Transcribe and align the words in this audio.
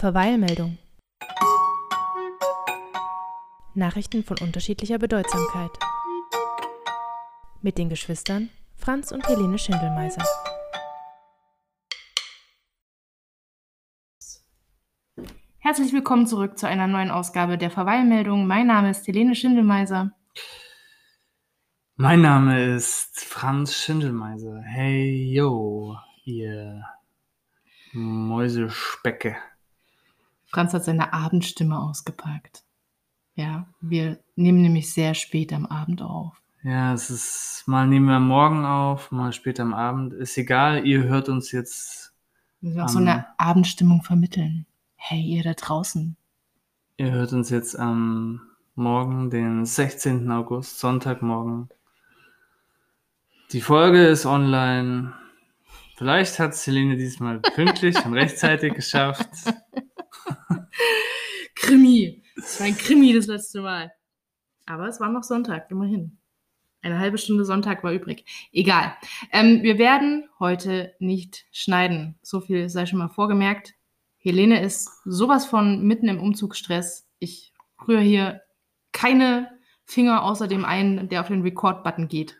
Verweilmeldung. 0.00 0.78
Nachrichten 3.74 4.24
von 4.24 4.38
unterschiedlicher 4.38 4.98
Bedeutsamkeit. 4.98 5.70
Mit 7.60 7.76
den 7.76 7.90
Geschwistern 7.90 8.48
Franz 8.76 9.12
und 9.12 9.28
Helene 9.28 9.58
Schindelmeiser. 9.58 10.24
Herzlich 15.58 15.92
willkommen 15.92 16.26
zurück 16.26 16.56
zu 16.56 16.66
einer 16.66 16.86
neuen 16.86 17.10
Ausgabe 17.10 17.58
der 17.58 17.70
Verweilmeldung. 17.70 18.46
Mein 18.46 18.68
Name 18.68 18.92
ist 18.92 19.06
Helene 19.06 19.34
Schindelmeiser. 19.34 20.12
Mein 21.96 22.22
Name 22.22 22.74
ist 22.74 23.20
Franz 23.22 23.74
Schindelmeiser. 23.74 24.62
Hey, 24.62 25.30
yo, 25.30 25.98
ihr 26.24 26.86
Mäusespecke. 27.92 29.36
Franz 30.50 30.74
hat 30.74 30.84
seine 30.84 31.12
Abendstimme 31.12 31.78
ausgepackt. 31.78 32.64
Ja, 33.34 33.66
wir 33.80 34.18
nehmen 34.34 34.62
nämlich 34.62 34.92
sehr 34.92 35.14
spät 35.14 35.52
am 35.52 35.64
Abend 35.64 36.02
auf. 36.02 36.42
Ja, 36.62 36.92
es 36.92 37.08
ist, 37.08 37.62
mal 37.66 37.86
nehmen 37.86 38.06
wir 38.06 38.20
morgen 38.20 38.66
auf, 38.66 39.12
mal 39.12 39.32
später 39.32 39.62
am 39.62 39.72
Abend. 39.72 40.12
Ist 40.12 40.36
egal, 40.36 40.84
ihr 40.86 41.04
hört 41.04 41.28
uns 41.28 41.52
jetzt. 41.52 42.12
Wir 42.60 42.70
müssen 42.70 42.82
auch 42.82 42.88
so 42.88 42.98
eine 42.98 43.26
Abendstimmung 43.38 44.02
vermitteln. 44.02 44.66
Hey, 44.96 45.22
ihr 45.22 45.42
da 45.42 45.54
draußen. 45.54 46.16
Ihr 46.98 47.12
hört 47.12 47.32
uns 47.32 47.48
jetzt 47.48 47.78
am 47.78 48.42
Morgen, 48.74 49.30
den 49.30 49.64
16. 49.64 50.30
August, 50.30 50.80
Sonntagmorgen. 50.80 51.70
Die 53.52 53.60
Folge 53.60 54.04
ist 54.06 54.26
online. 54.26 55.14
Vielleicht 55.96 56.38
hat 56.38 56.54
Celine 56.54 56.96
diesmal 56.96 57.40
pünktlich 57.40 58.04
und 58.04 58.14
rechtzeitig 58.14 58.74
geschafft. 58.74 59.28
Krimi. 61.54 62.22
Es 62.36 62.60
war 62.60 62.66
ein 62.66 62.76
Krimi 62.76 63.12
das 63.12 63.26
letzte 63.26 63.60
Mal. 63.60 63.92
Aber 64.66 64.86
es 64.88 65.00
war 65.00 65.08
noch 65.08 65.24
Sonntag, 65.24 65.70
immerhin. 65.70 66.18
Eine 66.82 66.98
halbe 66.98 67.18
Stunde 67.18 67.44
Sonntag 67.44 67.84
war 67.84 67.92
übrig. 67.92 68.24
Egal. 68.52 68.94
Ähm, 69.32 69.62
wir 69.62 69.78
werden 69.78 70.28
heute 70.38 70.94
nicht 70.98 71.44
schneiden. 71.52 72.18
So 72.22 72.40
viel 72.40 72.68
sei 72.68 72.86
schon 72.86 72.98
mal 72.98 73.08
vorgemerkt. 73.08 73.74
Helene 74.16 74.62
ist 74.62 74.90
sowas 75.04 75.44
von 75.44 75.82
mitten 75.82 76.08
im 76.08 76.20
Umzugsstress. 76.20 77.06
Ich 77.18 77.52
rühre 77.86 78.00
hier 78.00 78.42
keine 78.92 79.50
Finger 79.84 80.22
außer 80.24 80.46
dem 80.46 80.64
einen, 80.64 81.08
der 81.08 81.20
auf 81.20 81.28
den 81.28 81.42
Record-Button 81.42 82.08
geht. 82.08 82.36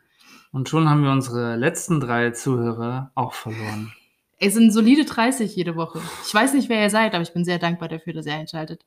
Und 0.53 0.69
schon 0.69 0.89
haben 0.89 1.03
wir 1.03 1.13
unsere 1.13 1.57
letzten 1.57 2.01
drei 2.01 2.31
Zuhörer 2.31 3.13
auch 3.15 3.35
verloren. 3.35 3.93
Es 4.43 4.55
sind 4.55 4.73
solide 4.73 5.05
30 5.05 5.55
jede 5.55 5.77
Woche. 5.77 6.01
Ich 6.27 6.33
weiß 6.33 6.55
nicht, 6.55 6.71
wer 6.71 6.83
ihr 6.83 6.91
seid, 6.91 7.15
aber 7.15 7.23
ich 7.23 7.35
bin 7.35 7.45
sehr 7.45 7.59
dankbar 7.59 7.89
dafür, 7.89 8.15
dass 8.15 8.25
ihr 8.25 8.35
einschaltet. 8.35 8.87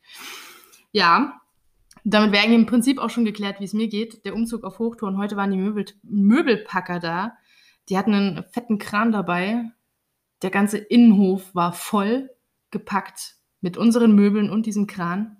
Ja, 0.91 1.39
damit 2.03 2.31
wäre 2.31 2.43
eigentlich 2.43 2.59
im 2.59 2.65
Prinzip 2.65 2.97
auch 2.97 3.11
schon 3.11 3.23
geklärt, 3.23 3.59
wie 3.59 3.65
es 3.65 3.73
mir 3.73 3.87
geht. 3.87 4.25
Der 4.25 4.33
Umzug 4.33 4.63
auf 4.63 4.79
Hochtour 4.79 5.15
heute 5.15 5.37
waren 5.37 5.51
die 5.51 5.57
Möbel 5.57 5.85
Möbelpacker 6.01 6.99
da. 6.99 7.37
Die 7.87 7.97
hatten 7.99 8.13
einen 8.15 8.43
fetten 8.51 8.79
Kran 8.79 9.11
dabei. 9.11 9.71
Der 10.41 10.49
ganze 10.49 10.79
Innenhof 10.79 11.53
war 11.53 11.71
voll 11.71 12.31
gepackt 12.71 13.35
mit 13.61 13.77
unseren 13.77 14.15
Möbeln 14.15 14.49
und 14.49 14.65
diesem 14.65 14.87
Kran. 14.87 15.37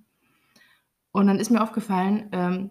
Und 1.11 1.25
dann 1.25 1.39
ist 1.39 1.49
mir 1.49 1.61
aufgefallen, 1.61 2.29
ähm, 2.31 2.69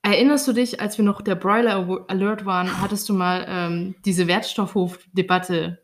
erinnerst 0.00 0.48
du 0.48 0.54
dich, 0.54 0.80
als 0.80 0.96
wir 0.96 1.04
noch 1.04 1.20
der 1.20 1.34
Broiler 1.34 2.04
Alert 2.08 2.46
waren, 2.46 2.80
hattest 2.80 3.08
du 3.10 3.14
mal 3.14 3.44
ähm, 3.46 3.94
diese 4.06 4.26
Wertstoffhof-Debatte 4.26 5.82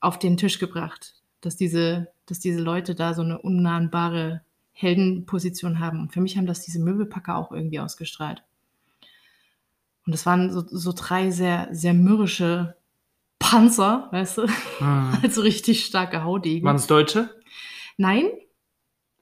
auf 0.00 0.18
den 0.18 0.36
Tisch 0.36 0.58
gebracht, 0.58 1.14
dass 1.40 1.56
diese, 1.56 2.08
dass 2.26 2.40
diese 2.40 2.60
Leute 2.60 2.94
da 2.94 3.14
so 3.14 3.22
eine 3.22 3.38
unnahbare 3.40 4.42
Heldenposition 4.72 5.78
haben. 5.78 6.00
Und 6.00 6.12
für 6.12 6.20
mich 6.20 6.36
haben 6.36 6.46
das 6.46 6.62
diese 6.62 6.80
Möbelpacker 6.80 7.36
auch 7.36 7.52
irgendwie 7.52 7.80
ausgestrahlt. 7.80 8.42
Und 10.06 10.12
das 10.12 10.26
waren 10.26 10.50
so, 10.50 10.64
so 10.66 10.92
drei 10.96 11.30
sehr, 11.30 11.68
sehr 11.70 11.94
mürrische 11.94 12.76
Panzer, 13.38 14.08
weißt 14.10 14.38
du? 14.38 14.48
Hm. 14.78 15.18
Also 15.22 15.42
richtig 15.42 15.84
starke 15.84 16.24
Haudegen. 16.24 16.66
Waren 16.66 16.76
es 16.76 16.86
Deutsche? 16.86 17.18
Ne? 17.18 17.30
Nein. 17.96 18.30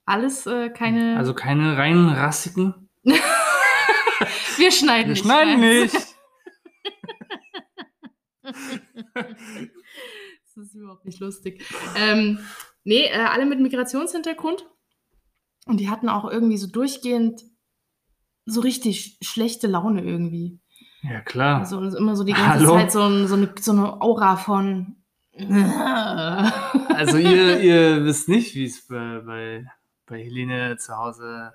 Alles 0.07 0.47
äh, 0.47 0.71
keine. 0.71 1.17
Also 1.19 1.35
keine 1.35 1.77
rein 1.77 2.09
rassigen? 2.09 2.89
Wir 4.57 4.71
schneiden 4.73 5.09
Wir 5.09 5.15
nicht. 5.15 5.25
schneiden 5.25 5.61
nein. 5.61 5.83
nicht. 5.83 5.97
das 10.59 10.69
ist 10.69 10.75
überhaupt 10.75 11.05
nicht 11.05 11.21
lustig. 11.21 11.65
Ähm, 11.97 12.41
nee, 12.83 13.05
äh, 13.05 13.13
alle 13.13 13.47
mit 13.47 13.61
Migrationshintergrund. 13.61 14.67
Und 15.67 15.79
die 15.79 15.89
hatten 15.89 16.09
auch 16.09 16.29
irgendwie 16.29 16.57
so 16.57 16.67
durchgehend 16.67 17.43
so 18.45 18.61
richtig 18.61 19.19
schlechte 19.23 19.69
Laune 19.69 20.03
irgendwie. 20.03 20.59
Ja, 21.03 21.21
klar. 21.21 21.61
Also 21.61 21.81
immer 21.81 22.17
so 22.17 22.25
die 22.25 22.33
ganze 22.33 22.49
Hallo? 22.49 22.73
Zeit 22.73 22.91
so, 22.91 23.03
ein, 23.03 23.29
so, 23.29 23.35
eine, 23.35 23.55
so 23.61 23.73
eine 23.73 24.01
Aura 24.01 24.37
von. 24.37 24.97
Also 26.89 27.17
ihr, 27.17 27.61
ihr 27.61 28.05
wisst 28.05 28.29
nicht, 28.29 28.57
wie 28.57 28.65
es 28.65 28.89
bei, 28.89 29.21
bei, 29.25 29.65
bei 30.05 30.21
Helene 30.21 30.77
zu 30.79 30.97
Hause 30.97 31.53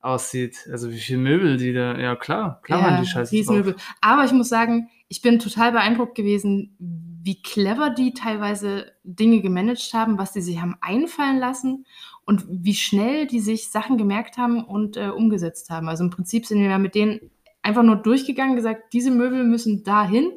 aussieht. 0.00 0.68
Also 0.70 0.90
wie 0.90 0.98
viele 0.98 1.20
Möbel 1.20 1.56
die 1.56 1.72
da. 1.72 1.96
Ja, 1.98 2.14
klar, 2.14 2.60
klar 2.62 2.82
waren 2.82 3.02
die 3.02 3.08
Scheiße. 3.08 3.42
Drauf. 3.42 3.74
Aber 4.02 4.24
ich 4.24 4.32
muss 4.32 4.50
sagen, 4.50 4.90
ich 5.08 5.22
bin 5.22 5.38
total 5.38 5.72
beeindruckt 5.72 6.14
gewesen, 6.14 7.15
wie 7.26 7.42
clever 7.42 7.90
die 7.90 8.14
teilweise 8.14 8.92
Dinge 9.02 9.40
gemanagt 9.40 9.92
haben, 9.92 10.16
was 10.16 10.32
die 10.32 10.40
sich 10.40 10.60
haben 10.60 10.76
einfallen 10.80 11.40
lassen 11.40 11.84
und 12.24 12.44
wie 12.48 12.74
schnell 12.74 13.26
die 13.26 13.40
sich 13.40 13.68
Sachen 13.68 13.98
gemerkt 13.98 14.38
haben 14.38 14.64
und 14.64 14.96
äh, 14.96 15.08
umgesetzt 15.08 15.68
haben. 15.68 15.88
Also 15.88 16.04
im 16.04 16.10
Prinzip 16.10 16.46
sind 16.46 16.60
wir 16.60 16.78
mit 16.78 16.94
denen 16.94 17.32
einfach 17.62 17.82
nur 17.82 17.96
durchgegangen, 17.96 18.54
gesagt, 18.54 18.92
diese 18.92 19.10
Möbel 19.10 19.42
müssen 19.42 19.82
dahin. 19.82 20.30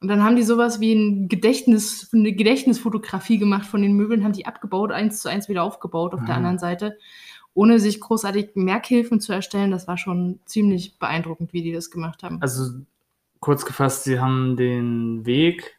Und 0.00 0.08
dann 0.08 0.22
haben 0.22 0.36
die 0.36 0.42
sowas 0.42 0.78
wie 0.78 0.92
ein 0.92 1.28
Gedächtnis, 1.30 2.10
eine 2.12 2.34
Gedächtnisfotografie 2.34 3.38
gemacht 3.38 3.64
von 3.64 3.80
den 3.80 3.94
Möbeln, 3.94 4.24
haben 4.24 4.34
die 4.34 4.44
abgebaut, 4.44 4.92
eins 4.92 5.22
zu 5.22 5.30
eins 5.30 5.48
wieder 5.48 5.62
aufgebaut 5.62 6.12
auf 6.12 6.20
der 6.20 6.34
Mhm. 6.34 6.36
anderen 6.36 6.58
Seite, 6.58 6.98
ohne 7.54 7.80
sich 7.80 7.98
großartig 7.98 8.50
Merkhilfen 8.56 9.20
zu 9.20 9.32
erstellen. 9.32 9.70
Das 9.70 9.88
war 9.88 9.96
schon 9.96 10.40
ziemlich 10.44 10.98
beeindruckend, 10.98 11.54
wie 11.54 11.62
die 11.62 11.72
das 11.72 11.90
gemacht 11.90 12.22
haben. 12.22 12.42
Also 12.42 12.72
kurz 13.40 13.64
gefasst, 13.64 14.04
sie 14.04 14.20
haben 14.20 14.58
den 14.58 15.24
Weg 15.24 15.73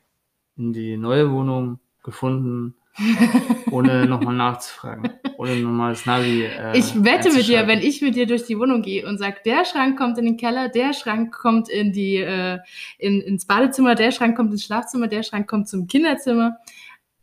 in 0.57 0.73
die 0.73 0.97
neue 0.97 1.31
Wohnung 1.31 1.79
gefunden, 2.03 2.75
ohne 3.71 4.05
nochmal 4.05 4.35
nachzufragen. 4.35 5.11
Ohne 5.37 5.51
ein 5.51 5.63
normales 5.63 6.05
Navi. 6.05 6.43
Äh, 6.43 6.77
ich 6.77 7.03
wette 7.03 7.31
mit 7.33 7.47
dir, 7.47 7.67
wenn 7.67 7.79
ich 7.79 8.01
mit 8.01 8.15
dir 8.15 8.25
durch 8.25 8.45
die 8.45 8.57
Wohnung 8.57 8.81
gehe 8.81 9.05
und 9.05 9.17
sage, 9.17 9.37
der 9.45 9.65
Schrank 9.65 9.97
kommt 9.97 10.17
in 10.17 10.25
den 10.25 10.37
Keller, 10.37 10.69
der 10.69 10.93
Schrank 10.93 11.33
kommt 11.33 11.67
in 11.67 11.91
die, 11.91 12.17
äh, 12.17 12.59
in, 12.97 13.19
ins 13.19 13.45
Badezimmer, 13.45 13.95
der 13.95 14.11
Schrank 14.11 14.37
kommt 14.37 14.51
ins 14.51 14.63
Schlafzimmer, 14.63 15.07
der 15.07 15.23
Schrank 15.23 15.47
kommt 15.49 15.67
zum 15.67 15.87
Kinderzimmer, 15.87 16.57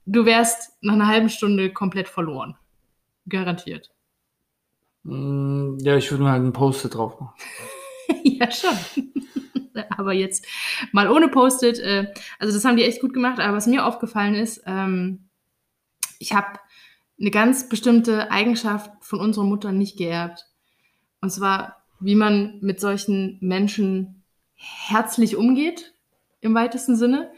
du 0.05 0.27
wärst 0.27 0.73
nach 0.83 0.95
einer 0.95 1.09
halben 1.09 1.31
Stunde 1.31 1.73
komplett 1.73 2.09
verloren. 2.09 2.57
Garantiert. 3.29 3.91
Mm, 5.05 5.79
Ja, 5.81 5.97
ich 5.97 6.11
würde 6.11 6.25
mir 6.25 6.33
halt 6.33 6.43
ein 6.43 6.53
Post-it 6.53 6.95
drauf 6.95 7.19
machen. 7.19 7.35
ja, 8.25 8.51
schon. 8.51 8.77
aber 9.91 10.13
jetzt 10.13 10.47
mal 10.93 11.09
ohne 11.09 11.29
Post-it. 11.29 11.79
Äh, 11.79 12.13
also 12.39 12.55
das 12.55 12.65
haben 12.65 12.77
die 12.77 12.85
echt 12.85 13.01
gut 13.01 13.15
gemacht. 13.15 13.41
Aber 13.41 13.57
was 13.57 13.67
mir 13.67 13.87
aufgefallen 13.87 14.35
ist, 14.35 14.63
ähm, 14.67 15.29
ich 16.19 16.33
habe 16.33 16.59
eine 17.21 17.31
ganz 17.31 17.69
bestimmte 17.69 18.31
Eigenschaft 18.31 18.91
von 19.01 19.21
unserer 19.21 19.45
Mutter 19.45 19.73
nicht 19.73 19.97
geerbt. 19.97 20.47
Und 21.21 21.31
zwar, 21.31 21.85
wie 22.01 22.15
man 22.15 22.59
mit 22.61 22.81
solchen 22.81 23.39
Menschen 23.41 24.25
herzlich 24.55 25.37
umgeht, 25.37 25.95
im 26.41 26.55
weitesten 26.55 26.97
Sinne. 26.97 27.31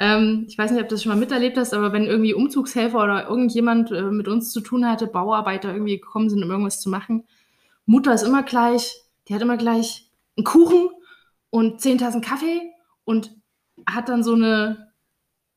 Ähm, 0.00 0.46
ich 0.48 0.58
weiß 0.58 0.70
nicht, 0.70 0.82
ob 0.82 0.88
du 0.88 0.94
das 0.94 1.02
schon 1.02 1.12
mal 1.12 1.18
miterlebt 1.18 1.56
hast, 1.56 1.74
aber 1.74 1.92
wenn 1.92 2.04
irgendwie 2.04 2.34
Umzugshelfer 2.34 3.02
oder 3.02 3.28
irgendjemand 3.28 3.90
äh, 3.90 4.02
mit 4.02 4.28
uns 4.28 4.52
zu 4.52 4.60
tun 4.60 4.86
hatte, 4.86 5.06
Bauarbeiter 5.06 5.72
irgendwie 5.72 5.98
gekommen 5.98 6.30
sind, 6.30 6.42
um 6.42 6.50
irgendwas 6.50 6.80
zu 6.80 6.88
machen, 6.88 7.24
Mutter 7.86 8.12
ist 8.12 8.22
immer 8.22 8.42
gleich, 8.42 9.02
die 9.28 9.34
hat 9.34 9.42
immer 9.42 9.56
gleich 9.56 10.10
einen 10.36 10.44
Kuchen 10.44 10.90
und 11.50 11.80
zehn 11.80 11.98
Tassen 11.98 12.20
Kaffee 12.20 12.62
und 13.04 13.34
hat 13.86 14.08
dann 14.08 14.22
so 14.22 14.34
eine, 14.34 14.92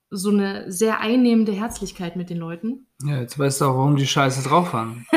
so 0.09 0.29
eine 0.29 0.71
sehr 0.71 0.99
einnehmende 0.99 1.51
Herzlichkeit 1.51 2.15
mit 2.15 2.29
den 2.29 2.37
Leuten. 2.37 2.87
Ja, 3.03 3.19
jetzt 3.19 3.37
weißt 3.37 3.61
du 3.61 3.65
auch, 3.65 3.77
warum 3.77 3.95
die 3.95 4.07
Scheiße 4.07 4.47
drauf 4.47 4.73
haben. 4.73 5.05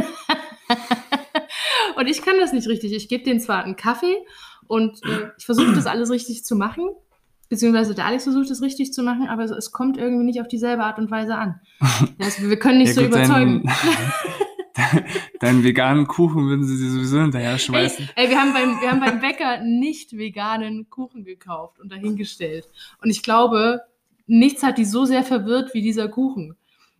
Und 1.96 2.08
ich 2.08 2.22
kann 2.22 2.34
das 2.38 2.52
nicht 2.52 2.68
richtig. 2.68 2.92
Ich 2.92 3.08
gebe 3.08 3.24
denen 3.24 3.40
zwar 3.40 3.64
einen 3.64 3.76
Kaffee 3.76 4.16
und 4.66 5.02
äh, 5.04 5.30
ich 5.38 5.46
versuche 5.46 5.72
das 5.74 5.86
alles 5.86 6.10
richtig 6.10 6.44
zu 6.44 6.56
machen, 6.56 6.88
beziehungsweise 7.48 7.94
der 7.94 8.06
Alex 8.06 8.24
versucht 8.24 8.50
es 8.50 8.62
richtig 8.62 8.92
zu 8.92 9.02
machen, 9.02 9.28
aber 9.28 9.44
es, 9.44 9.50
es 9.50 9.72
kommt 9.72 9.96
irgendwie 9.96 10.24
nicht 10.24 10.40
auf 10.40 10.48
dieselbe 10.48 10.84
Art 10.84 10.98
und 10.98 11.10
Weise 11.10 11.36
an. 11.36 11.60
Also 12.18 12.48
wir 12.48 12.58
können 12.58 12.78
nicht 12.78 12.94
so 12.94 13.02
überzeugen. 13.02 13.62
Deinen, 15.40 15.62
veganen 15.62 16.06
Kuchen 16.06 16.48
würden 16.48 16.64
sie 16.64 16.76
dir 16.76 16.90
sowieso 16.90 17.20
hinterher 17.20 17.52
Ey, 17.52 17.58
schmeißen. 17.58 18.10
ey, 18.16 18.28
wir, 18.28 18.40
haben 18.40 18.52
beim, 18.52 18.80
wir 18.80 18.90
haben 18.90 19.00
beim 19.00 19.20
Bäcker 19.20 19.60
nicht 19.60 20.16
veganen 20.16 20.90
Kuchen 20.90 21.24
gekauft 21.24 21.78
und 21.78 21.92
dahingestellt. 21.92 22.68
Und 23.00 23.10
ich 23.10 23.22
glaube, 23.22 23.82
nichts 24.26 24.62
hat 24.62 24.78
die 24.78 24.84
so 24.84 25.04
sehr 25.04 25.22
verwirrt 25.22 25.74
wie 25.74 25.82
dieser 25.82 26.08
Kuchen. 26.08 26.56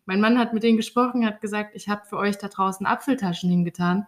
Mein 0.06 0.20
Mann 0.20 0.38
hat 0.38 0.52
mit 0.52 0.62
denen 0.62 0.76
gesprochen, 0.76 1.26
hat 1.26 1.40
gesagt, 1.40 1.74
ich 1.74 1.88
habe 1.88 2.02
für 2.08 2.18
euch 2.18 2.38
da 2.38 2.48
draußen 2.48 2.86
Apfeltaschen 2.86 3.50
hingetan. 3.50 4.06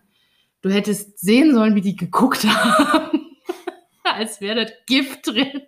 Du 0.60 0.70
hättest 0.70 1.18
sehen 1.18 1.54
sollen, 1.54 1.74
wie 1.74 1.80
die 1.80 1.96
geguckt 1.96 2.44
haben. 2.48 3.25
Als 4.14 4.40
wäre 4.40 4.64
das 4.64 4.72
Gift 4.86 5.26
drin. 5.26 5.62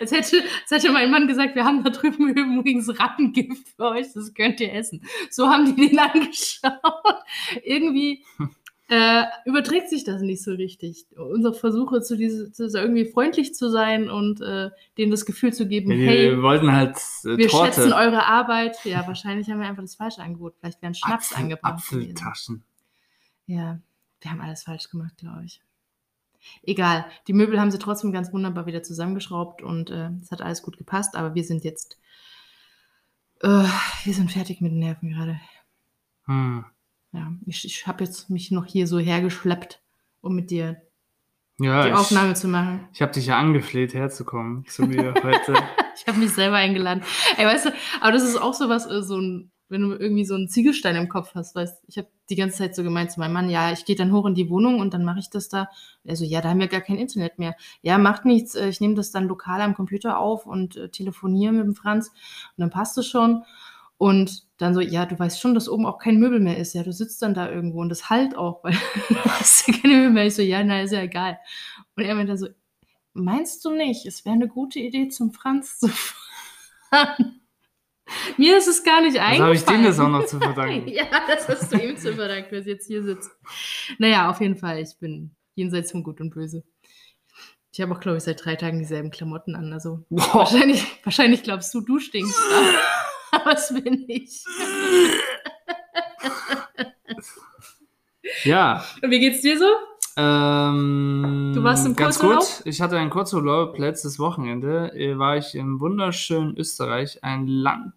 Als 0.00 0.12
hätte, 0.12 0.42
als 0.62 0.70
hätte 0.70 0.92
mein 0.92 1.10
Mann 1.10 1.26
gesagt, 1.26 1.54
wir 1.54 1.64
haben 1.64 1.84
da 1.84 1.90
drüben 1.90 2.28
übrigens 2.28 2.98
Rattengift 2.98 3.68
für 3.76 3.84
euch, 3.90 4.12
das 4.14 4.34
könnt 4.34 4.60
ihr 4.60 4.72
essen. 4.72 5.04
So 5.30 5.48
haben 5.48 5.74
die 5.74 5.88
den 5.88 5.98
angeschaut. 5.98 7.24
Irgendwie 7.62 8.24
äh, 8.88 9.24
überträgt 9.44 9.88
sich 9.88 10.02
das 10.02 10.20
nicht 10.20 10.42
so 10.42 10.50
richtig. 10.52 11.06
Unsere 11.16 11.54
Versuche, 11.54 12.02
zu 12.02 12.16
diese, 12.16 12.50
zu, 12.50 12.64
irgendwie 12.66 13.04
freundlich 13.04 13.54
zu 13.54 13.70
sein 13.70 14.10
und 14.10 14.40
äh, 14.40 14.70
denen 14.98 15.12
das 15.12 15.24
Gefühl 15.26 15.52
zu 15.52 15.68
geben, 15.68 15.92
Ja, 15.92 15.98
wir 15.98 16.06
hey, 16.06 16.42
wollten 16.42 16.72
halt 16.72 16.96
äh, 17.24 17.36
wir 17.36 17.48
Torte. 17.48 17.72
schätzen 17.72 17.92
eure 17.92 18.26
Arbeit. 18.26 18.84
Ja, 18.84 19.06
wahrscheinlich 19.06 19.48
haben 19.48 19.60
wir 19.60 19.68
einfach 19.68 19.82
das 19.82 19.94
falsche 19.94 20.22
Angebot. 20.22 20.54
Vielleicht 20.58 20.82
wären 20.82 20.94
Schnaps 20.94 21.30
Apfel, 21.30 21.42
angebracht. 21.44 21.74
Apfeltaschen. 21.74 22.64
Ja, 23.46 23.78
wir 24.20 24.30
haben 24.30 24.40
alles 24.40 24.64
falsch 24.64 24.90
gemacht, 24.90 25.16
glaube 25.18 25.44
ich. 25.44 25.60
Egal, 26.62 27.06
die 27.28 27.32
Möbel 27.32 27.60
haben 27.60 27.70
sie 27.70 27.78
trotzdem 27.78 28.12
ganz 28.12 28.32
wunderbar 28.32 28.66
wieder 28.66 28.82
zusammengeschraubt 28.82 29.62
und 29.62 29.90
äh, 29.90 30.10
es 30.22 30.30
hat 30.30 30.42
alles 30.42 30.62
gut 30.62 30.78
gepasst, 30.78 31.14
aber 31.16 31.34
wir 31.34 31.44
sind 31.44 31.64
jetzt, 31.64 31.98
äh, 33.42 33.64
wir 34.04 34.14
sind 34.14 34.32
fertig 34.32 34.60
mit 34.60 34.72
den 34.72 34.78
Nerven 34.78 35.10
gerade. 35.10 35.40
Hm. 36.26 36.64
Ja, 37.12 37.32
ich, 37.46 37.64
ich 37.64 37.86
habe 37.86 38.04
jetzt 38.04 38.30
mich 38.30 38.50
noch 38.50 38.66
hier 38.66 38.86
so 38.86 38.98
hergeschleppt, 38.98 39.82
um 40.20 40.34
mit 40.34 40.50
dir 40.50 40.80
Ja, 41.58 41.82
die 41.82 41.88
ich, 41.88 41.94
Aufnahme 41.94 42.34
zu 42.34 42.46
machen. 42.48 42.88
ich 42.92 43.02
habe 43.02 43.12
dich 43.12 43.26
ja 43.26 43.38
angefleht, 43.38 43.94
herzukommen 43.94 44.64
zu 44.66 44.86
mir 44.86 45.14
heute. 45.22 45.54
Ich 45.96 46.06
habe 46.06 46.18
mich 46.18 46.30
selber 46.32 46.56
eingeladen. 46.56 47.02
Ey, 47.36 47.46
weißt 47.46 47.66
du, 47.66 47.70
aber 48.00 48.12
das 48.12 48.22
ist 48.22 48.36
auch 48.40 48.54
so 48.54 48.68
was, 48.68 48.86
äh, 48.86 49.02
so 49.02 49.18
ein, 49.18 49.49
wenn 49.70 49.82
du 49.82 49.96
irgendwie 49.96 50.24
so 50.24 50.34
einen 50.34 50.48
Ziegelstein 50.48 50.96
im 50.96 51.08
Kopf 51.08 51.34
hast, 51.34 51.54
weißt 51.54 51.84
ich 51.86 51.96
habe 51.96 52.08
die 52.28 52.36
ganze 52.36 52.58
Zeit 52.58 52.74
so 52.74 52.82
gemeint 52.82 53.10
zu 53.12 53.20
meinem 53.20 53.32
Mann, 53.32 53.50
ja, 53.50 53.72
ich 53.72 53.84
gehe 53.84 53.96
dann 53.96 54.12
hoch 54.12 54.26
in 54.26 54.34
die 54.34 54.50
Wohnung 54.50 54.80
und 54.80 54.94
dann 54.94 55.04
mache 55.04 55.20
ich 55.20 55.30
das 55.30 55.48
da. 55.48 55.68
Also 56.06 56.24
ja, 56.24 56.40
da 56.40 56.50
haben 56.50 56.60
wir 56.60 56.68
gar 56.68 56.80
kein 56.80 56.98
Internet 56.98 57.38
mehr. 57.38 57.54
Ja, 57.82 57.98
macht 57.98 58.24
nichts, 58.24 58.54
äh, 58.54 58.68
ich 58.68 58.80
nehme 58.80 58.94
das 58.94 59.10
dann 59.10 59.28
lokal 59.28 59.60
am 59.60 59.74
Computer 59.74 60.18
auf 60.18 60.46
und 60.46 60.76
äh, 60.76 60.88
telefoniere 60.88 61.52
mit 61.52 61.64
dem 61.64 61.74
Franz 61.74 62.08
und 62.08 62.58
dann 62.58 62.70
passt 62.70 62.98
es 62.98 63.06
schon. 63.06 63.44
Und 63.96 64.46
dann 64.56 64.72
so, 64.72 64.80
ja, 64.80 65.04
du 65.04 65.18
weißt 65.18 65.38
schon, 65.38 65.54
dass 65.54 65.68
oben 65.68 65.84
auch 65.84 65.98
kein 65.98 66.18
Möbel 66.18 66.40
mehr 66.40 66.56
ist. 66.56 66.72
Ja, 66.72 66.82
du 66.82 66.92
sitzt 66.92 67.20
dann 67.20 67.34
da 67.34 67.50
irgendwo 67.50 67.82
und 67.82 67.90
das 67.90 68.08
halt 68.08 68.34
auch, 68.34 68.64
weil 68.64 68.72
du 69.08 69.14
hast 69.16 69.68
ja 69.68 69.74
keine 69.74 69.94
Möbel 69.96 70.10
mehr. 70.12 70.26
Ich 70.26 70.34
so, 70.34 70.42
ja, 70.42 70.64
na, 70.64 70.80
ist 70.82 70.92
ja 70.92 71.02
egal. 71.02 71.38
Und 71.96 72.04
er 72.04 72.14
meinte 72.14 72.28
dann 72.32 72.38
so, 72.38 72.48
meinst 73.12 73.64
du 73.64 73.70
nicht, 73.70 74.06
es 74.06 74.24
wäre 74.24 74.34
eine 74.34 74.48
gute 74.48 74.78
Idee, 74.78 75.08
zum 75.08 75.32
Franz 75.32 75.80
zu 75.80 75.88
fahren? 76.90 77.39
Mir 78.36 78.58
ist 78.58 78.66
es 78.68 78.82
gar 78.82 79.00
nicht 79.00 79.18
eingefallen. 79.18 79.42
habe 79.42 79.54
ich 79.54 79.64
dem 79.64 79.84
das 79.84 79.98
auch 79.98 80.08
noch 80.08 80.26
zu 80.26 80.38
verdanken? 80.38 80.88
ja, 80.92 81.06
das 81.26 81.48
hast 81.48 81.72
du 81.72 81.78
ihm 81.78 81.96
zu 81.96 82.14
verdanken, 82.14 82.48
wer 82.50 82.60
jetzt 82.60 82.86
hier 82.86 83.02
sitzt. 83.02 83.30
Naja, 83.98 84.30
auf 84.30 84.40
jeden 84.40 84.56
Fall, 84.56 84.78
ich 84.80 84.98
bin 84.98 85.34
jenseits 85.54 85.92
von 85.92 86.02
Gut 86.02 86.20
und 86.20 86.30
Böse. 86.30 86.64
Ich 87.72 87.80
habe 87.80 87.94
auch, 87.94 88.00
glaube 88.00 88.18
ich, 88.18 88.24
seit 88.24 88.44
drei 88.44 88.56
Tagen 88.56 88.78
dieselben 88.80 89.10
Klamotten 89.10 89.54
an. 89.54 89.72
Also 89.72 90.04
Boah. 90.10 90.34
wahrscheinlich, 90.34 90.84
wahrscheinlich 91.04 91.42
glaubst 91.42 91.72
du, 91.72 91.80
du 91.80 91.98
stinkst. 92.00 92.36
Aber 93.32 93.52
es 93.52 93.72
bin 93.72 94.04
ich. 94.08 94.42
Ja, 98.44 98.84
Und 99.02 99.10
wie 99.10 99.20
geht's 99.20 99.40
dir 99.42 99.58
so? 99.58 99.66
Ähm, 100.16 101.52
Du 101.54 101.62
warst 101.62 101.86
im 101.86 101.96
ganz 101.96 102.18
Kurzurlaub? 102.18 102.44
gut. 102.44 102.62
Ich 102.66 102.80
hatte 102.80 102.98
einen 102.98 103.10
Kurzurlaub 103.10 103.78
letztes 103.78 104.18
Wochenende. 104.18 104.92
Äh, 104.94 105.18
War 105.18 105.36
ich 105.36 105.54
im 105.54 105.80
wunderschönen 105.80 106.56
Österreich, 106.56 107.22
ein 107.24 107.46
Land, 107.46 107.94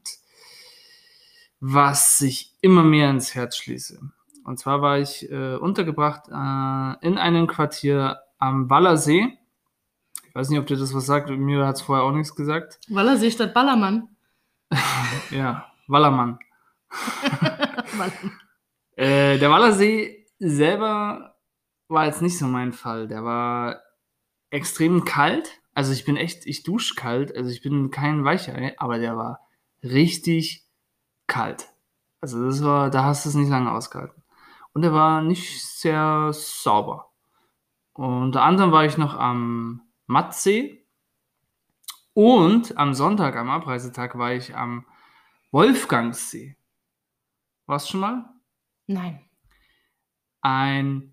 was 1.59 2.21
ich 2.21 2.53
immer 2.61 2.83
mehr 2.83 3.09
ins 3.09 3.35
Herz 3.35 3.57
schließe. 3.57 3.99
Und 4.45 4.59
zwar 4.59 4.81
war 4.81 4.99
ich 4.99 5.29
äh, 5.31 5.55
untergebracht 5.55 6.27
äh, 6.27 7.05
in 7.07 7.17
einem 7.17 7.47
Quartier 7.47 8.19
am 8.39 8.69
Wallersee. 8.69 9.37
Ich 10.27 10.35
weiß 10.35 10.49
nicht, 10.49 10.59
ob 10.59 10.65
dir 10.67 10.77
das 10.77 10.93
was 10.93 11.05
sagt. 11.05 11.29
Mir 11.29 11.65
hat 11.65 11.75
es 11.77 11.81
vorher 11.81 12.03
auch 12.03 12.11
nichts 12.11 12.35
gesagt. 12.35 12.79
Wallersee 12.89 13.31
statt 13.31 13.53
Ballermann. 13.53 14.09
Ja, 15.31 15.71
Wallermann. 15.87 16.39
Ballermann. 17.31 18.31
Äh, 18.95 19.37
der 19.39 19.49
Wallersee 19.49 20.25
selber 20.39 21.32
war 21.87 22.05
jetzt 22.05 22.21
nicht 22.21 22.37
so 22.37 22.47
mein 22.47 22.73
Fall. 22.73 23.07
Der 23.07 23.23
war 23.23 23.81
extrem 24.49 25.05
kalt. 25.05 25.61
Also 25.73 25.91
ich 25.93 26.05
bin 26.05 26.17
echt, 26.17 26.45
ich 26.45 26.63
dusche 26.63 26.95
kalt. 26.95 27.35
Also 27.35 27.49
ich 27.49 27.61
bin 27.61 27.91
kein 27.91 28.23
Weichei, 28.23 28.75
aber 28.79 28.99
der 28.99 29.17
war 29.17 29.39
richtig 29.83 30.65
kalt. 31.27 31.69
Also 32.21 32.45
das 32.45 32.63
war, 32.63 32.89
da 32.89 33.03
hast 33.03 33.25
du 33.25 33.29
es 33.29 33.35
nicht 33.35 33.49
lange 33.49 33.71
ausgehalten. 33.71 34.23
Und 34.73 34.83
er 34.83 34.93
war 34.93 35.21
nicht 35.21 35.63
sehr 35.65 36.31
sauber. 36.33 37.11
Unter 37.93 38.41
anderem 38.43 38.71
war 38.71 38.85
ich 38.85 38.97
noch 38.97 39.15
am 39.15 39.81
Mattsee. 40.07 40.87
Und 42.13 42.77
am 42.77 42.93
Sonntag, 42.93 43.35
am 43.35 43.49
Abreisetag, 43.49 44.17
war 44.17 44.33
ich 44.33 44.55
am 44.55 44.85
Wolfgangsee. 45.51 46.55
Warst 47.65 47.87
du 47.87 47.91
schon 47.91 47.99
mal? 48.01 48.29
Nein. 48.87 49.25
ein 50.41 51.12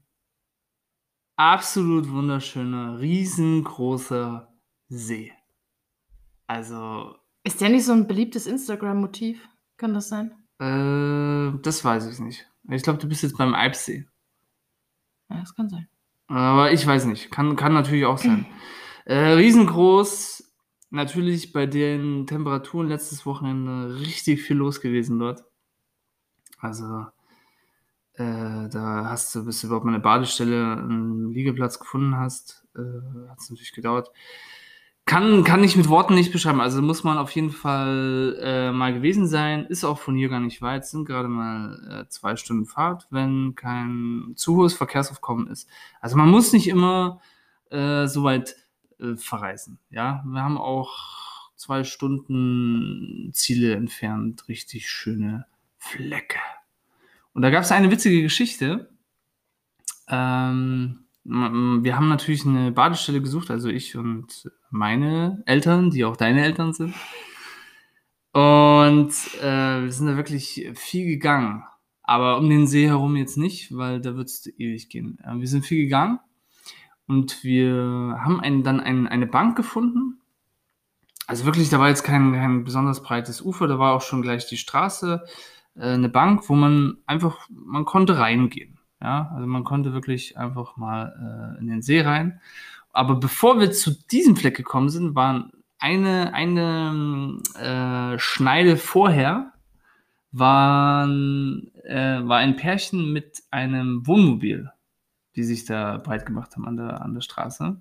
absolut 1.40 2.10
wunderschöner, 2.10 3.00
riesengroßer 3.00 4.52
See. 4.88 5.32
Also, 6.46 7.16
Ist 7.44 7.60
der 7.62 7.70
nicht 7.70 7.84
so 7.86 7.92
ein 7.92 8.06
beliebtes 8.06 8.46
Instagram-Motiv? 8.46 9.48
Kann 9.78 9.94
das 9.94 10.08
sein? 10.10 10.32
äh, 10.58 11.58
das 11.62 11.82
weiß 11.82 12.06
ich 12.12 12.18
nicht. 12.18 12.46
Ich 12.68 12.82
glaube, 12.82 12.98
du 12.98 13.08
bist 13.08 13.22
jetzt 13.22 13.38
beim 13.38 13.54
Eibsee. 13.54 14.06
Ja, 15.30 15.40
das 15.40 15.54
kann 15.54 15.70
sein. 15.70 15.88
Aber 16.26 16.72
ich 16.72 16.86
weiß 16.86 17.06
nicht. 17.06 17.30
Kann, 17.30 17.56
kann 17.56 17.72
natürlich 17.72 18.04
auch 18.04 18.18
sein. 18.18 18.46
Äh, 19.06 19.32
riesengroß. 19.32 20.44
Natürlich 20.90 21.52
bei 21.52 21.66
den 21.66 22.26
Temperaturen 22.26 22.88
letztes 22.88 23.24
Wochenende 23.24 23.98
richtig 24.00 24.42
viel 24.42 24.56
los 24.56 24.80
gewesen 24.80 25.18
dort. 25.18 25.44
Also, 26.58 27.06
äh, 28.20 28.68
da 28.68 29.06
hast 29.08 29.34
du, 29.34 29.44
bis 29.44 29.60
du 29.60 29.66
überhaupt 29.66 29.86
mal 29.86 29.94
eine 29.94 30.02
Badestelle, 30.02 30.76
einen 30.76 31.32
Liegeplatz 31.32 31.78
gefunden 31.78 32.16
hast, 32.16 32.66
äh, 32.76 33.28
hat 33.28 33.38
es 33.38 33.50
natürlich 33.50 33.72
gedauert. 33.72 34.10
Kann, 35.06 35.42
kann 35.42 35.64
ich 35.64 35.76
mit 35.76 35.88
Worten 35.88 36.14
nicht 36.14 36.30
beschreiben. 36.30 36.60
Also 36.60 36.82
muss 36.82 37.02
man 37.02 37.18
auf 37.18 37.32
jeden 37.32 37.50
Fall 37.50 38.38
äh, 38.40 38.70
mal 38.70 38.92
gewesen 38.92 39.26
sein. 39.26 39.66
Ist 39.66 39.82
auch 39.82 39.98
von 39.98 40.14
hier 40.14 40.28
gar 40.28 40.38
nicht 40.38 40.62
weit. 40.62 40.86
Sind 40.86 41.06
gerade 41.06 41.26
mal 41.26 42.04
äh, 42.04 42.08
zwei 42.08 42.36
Stunden 42.36 42.66
Fahrt, 42.66 43.08
wenn 43.10 43.54
kein 43.56 44.34
zu 44.36 44.56
hohes 44.56 44.74
Verkehrsaufkommen 44.74 45.48
ist. 45.48 45.68
Also 46.00 46.16
man 46.16 46.28
muss 46.30 46.52
nicht 46.52 46.68
immer 46.68 47.20
äh, 47.70 48.06
so 48.06 48.22
weit 48.22 48.54
äh, 49.00 49.16
verreisen. 49.16 49.80
Ja, 49.90 50.22
wir 50.26 50.42
haben 50.42 50.58
auch 50.58 51.50
zwei 51.56 51.82
Stunden 51.82 53.30
Ziele 53.32 53.74
entfernt. 53.74 54.46
Richtig 54.46 54.88
schöne 54.88 55.46
Flecke. 55.78 56.38
Und 57.32 57.42
da 57.42 57.50
gab 57.50 57.62
es 57.62 57.72
eine 57.72 57.90
witzige 57.90 58.22
Geschichte. 58.22 58.90
Ähm, 60.08 61.06
wir 61.24 61.96
haben 61.96 62.08
natürlich 62.08 62.46
eine 62.46 62.72
Badestelle 62.72 63.20
gesucht, 63.20 63.50
also 63.50 63.68
ich 63.68 63.96
und 63.96 64.50
meine 64.70 65.42
Eltern, 65.46 65.90
die 65.90 66.04
auch 66.04 66.16
deine 66.16 66.42
Eltern 66.44 66.72
sind. 66.72 66.94
Und 68.32 69.12
äh, 69.42 69.82
wir 69.82 69.92
sind 69.92 70.06
da 70.06 70.16
wirklich 70.16 70.70
viel 70.74 71.06
gegangen. 71.06 71.64
Aber 72.02 72.38
um 72.38 72.48
den 72.48 72.66
See 72.66 72.86
herum 72.86 73.16
jetzt 73.16 73.36
nicht, 73.36 73.76
weil 73.76 74.00
da 74.00 74.16
wird 74.16 74.28
es 74.28 74.46
ewig 74.58 74.88
gehen. 74.88 75.18
Äh, 75.22 75.38
wir 75.38 75.46
sind 75.46 75.64
viel 75.64 75.84
gegangen 75.84 76.18
und 77.06 77.44
wir 77.44 78.18
haben 78.24 78.40
ein, 78.40 78.62
dann 78.62 78.80
ein, 78.80 79.06
eine 79.06 79.26
Bank 79.26 79.56
gefunden. 79.56 80.20
Also 81.26 81.44
wirklich, 81.44 81.70
da 81.70 81.78
war 81.78 81.88
jetzt 81.88 82.02
kein, 82.02 82.32
kein 82.32 82.64
besonders 82.64 83.02
breites 83.02 83.42
Ufer, 83.42 83.68
da 83.68 83.78
war 83.78 83.94
auch 83.94 84.02
schon 84.02 84.22
gleich 84.22 84.48
die 84.48 84.56
Straße 84.56 85.24
äh, 85.80 85.94
eine 85.94 86.08
Bank, 86.08 86.48
wo 86.48 86.54
man 86.54 86.98
einfach, 87.06 87.48
man 87.50 87.84
konnte 87.84 88.18
reingehen. 88.18 88.78
Ja, 89.02 89.32
also 89.34 89.46
man 89.46 89.64
konnte 89.64 89.94
wirklich 89.94 90.36
einfach 90.36 90.76
mal 90.76 91.56
äh, 91.56 91.60
in 91.60 91.68
den 91.68 91.82
See 91.82 92.02
rein. 92.02 92.40
Aber 92.92 93.16
bevor 93.16 93.58
wir 93.58 93.72
zu 93.72 93.92
diesem 94.08 94.36
Fleck 94.36 94.56
gekommen 94.56 94.90
sind, 94.90 95.14
waren 95.14 95.52
eine, 95.78 96.34
eine 96.34 97.40
äh, 97.58 98.18
Schneide 98.18 98.76
vorher 98.76 99.52
waren, 100.32 101.72
äh, 101.84 102.20
war 102.22 102.38
ein 102.38 102.56
Pärchen 102.56 103.12
mit 103.12 103.42
einem 103.50 104.06
Wohnmobil, 104.06 104.70
die 105.36 105.44
sich 105.44 105.64
da 105.64 105.96
breit 105.96 106.26
gemacht 106.26 106.54
haben 106.54 106.66
an 106.66 106.76
der, 106.76 107.02
an 107.02 107.14
der 107.14 107.22
Straße. 107.22 107.80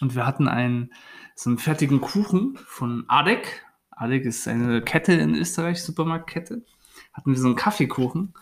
Und 0.00 0.14
wir 0.14 0.26
hatten 0.26 0.48
einen, 0.48 0.92
so 1.34 1.50
einen 1.50 1.58
fertigen 1.58 2.00
Kuchen 2.00 2.58
von 2.66 3.04
Adek. 3.08 3.64
Adek 3.90 4.24
ist 4.24 4.48
eine 4.48 4.82
Kette 4.82 5.12
in 5.12 5.34
Österreich, 5.34 5.82
Supermarktkette. 5.82 6.64
Hatten 7.16 7.32
wir 7.32 7.38
so 7.38 7.46
einen 7.46 7.56
Kaffeekuchen. 7.56 8.34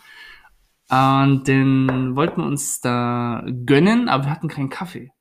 Und 0.90 1.48
den 1.48 2.14
wollten 2.16 2.42
wir 2.42 2.46
uns 2.46 2.80
da 2.80 3.44
gönnen, 3.64 4.08
aber 4.08 4.24
wir 4.24 4.30
hatten 4.30 4.48
keinen 4.48 4.68
Kaffee. 4.68 5.12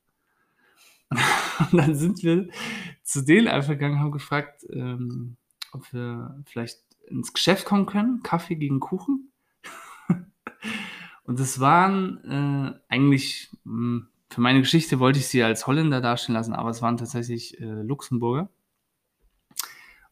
Und 1.72 1.78
dann 1.78 1.96
sind 1.96 2.24
wir 2.24 2.50
zu 3.04 3.24
denen 3.24 3.48
einfach 3.48 3.74
gegangen 3.74 4.00
haben 4.00 4.12
gefragt, 4.12 4.66
ähm, 4.72 5.38
ob 5.72 5.92
wir 5.94 6.42
vielleicht 6.46 6.80
ins 7.08 7.34
Geschäft 7.34 7.66
kommen 7.66 7.86
können, 7.86 8.24
Kaffee 8.24 8.56
gegen 8.56 8.80
Kuchen. 8.80 9.32
Und 11.24 11.40
das 11.40 11.60
waren 11.60 12.24
äh, 12.26 12.80
eigentlich, 12.90 13.50
mh, 13.64 14.08
für 14.30 14.42
meine 14.42 14.60
Geschichte 14.60 15.00
wollte 15.00 15.20
ich 15.20 15.28
sie 15.28 15.44
als 15.44 15.68
Holländer 15.68 16.02
dastehen 16.02 16.34
lassen, 16.34 16.54
aber 16.54 16.72
es 16.72 16.82
waren 16.82 16.98
tatsächlich 16.98 17.60
äh, 17.62 17.66
Luxemburger. 17.66 18.50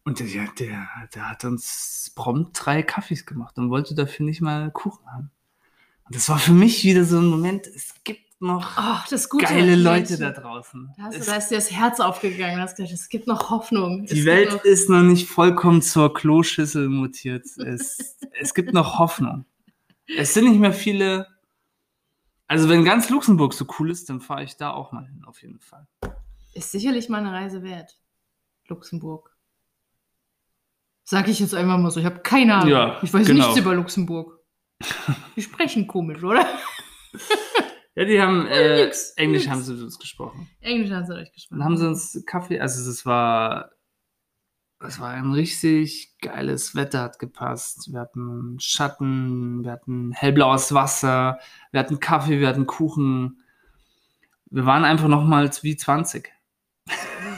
Und 0.04 0.20
der, 0.20 0.28
der, 0.58 0.88
der, 1.14 1.30
hat 1.30 1.46
uns 1.46 2.12
prompt 2.16 2.58
drei 2.60 2.82
Kaffees 2.82 3.26
gemacht 3.26 3.58
und 3.58 3.70
wollte 3.70 3.94
dafür 3.94 4.26
nicht 4.26 4.42
mal 4.42 4.72
Kuchen 4.72 5.06
haben. 5.12 5.32
Und 6.06 6.16
das 6.16 6.28
war 6.28 6.40
für 6.40 6.54
mich 6.54 6.84
wieder 6.84 7.06
so 7.06 7.20
ein 7.20 7.28
Moment, 7.28 7.68
es 7.68 7.94
gibt 8.04 8.42
noch 8.42 8.74
Ach, 8.76 9.08
das 9.08 9.30
Gute. 9.30 9.46
geile 9.46 9.76
Leute 9.76 10.18
da 10.18 10.32
draußen. 10.32 10.92
Da, 10.98 11.10
du, 11.10 11.24
da 11.24 11.36
ist 11.36 11.50
dir 11.50 11.56
das 11.56 11.72
Herz 11.72 12.00
aufgegangen. 12.00 12.56
Du 12.56 12.62
hast 12.64 12.76
gedacht, 12.76 12.94
es 12.94 13.10
gibt 13.10 13.28
noch 13.28 13.52
Hoffnung. 13.52 14.08
Die 14.08 14.26
Welt 14.26 14.52
noch, 14.52 14.64
ist 14.64 14.90
noch 14.90 15.04
nicht 15.04 15.30
vollkommen 15.30 15.82
zur 15.82 16.14
Kloschüssel 16.14 16.90
mutiert. 16.90 17.46
Es, 17.58 18.18
es 18.40 18.54
gibt 18.54 18.74
noch 18.74 18.98
Hoffnung. 18.98 19.46
Es 20.18 20.34
sind 20.34 20.50
nicht 20.50 20.60
mehr 20.60 20.74
viele. 20.74 21.28
Also, 22.48 22.68
wenn 22.68 22.84
ganz 22.84 23.10
Luxemburg 23.10 23.54
so 23.54 23.66
cool 23.80 23.92
ist, 23.92 24.10
dann 24.10 24.20
fahre 24.20 24.44
ich 24.44 24.58
da 24.58 24.72
auch 24.72 24.92
mal 24.92 25.06
hin, 25.06 25.24
auf 25.26 25.42
jeden 25.42 25.60
Fall. 25.60 25.88
ist 26.54 26.72
sicherlich 26.72 27.08
mal 27.08 27.20
eine 27.20 27.32
Reise 27.32 27.64
wert. 27.64 27.98
Luxemburg. 28.68 29.31
Sag 31.12 31.28
ich 31.28 31.42
jetzt 31.42 31.54
einfach 31.54 31.78
mal 31.78 31.92
so. 31.92 32.00
Ich 32.00 32.06
habe 32.06 32.22
keine 32.22 32.56
Ahnung. 32.56 32.70
Ja, 32.70 32.98
ich 33.02 33.14
weiß 33.14 33.28
genau. 33.28 33.44
nichts 33.44 33.60
über 33.60 33.76
Luxemburg. 33.76 34.40
Die 35.36 35.42
sprechen 35.42 35.86
komisch, 35.86 36.24
oder? 36.24 36.48
Ja, 37.94 38.06
die 38.06 38.22
haben 38.22 38.48
äh, 38.48 38.86
Nix, 38.86 39.12
Englisch 39.18 39.42
nix. 39.42 39.52
haben 39.52 39.62
sie 39.62 39.74
mit 39.74 39.84
uns 39.84 40.00
gesprochen. 40.00 40.48
Englisch 40.62 40.92
haben 40.92 41.06
sie 41.06 41.14
euch 41.14 41.34
gesprochen. 41.34 41.60
Dann 41.60 41.66
haben 41.66 41.76
sie 41.76 41.86
uns 41.86 42.24
Kaffee, 42.26 42.62
also 42.62 42.90
das 42.90 43.06
war, 43.06 43.72
das 44.80 45.02
war 45.02 45.10
ein 45.10 45.34
richtig 45.34 46.16
geiles 46.22 46.74
Wetter, 46.74 47.02
hat 47.02 47.20
gepasst. 47.20 47.92
Wir 47.92 48.00
hatten 48.00 48.56
Schatten, 48.62 49.66
wir 49.66 49.74
hatten 49.74 50.14
hellblaues 50.14 50.74
Wasser, 50.74 51.40
wir 51.72 51.82
hatten 51.82 52.00
Kaffee, 52.00 52.40
wir 52.40 52.48
hatten 52.48 52.66
Kuchen. 52.66 53.44
Wir 54.50 54.66
waren 54.66 54.86
einfach 54.86 55.10
nochmals 55.10 55.62
wie 55.62 55.76
20. 55.76 56.32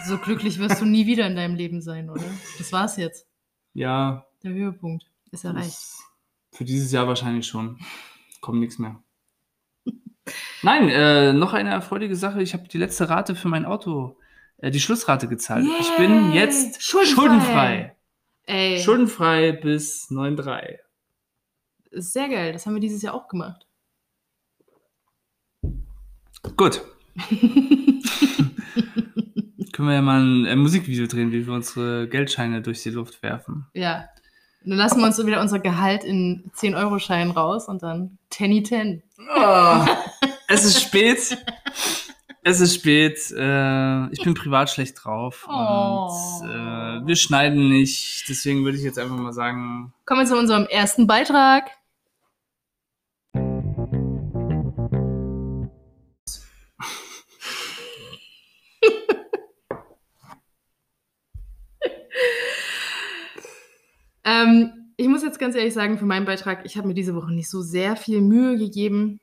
So 0.06 0.20
glücklich 0.20 0.60
wirst 0.60 0.82
du 0.82 0.86
nie 0.86 1.08
wieder 1.08 1.25
in 1.25 1.36
deinem 1.36 1.56
Leben 1.56 1.82
sein, 1.82 2.12
oder? 2.12 2.24
Das 2.60 2.72
war's 2.72 2.98
jetzt. 2.98 3.25
Ja, 3.74 4.25
Der 4.44 4.51
Höhepunkt 4.51 5.06
ist 5.32 5.44
erreicht. 5.46 5.77
für 6.51 6.63
dieses 6.63 6.92
Jahr 6.92 7.08
wahrscheinlich 7.08 7.48
schon. 7.48 7.80
Kommt 8.42 8.60
nichts 8.60 8.77
mehr. 8.77 9.01
Nein, 10.62 10.89
äh, 10.89 11.34
noch 11.34 11.53
eine 11.53 11.72
erfreuliche 11.72 12.15
Sache. 12.15 12.42
Ich 12.42 12.53
habe 12.53 12.68
die 12.68 12.77
letzte 12.77 13.10
Rate 13.10 13.36
für 13.36 13.48
mein 13.48 13.65
Auto, 13.65 14.18
äh, 14.58 14.70
die 14.72 14.80
Schlussrate 14.80 15.27
gezahlt. 15.27 15.65
Ich 15.80 15.98
bin 15.98 16.34
jetzt 16.34 16.82
Schuldenfrei. 16.82 17.15
schuldenfrei. 17.15 17.96
Ey, 18.46 18.80
Schuldenfrei 18.84 19.51
bis 19.53 20.10
9,3. 20.12 20.77
ist 21.92 22.13
sehr 22.13 22.27
geil. 22.30 22.51
Das 22.53 22.65
haben 22.65 22.74
wir 22.74 22.82
dieses 22.82 23.01
Jahr 23.01 23.13
auch 23.13 23.27
gemacht. 23.27 23.65
Gut. 26.58 26.82
Können 29.84 29.92
wir 29.92 29.96
ja 29.96 30.02
mal 30.02 30.22
ein 30.22 30.46
äh, 30.46 30.56
Musikvideo 30.56 31.08
drehen, 31.08 31.34
wie 31.34 31.46
wir 31.46 31.54
unsere 31.54 32.08
Geldscheine 32.08 32.62
durch 32.62 32.82
die 32.84 32.90
Luft 32.90 33.22
werfen. 33.22 33.66
Ja. 33.74 34.06
Dann 34.63 34.78
lassen 34.78 35.02
wir 35.02 35.08
uns 35.08 35.18
so 35.18 35.28
wieder 35.28 35.42
unser 35.42 35.60
Gehalt 35.60 36.06
in 36.06 36.50
10-Euro-Scheinen 36.56 37.32
raus 37.32 37.68
und 37.68 37.84
dann 37.84 38.18
10 38.30 38.63
10. 38.63 39.04
Oh, 39.36 39.86
es 40.48 40.63
ist 40.63 40.82
spät. 40.82 41.38
Es 42.44 42.62
ist 42.62 42.75
spät. 42.75 43.20
Äh, 43.38 44.10
ich 44.13 44.24
bin 44.24 44.36
privat 44.36 44.70
schlecht 44.70 45.04
drauf. 45.04 45.46
Oh. 45.50 45.52
Und 45.52 46.50
äh, 46.50 47.06
wir 47.06 47.18
schneiden 47.18 47.68
nicht. 47.68 48.24
Deswegen 48.30 48.63
würde 48.63 48.78
ich 48.78 48.86
jetzt 48.86 48.98
einfach 48.98 49.18
mal 49.18 49.34
sagen. 49.34 49.94
Kommen 50.06 50.22
wir 50.22 50.28
zu 50.28 50.38
unserem 50.38 50.66
ersten 50.66 51.08
Beitrag. 51.08 51.72
Ähm, 64.25 64.72
ich 64.98 65.08
muss 65.08 65.24
jetzt 65.24 65.39
ganz 65.39 65.56
ehrlich 65.56 65.74
sagen, 65.74 65.98
für 65.98 66.06
meinen 66.06 66.25
Beitrag, 66.25 66.65
ich 66.65 66.77
habe 66.77 66.88
mir 66.88 66.94
diese 66.94 67.15
Woche 67.15 67.34
nicht 67.34 67.50
so 67.50 67.62
sehr 67.62 67.96
viel 67.96 68.22
Mühe 68.22 68.58
gegeben. 68.58 69.20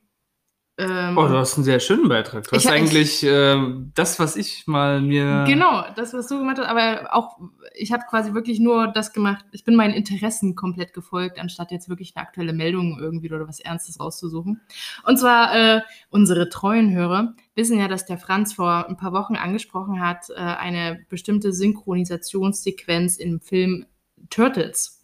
Ähm, 0.79 1.17
Oh, 1.19 1.27
du 1.29 1.37
hast 1.37 1.57
einen 1.57 1.65
sehr 1.65 1.79
schönen 1.79 2.09
Beitrag. 2.09 2.49
Du 2.49 2.57
Ich- 2.57 2.65
hast 2.67 2.73
eigentlich 2.73 3.23
ähm, 3.23 3.93
das, 3.95 4.19
was 4.19 4.35
ich 4.37 4.67
mal 4.67 5.01
mir. 5.03 5.45
Genau, 5.47 5.85
das, 5.95 6.15
was 6.15 6.27
du 6.27 6.39
gemacht 6.39 6.59
hast, 6.59 6.69
aber 6.69 7.15
auch, 7.15 7.39
ich 7.75 7.93
habe 7.93 8.03
quasi 8.09 8.33
wirklich 8.35 8.61
nur 8.61 8.89
das 8.89 9.13
gemacht, 9.13 9.45
ich 9.53 9.63
bin 9.65 9.77
meinen 9.77 9.93
Interessen 9.93 10.55
komplett 10.57 10.95
gefolgt, 10.95 11.39
anstatt 11.39 11.71
jetzt 11.71 11.89
wirklich 11.91 12.15
eine 12.17 12.27
aktuelle 12.27 12.53
Meldung 12.55 12.99
irgendwie 12.99 13.31
oder 13.31 13.47
was 13.47 13.61
Ernstes 13.61 14.01
rauszusuchen. 14.01 14.61
Und 15.05 15.19
zwar, 15.19 15.55
äh, 15.55 15.81
unsere 16.09 16.49
treuen 16.49 16.93
Hörer 16.95 17.35
wissen 17.55 17.79
ja, 17.79 17.87
dass 17.87 18.07
der 18.07 18.17
Franz 18.19 18.55
vor 18.55 18.89
ein 18.89 18.97
paar 18.97 19.13
Wochen 19.13 19.37
angesprochen 19.37 20.01
hat, 20.01 20.31
äh, 20.31 20.35
eine 20.35 21.01
bestimmte 21.11 21.53
Synchronisationssequenz 21.53 23.17
im 23.19 23.41
Film 23.41 23.87
Turtles. 24.29 25.01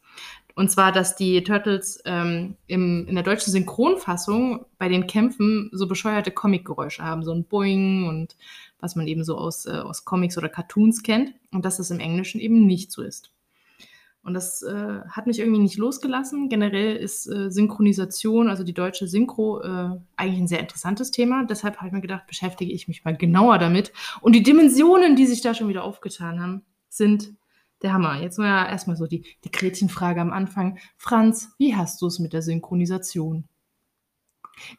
Und 0.55 0.71
zwar, 0.71 0.91
dass 0.91 1.17
die 1.17 1.45
Turtles 1.45 2.01
ähm, 2.07 2.57
im, 2.67 3.07
in 3.07 3.15
der 3.15 3.25
deutschen 3.25 3.53
Synchronfassung 3.53 4.65
bei 4.79 4.89
den 4.89 5.07
Kämpfen 5.07 5.69
so 5.73 5.87
bescheuerte 5.87 6.31
Comicgeräusche 6.31 7.05
haben, 7.05 7.25
so 7.25 7.33
ein 7.33 7.45
Boing 7.45 8.09
und 8.09 8.37
was 8.81 8.97
man 8.97 9.07
eben 9.07 9.23
so 9.23 9.37
aus, 9.37 9.67
äh, 9.67 9.73
aus 9.73 10.07
Comics 10.07 10.39
oder 10.39 10.49
Cartoons 10.49 11.03
kennt 11.03 11.35
und 11.53 11.67
dass 11.67 11.77
das 11.77 11.91
im 11.91 12.01
Englischen 12.01 12.41
eben 12.41 12.67
nicht 12.67 12.91
so 12.91 13.03
ist. 13.03 13.33
Und 14.23 14.35
das 14.35 14.63
äh, 14.63 15.01
hat 15.09 15.29
mich 15.29 15.39
irgendwie 15.39 15.61
nicht 15.61 15.77
losgelassen. 15.77 16.49
Generell 16.49 16.97
ist 16.97 17.27
äh, 17.27 17.49
Synchronisation, 17.49 18.49
also 18.49 18.65
die 18.65 18.75
deutsche 18.75 19.07
Synchro, 19.07 19.61
äh, 19.63 19.91
eigentlich 20.17 20.41
ein 20.41 20.49
sehr 20.49 20.59
interessantes 20.59 21.13
Thema. 21.13 21.45
Deshalb 21.45 21.77
habe 21.77 21.87
ich 21.87 21.93
mir 21.93 22.01
gedacht, 22.01 22.27
beschäftige 22.27 22.73
ich 22.73 22.89
mich 22.89 23.05
mal 23.05 23.17
genauer 23.17 23.59
damit. 23.59 23.93
Und 24.23 24.33
die 24.35 24.43
Dimensionen, 24.43 25.15
die 25.15 25.27
sich 25.27 25.43
da 25.43 25.55
schon 25.55 25.69
wieder 25.69 25.85
aufgetan 25.85 26.41
haben, 26.41 26.63
sind 26.89 27.35
der 27.83 27.93
Hammer. 27.93 28.21
Jetzt 28.21 28.39
ja 28.39 28.69
erstmal 28.69 28.97
so 28.97 29.07
die, 29.07 29.25
die 29.45 29.51
Gretchenfrage 29.51 30.21
am 30.21 30.33
Anfang. 30.33 30.79
Franz, 30.97 31.51
wie 31.59 31.75
hast 31.77 32.01
du 32.03 32.07
es 32.07 32.19
mit 32.19 32.33
der 32.33 32.43
Synchronisation? 32.43 33.45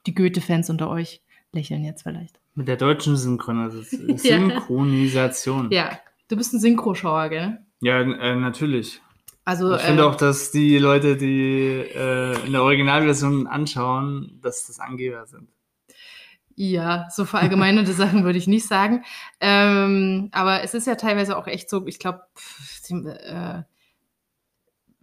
Die 0.05 0.15
Goethe-Fans 0.15 0.69
unter 0.69 0.89
euch 0.89 1.21
lächeln 1.51 1.83
jetzt 1.83 2.03
vielleicht. 2.03 2.39
Mit 2.55 2.67
der 2.67 2.77
deutschen 2.77 3.15
Synchronisation. 3.15 4.09
Ja. 4.23 4.39
Synchronisation. 4.39 5.71
Ja, 5.71 5.99
du 6.27 6.35
bist 6.35 6.53
ein 6.53 6.59
Synchroschauer, 6.59 7.29
gell? 7.29 7.59
Ja, 7.81 8.01
äh, 8.01 8.35
natürlich. 8.35 9.01
Also, 9.45 9.75
Ich 9.75 9.81
finde 9.81 10.03
äh, 10.03 10.05
auch, 10.05 10.15
dass 10.15 10.51
die 10.51 10.77
Leute, 10.77 11.15
die 11.15 11.85
äh, 11.95 12.45
in 12.45 12.51
der 12.51 12.63
Originalversion 12.63 13.47
anschauen, 13.47 14.39
dass 14.41 14.67
das 14.67 14.79
Angeber 14.79 15.25
sind. 15.25 15.47
Ja, 16.59 17.07
so 17.11 17.23
verallgemeinerte 17.25 17.93
Sachen 17.93 18.23
würde 18.23 18.39
ich 18.39 18.47
nicht 18.47 18.67
sagen. 18.67 19.03
Ähm, 19.39 20.29
aber 20.31 20.63
es 20.63 20.73
ist 20.73 20.87
ja 20.87 20.95
teilweise 20.95 21.37
auch 21.37 21.45
echt 21.45 21.69
so, 21.69 21.85
ich 21.85 21.99
glaube, 21.99 22.23
äh, 22.89 23.61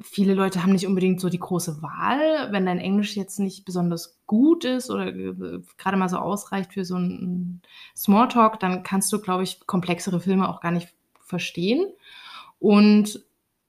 viele 0.00 0.34
Leute 0.34 0.64
haben 0.64 0.72
nicht 0.72 0.88
unbedingt 0.88 1.20
so 1.20 1.28
die 1.28 1.38
große 1.38 1.80
Wahl. 1.80 2.50
Wenn 2.50 2.66
dein 2.66 2.80
Englisch 2.80 3.14
jetzt 3.14 3.38
nicht 3.38 3.64
besonders 3.64 4.18
gut 4.26 4.64
ist 4.64 4.90
oder 4.90 5.06
äh, 5.06 5.60
gerade 5.78 5.96
mal 5.96 6.08
so 6.08 6.16
ausreicht 6.16 6.72
für 6.72 6.84
so 6.84 6.96
einen 6.96 7.62
Smalltalk, 7.96 8.58
dann 8.58 8.82
kannst 8.82 9.12
du, 9.12 9.20
glaube 9.20 9.44
ich, 9.44 9.64
komplexere 9.64 10.18
Filme 10.18 10.48
auch 10.48 10.60
gar 10.60 10.72
nicht 10.72 10.92
verstehen. 11.20 11.86
Und 12.58 13.24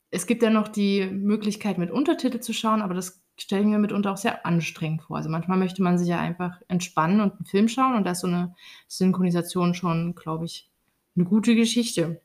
es 0.09 0.25
gibt 0.25 0.41
ja 0.41 0.49
noch 0.49 0.69
die 0.69 1.05
Möglichkeit, 1.05 1.77
mit 1.77 1.91
Untertitel 1.91 2.39
zu 2.39 2.51
schauen, 2.51 2.81
aber 2.81 2.95
das 2.95 3.24
stelle 3.37 3.61
ich 3.61 3.67
mir 3.67 3.79
mitunter 3.79 4.11
auch 4.11 4.17
sehr 4.17 4.45
anstrengend 4.45 5.03
vor. 5.03 5.17
Also 5.17 5.29
manchmal 5.29 5.57
möchte 5.57 5.81
man 5.81 5.97
sich 5.97 6.07
ja 6.07 6.19
einfach 6.19 6.61
entspannen 6.67 7.19
und 7.21 7.33
einen 7.33 7.45
Film 7.45 7.67
schauen 7.67 7.95
und 7.95 8.05
da 8.05 8.11
ist 8.11 8.21
so 8.21 8.27
eine 8.27 8.55
Synchronisation 8.87 9.73
schon, 9.73 10.15
glaube 10.15 10.45
ich, 10.45 10.69
eine 11.15 11.25
gute 11.25 11.55
Geschichte. 11.55 12.21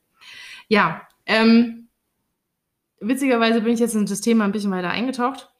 Ja, 0.67 1.07
ähm, 1.25 1.89
witzigerweise 2.99 3.61
bin 3.61 3.73
ich 3.73 3.79
jetzt 3.79 3.95
in 3.95 4.05
das 4.05 4.21
Thema 4.21 4.45
ein 4.45 4.51
bisschen 4.51 4.71
weiter 4.71 4.89
eingetaucht 4.89 5.51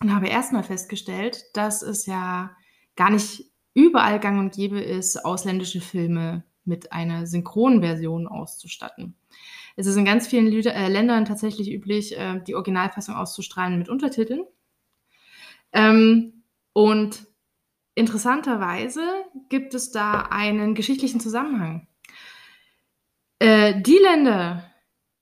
und 0.00 0.14
habe 0.14 0.28
erstmal 0.28 0.62
festgestellt, 0.62 1.44
dass 1.54 1.82
es 1.82 2.06
ja 2.06 2.50
gar 2.96 3.10
nicht 3.10 3.44
überall 3.74 4.20
gang 4.20 4.40
und 4.40 4.54
gäbe 4.54 4.80
ist, 4.80 5.24
ausländische 5.24 5.80
Filme 5.80 6.44
mit 6.64 6.92
einer 6.92 7.26
Synchronversion 7.26 8.26
auszustatten. 8.26 9.14
Es 9.76 9.86
ist 9.86 9.96
in 9.96 10.04
ganz 10.04 10.26
vielen 10.26 10.48
Lü 10.48 10.60
äh, 10.60 10.88
Ländern 10.88 11.24
tatsächlich 11.24 11.70
üblich, 11.70 12.16
äh, 12.18 12.40
die 12.46 12.54
Originalfassung 12.54 13.14
auszustrahlen 13.14 13.78
mit 13.78 13.88
Untertiteln. 13.88 14.44
Ähm, 15.72 16.44
und 16.72 17.26
interessanterweise 17.94 19.02
gibt 19.48 19.74
es 19.74 19.90
da 19.90 20.22
einen 20.22 20.74
geschichtlichen 20.74 21.20
Zusammenhang. 21.20 21.88
Äh, 23.38 23.80
die 23.80 23.98
Länder, 23.98 24.64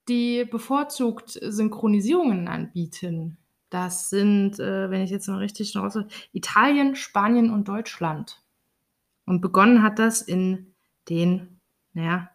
die 0.09 0.45
bevorzugt 0.45 1.31
Synchronisierungen 1.43 2.49
anbieten, 2.49 3.38
das 3.71 4.11
sind, 4.11 4.61
äh, 4.61 4.91
wenn 4.91 5.03
ich 5.03 5.11
jetzt 5.11 5.29
mal 5.29 5.38
richtig 5.38 5.76
raus, 5.76 5.99
Italien, 6.33 6.95
Spanien 6.95 7.50
und 7.50 7.69
Deutschland. 7.69 8.43
Und 9.25 9.41
begonnen 9.41 9.83
hat 9.83 9.99
das 9.99 10.23
in 10.23 10.75
den, 11.09 11.61
naja, 11.93 12.31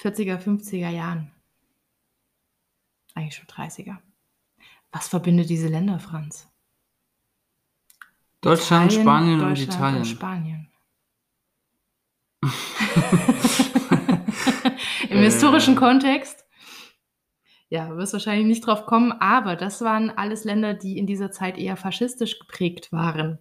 40er, 0.00 0.38
50er 0.38 0.90
Jahren. 0.90 1.32
Eigentlich 3.14 3.34
schon 3.34 3.46
30er. 3.46 3.98
Was 4.92 5.08
verbindet 5.08 5.50
diese 5.50 5.68
Länder, 5.68 5.98
Franz? 5.98 6.48
Deutschland, 8.40 8.92
Italien, 8.92 9.02
Spanien 9.02 9.40
und 9.40 9.48
Deutschland 9.50 9.74
Italien. 9.74 9.98
Und 9.98 10.04
Spanien. 10.06 10.72
Im 15.10 15.18
Äh. 15.18 15.24
historischen 15.24 15.74
Kontext. 15.76 16.44
Ja, 17.70 17.94
wirst 17.96 18.14
wahrscheinlich 18.14 18.46
nicht 18.46 18.66
drauf 18.66 18.86
kommen, 18.86 19.12
aber 19.12 19.54
das 19.56 19.82
waren 19.82 20.08
alles 20.10 20.44
Länder, 20.44 20.72
die 20.72 20.96
in 20.96 21.06
dieser 21.06 21.30
Zeit 21.30 21.58
eher 21.58 21.76
faschistisch 21.76 22.38
geprägt 22.38 22.92
waren. 22.92 23.38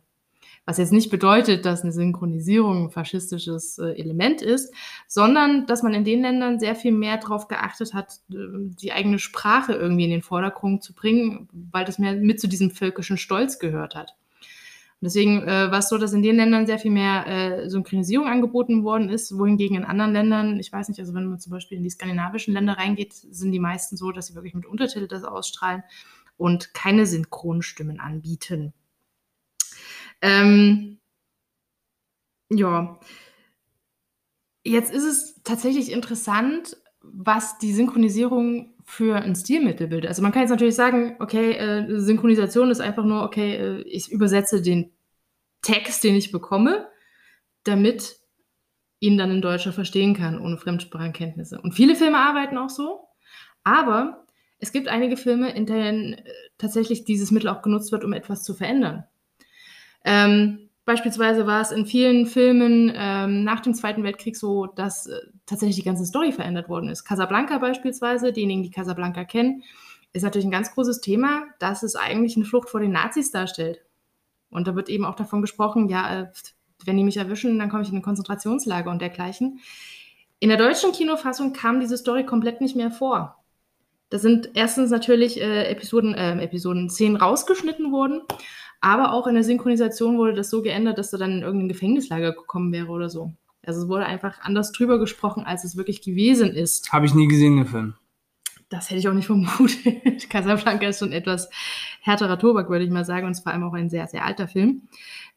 Was 0.67 0.79
jetzt 0.79 0.91
nicht 0.91 1.09
bedeutet, 1.09 1.65
dass 1.65 1.83
eine 1.83 1.93
Synchronisierung 1.93 2.87
ein 2.87 2.89
faschistisches 2.89 3.77
äh, 3.77 3.91
Element 3.91 4.41
ist, 4.41 4.73
sondern 5.07 5.65
dass 5.65 5.81
man 5.81 5.93
in 5.93 6.03
den 6.03 6.21
Ländern 6.21 6.59
sehr 6.59 6.75
viel 6.75 6.91
mehr 6.91 7.15
darauf 7.15 7.47
geachtet 7.47 7.93
hat, 7.93 8.19
äh, 8.29 8.35
die 8.81 8.91
eigene 8.91 9.17
Sprache 9.17 9.71
irgendwie 9.71 10.03
in 10.03 10.09
den 10.09 10.21
Vordergrund 10.21 10.83
zu 10.83 10.93
bringen, 10.93 11.47
weil 11.71 11.85
das 11.85 11.99
mehr 11.99 12.15
mit 12.15 12.41
zu 12.41 12.49
diesem 12.49 12.69
völkischen 12.69 13.17
Stolz 13.17 13.59
gehört 13.59 13.95
hat. 13.95 14.17
Deswegen 14.99 15.41
äh, 15.43 15.71
war 15.71 15.79
es 15.79 15.87
so, 15.87 15.97
dass 15.97 16.11
in 16.11 16.21
den 16.21 16.35
Ländern 16.35 16.65
sehr 16.65 16.79
viel 16.79 16.91
mehr 16.91 17.25
äh, 17.27 17.69
Synchronisierung 17.69 18.27
angeboten 18.27 18.83
worden 18.83 19.09
ist, 19.09 19.37
wohingegen 19.37 19.77
in 19.77 19.85
anderen 19.85 20.11
Ländern, 20.11 20.59
ich 20.59 20.73
weiß 20.73 20.89
nicht, 20.89 20.99
also 20.99 21.13
wenn 21.13 21.27
man 21.27 21.39
zum 21.39 21.53
Beispiel 21.53 21.77
in 21.77 21.83
die 21.83 21.89
skandinavischen 21.89 22.53
Länder 22.53 22.73
reingeht, 22.73 23.13
sind 23.13 23.53
die 23.53 23.59
meisten 23.59 23.95
so, 23.95 24.11
dass 24.11 24.27
sie 24.27 24.35
wirklich 24.35 24.53
mit 24.53 24.65
Untertitel 24.65 25.07
das 25.07 25.23
ausstrahlen 25.23 25.83
und 26.35 26.73
keine 26.73 27.05
Synchronstimmen 27.05 28.01
anbieten. 28.01 28.73
Ähm, 30.21 30.99
ja, 32.49 32.99
jetzt 34.63 34.91
ist 34.91 35.03
es 35.03 35.41
tatsächlich 35.43 35.91
interessant, 35.91 36.77
was 37.01 37.57
die 37.57 37.73
Synchronisierung 37.73 38.73
für 38.83 39.17
ein 39.17 39.35
Stilmittel 39.35 39.87
bildet. 39.87 40.09
Also 40.09 40.21
man 40.21 40.31
kann 40.31 40.43
jetzt 40.43 40.49
natürlich 40.49 40.75
sagen, 40.75 41.17
okay, 41.19 41.51
äh, 41.53 41.99
Synchronisation 41.99 42.71
ist 42.71 42.79
einfach 42.79 43.03
nur, 43.03 43.23
okay, 43.23 43.55
äh, 43.55 43.81
ich 43.81 44.11
übersetze 44.11 44.61
den 44.61 44.91
Text, 45.61 46.03
den 46.03 46.15
ich 46.15 46.31
bekomme, 46.31 46.87
damit 47.63 48.17
ihn 48.99 49.17
dann 49.17 49.31
ein 49.31 49.41
Deutscher 49.41 49.73
verstehen 49.73 50.15
kann, 50.15 50.39
ohne 50.39 50.57
Fremdsprachenkenntnisse. 50.57 51.59
Und 51.61 51.73
viele 51.73 51.95
Filme 51.95 52.17
arbeiten 52.17 52.57
auch 52.57 52.69
so, 52.69 53.07
aber 53.63 54.25
es 54.59 54.71
gibt 54.71 54.87
einige 54.87 55.17
Filme, 55.17 55.53
in 55.53 55.65
denen 55.65 56.13
äh, 56.13 56.23
tatsächlich 56.57 57.03
dieses 57.03 57.31
Mittel 57.31 57.49
auch 57.49 57.61
genutzt 57.61 57.91
wird, 57.91 58.03
um 58.03 58.13
etwas 58.13 58.43
zu 58.43 58.53
verändern. 58.53 59.03
Ähm, 60.03 60.69
beispielsweise 60.85 61.47
war 61.47 61.61
es 61.61 61.71
in 61.71 61.85
vielen 61.85 62.25
Filmen 62.25 62.91
ähm, 62.95 63.43
nach 63.43 63.59
dem 63.59 63.73
Zweiten 63.73 64.03
Weltkrieg 64.03 64.37
so, 64.37 64.67
dass 64.67 65.07
äh, 65.07 65.19
tatsächlich 65.45 65.77
die 65.77 65.83
ganze 65.83 66.05
Story 66.05 66.31
verändert 66.31 66.69
worden 66.69 66.89
ist. 66.89 67.03
Casablanca 67.03 67.57
beispielsweise, 67.57 68.31
diejenigen, 68.31 68.63
die 68.63 68.71
Casablanca 68.71 69.25
kennen, 69.25 69.63
ist 70.13 70.23
natürlich 70.23 70.45
ein 70.45 70.51
ganz 70.51 70.73
großes 70.73 71.01
Thema, 71.01 71.43
dass 71.59 71.83
es 71.83 71.95
eigentlich 71.95 72.35
eine 72.35 72.45
Flucht 72.45 72.69
vor 72.69 72.79
den 72.79 72.91
Nazis 72.91 73.31
darstellt. 73.31 73.81
Und 74.49 74.67
da 74.67 74.75
wird 74.75 74.89
eben 74.89 75.05
auch 75.05 75.15
davon 75.15 75.41
gesprochen, 75.41 75.89
ja, 75.89 76.21
äh, 76.21 76.27
wenn 76.85 76.97
die 76.97 77.03
mich 77.03 77.17
erwischen, 77.17 77.59
dann 77.59 77.69
komme 77.69 77.83
ich 77.83 77.89
in 77.89 77.95
ein 77.95 78.01
Konzentrationslager 78.01 78.89
und 78.89 79.01
dergleichen. 79.01 79.59
In 80.39 80.49
der 80.49 80.57
deutschen 80.57 80.91
Kinofassung 80.91 81.53
kam 81.53 81.79
diese 81.79 81.97
Story 81.97 82.25
komplett 82.25 82.61
nicht 82.61 82.75
mehr 82.75 82.91
vor. 82.91 83.43
Da 84.09 84.19
sind 84.19 84.51
erstens 84.53 84.89
natürlich 84.89 85.41
äh, 85.41 85.69
Episoden, 85.69 86.13
äh, 86.13 86.41
Episoden 86.41 86.89
10 86.89 87.17
rausgeschnitten 87.17 87.91
worden, 87.91 88.21
aber 88.87 89.11
auch 89.11 89.27
in 89.27 89.35
der 89.35 89.43
Synchronisation 89.43 90.17
wurde 90.17 90.33
das 90.33 90.49
so 90.49 90.61
geändert, 90.61 90.97
dass 90.97 91.11
er 91.11 91.19
dann 91.19 91.33
in 91.33 91.41
irgendein 91.41 91.67
Gefängnislager 91.67 92.31
gekommen 92.31 92.71
wäre 92.71 92.87
oder 92.87 93.09
so. 93.09 93.33
Also 93.65 93.81
es 93.81 93.89
wurde 93.89 94.05
einfach 94.05 94.39
anders 94.39 94.71
drüber 94.71 94.97
gesprochen, 94.97 95.43
als 95.43 95.65
es 95.65 95.75
wirklich 95.75 96.01
gewesen 96.01 96.51
ist. 96.51 96.93
Habe 96.93 97.05
ich 97.05 97.13
nie 97.13 97.27
gesehen, 97.27 97.57
den 97.57 97.65
Film. 97.65 97.95
Das 98.69 98.89
hätte 98.89 98.99
ich 98.99 99.07
auch 99.07 99.13
nicht 99.13 99.27
vermutet. 99.27 100.29
Casablanca 100.29 100.87
ist 100.87 100.99
schon 100.99 101.13
etwas 101.13 101.49
härterer 102.01 102.37
Tobak, 102.37 102.69
würde 102.69 102.83
ich 102.83 102.91
mal 102.91 103.05
sagen, 103.05 103.25
und 103.25 103.31
es 103.31 103.39
vor 103.39 103.53
allem 103.53 103.63
auch 103.63 103.73
ein 103.73 103.89
sehr, 103.89 104.07
sehr 104.07 104.25
alter 104.25 104.47
Film. 104.47 104.81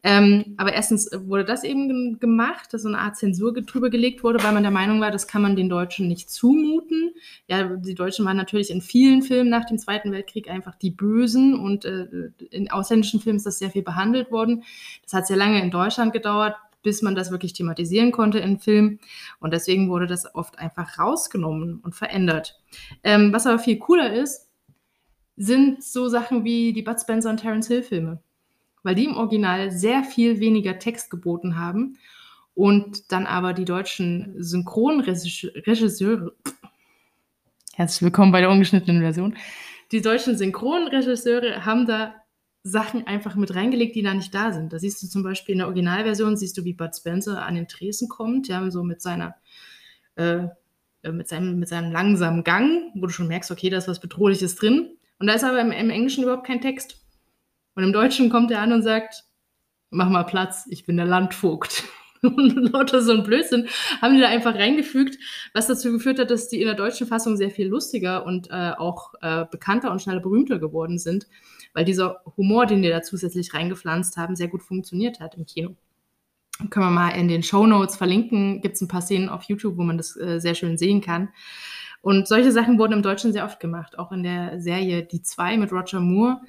Ähm, 0.03 0.55
aber 0.57 0.73
erstens 0.73 1.09
wurde 1.13 1.45
das 1.45 1.63
eben 1.63 2.19
gemacht, 2.19 2.73
dass 2.73 2.81
so 2.81 2.89
eine 2.89 2.97
Art 2.97 3.15
Zensur 3.15 3.53
drüber 3.53 3.89
gelegt 3.89 4.23
wurde, 4.23 4.43
weil 4.43 4.51
man 4.51 4.63
der 4.63 4.71
Meinung 4.71 4.99
war, 4.99 5.11
das 5.11 5.27
kann 5.27 5.43
man 5.43 5.55
den 5.55 5.69
Deutschen 5.69 6.07
nicht 6.07 6.29
zumuten. 6.29 7.13
Ja, 7.47 7.63
die 7.63 7.93
Deutschen 7.93 8.25
waren 8.25 8.37
natürlich 8.37 8.71
in 8.71 8.81
vielen 8.81 9.21
Filmen 9.21 9.49
nach 9.49 9.65
dem 9.65 9.77
Zweiten 9.77 10.11
Weltkrieg 10.11 10.49
einfach 10.49 10.75
die 10.75 10.91
Bösen 10.91 11.57
und 11.57 11.85
äh, 11.85 12.07
in 12.49 12.71
ausländischen 12.71 13.21
Filmen 13.21 13.37
ist 13.37 13.45
das 13.45 13.59
sehr 13.59 13.69
viel 13.69 13.83
behandelt 13.83 14.31
worden. 14.31 14.63
Das 15.03 15.13
hat 15.13 15.27
sehr 15.27 15.37
lange 15.37 15.61
in 15.61 15.71
Deutschland 15.71 16.13
gedauert, 16.13 16.55
bis 16.83 17.01
man 17.01 17.15
das 17.15 17.31
wirklich 17.31 17.53
thematisieren 17.53 18.11
konnte 18.11 18.39
in 18.39 18.59
Film. 18.59 18.99
Und 19.39 19.53
deswegen 19.53 19.89
wurde 19.89 20.07
das 20.07 20.33
oft 20.35 20.59
einfach 20.59 20.97
rausgenommen 20.97 21.79
und 21.81 21.95
verändert. 21.95 22.59
Ähm, 23.03 23.33
was 23.33 23.47
aber 23.47 23.59
viel 23.59 23.77
cooler 23.77 24.13
ist, 24.13 24.47
sind 25.37 25.83
so 25.83 26.07
Sachen 26.07 26.43
wie 26.43 26.73
die 26.73 26.81
Bud 26.81 26.99
Spencer 26.99 27.29
und 27.29 27.37
Terence 27.37 27.67
Hill 27.67 27.83
Filme. 27.83 28.19
Weil 28.83 28.95
die 28.95 29.05
im 29.05 29.15
Original 29.15 29.71
sehr 29.71 30.03
viel 30.03 30.39
weniger 30.39 30.79
Text 30.79 31.09
geboten 31.09 31.57
haben 31.57 31.97
und 32.53 33.11
dann 33.11 33.25
aber 33.25 33.53
die 33.53 33.65
deutschen 33.65 34.35
Synchronregisseure, 34.37 36.33
herzlich 37.73 38.01
willkommen 38.01 38.31
bei 38.31 38.41
der 38.41 38.49
ungeschnittenen 38.49 39.01
Version, 39.01 39.37
die 39.91 40.01
deutschen 40.01 40.37
Synchronregisseure 40.37 41.65
haben 41.65 41.85
da 41.85 42.20
Sachen 42.63 43.07
einfach 43.07 43.35
mit 43.35 43.55
reingelegt, 43.55 43.95
die 43.95 44.03
da 44.03 44.13
nicht 44.13 44.33
da 44.33 44.51
sind. 44.51 44.71
Da 44.71 44.79
siehst 44.79 45.01
du 45.01 45.07
zum 45.07 45.23
Beispiel 45.23 45.53
in 45.53 45.59
der 45.59 45.67
Originalversion, 45.67 46.37
siehst 46.37 46.57
du, 46.57 46.63
wie 46.63 46.73
Bud 46.73 46.95
Spencer 46.95 47.43
an 47.43 47.55
den 47.55 47.67
Tresen 47.67 48.07
kommt, 48.07 48.47
ja, 48.47 48.69
so 48.69 48.83
mit 48.83 49.01
seiner, 49.01 49.35
äh, 50.15 50.47
mit 51.03 51.27
seinem, 51.27 51.57
mit 51.57 51.69
seinem 51.69 51.91
langsamen 51.91 52.43
Gang, 52.43 52.91
wo 52.95 53.07
du 53.07 53.09
schon 53.09 53.27
merkst, 53.27 53.49
okay, 53.49 53.69
da 53.69 53.77
ist 53.77 53.87
was 53.87 53.99
Bedrohliches 53.99 54.55
drin. 54.55 54.97
Und 55.17 55.27
da 55.27 55.33
ist 55.33 55.43
aber 55.43 55.59
im, 55.59 55.71
im 55.71 55.89
Englischen 55.89 56.23
überhaupt 56.23 56.45
kein 56.45 56.61
Text. 56.61 56.97
Und 57.75 57.83
im 57.83 57.93
Deutschen 57.93 58.29
kommt 58.29 58.51
er 58.51 58.61
an 58.61 58.73
und 58.73 58.83
sagt, 58.83 59.23
mach 59.89 60.09
mal 60.09 60.23
Platz, 60.23 60.67
ich 60.69 60.85
bin 60.85 60.97
der 60.97 61.05
Landvogt. 61.05 61.83
Und 62.21 62.53
lauter 62.71 63.01
so 63.01 63.13
ein 63.13 63.23
Blödsinn 63.23 63.67
haben 63.99 64.13
die 64.13 64.21
da 64.21 64.27
einfach 64.27 64.53
reingefügt, 64.53 65.17
was 65.55 65.65
dazu 65.65 65.91
geführt 65.91 66.19
hat, 66.19 66.29
dass 66.29 66.49
die 66.49 66.61
in 66.61 66.67
der 66.67 66.75
deutschen 66.75 67.07
Fassung 67.07 67.35
sehr 67.35 67.49
viel 67.49 67.67
lustiger 67.67 68.27
und 68.27 68.47
äh, 68.51 68.73
auch 68.77 69.15
äh, 69.21 69.45
bekannter 69.49 69.91
und 69.91 70.03
schneller 70.03 70.19
berühmter 70.19 70.59
geworden 70.59 70.99
sind, 70.99 71.25
weil 71.73 71.85
dieser 71.85 72.21
Humor, 72.37 72.65
den 72.65 72.81
die 72.81 72.89
da 72.89 73.01
zusätzlich 73.01 73.53
reingepflanzt 73.53 74.17
haben, 74.17 74.35
sehr 74.35 74.47
gut 74.47 74.63
funktioniert 74.63 75.19
hat 75.19 75.35
im 75.35 75.45
Kino. 75.45 75.75
Können 76.69 76.85
wir 76.85 76.91
mal 76.91 77.09
in 77.09 77.27
den 77.27 77.43
Show 77.43 77.65
Notes 77.65 77.95
verlinken, 77.95 78.61
gibt 78.61 78.75
es 78.75 78.81
ein 78.81 78.87
paar 78.87 79.01
Szenen 79.01 79.29
auf 79.29 79.43
YouTube, 79.43 79.77
wo 79.77 79.83
man 79.83 79.97
das 79.97 80.15
äh, 80.17 80.39
sehr 80.39 80.53
schön 80.53 80.77
sehen 80.77 81.01
kann. 81.01 81.29
Und 82.01 82.27
solche 82.27 82.51
Sachen 82.51 82.77
wurden 82.79 82.93
im 82.93 83.03
Deutschen 83.03 83.31
sehr 83.31 83.45
oft 83.45 83.59
gemacht, 83.59 83.97
auch 83.97 84.11
in 84.11 84.23
der 84.23 84.59
Serie 84.59 85.03
Die 85.03 85.21
Zwei 85.21 85.57
mit 85.57 85.71
Roger 85.71 85.99
Moore 85.99 86.41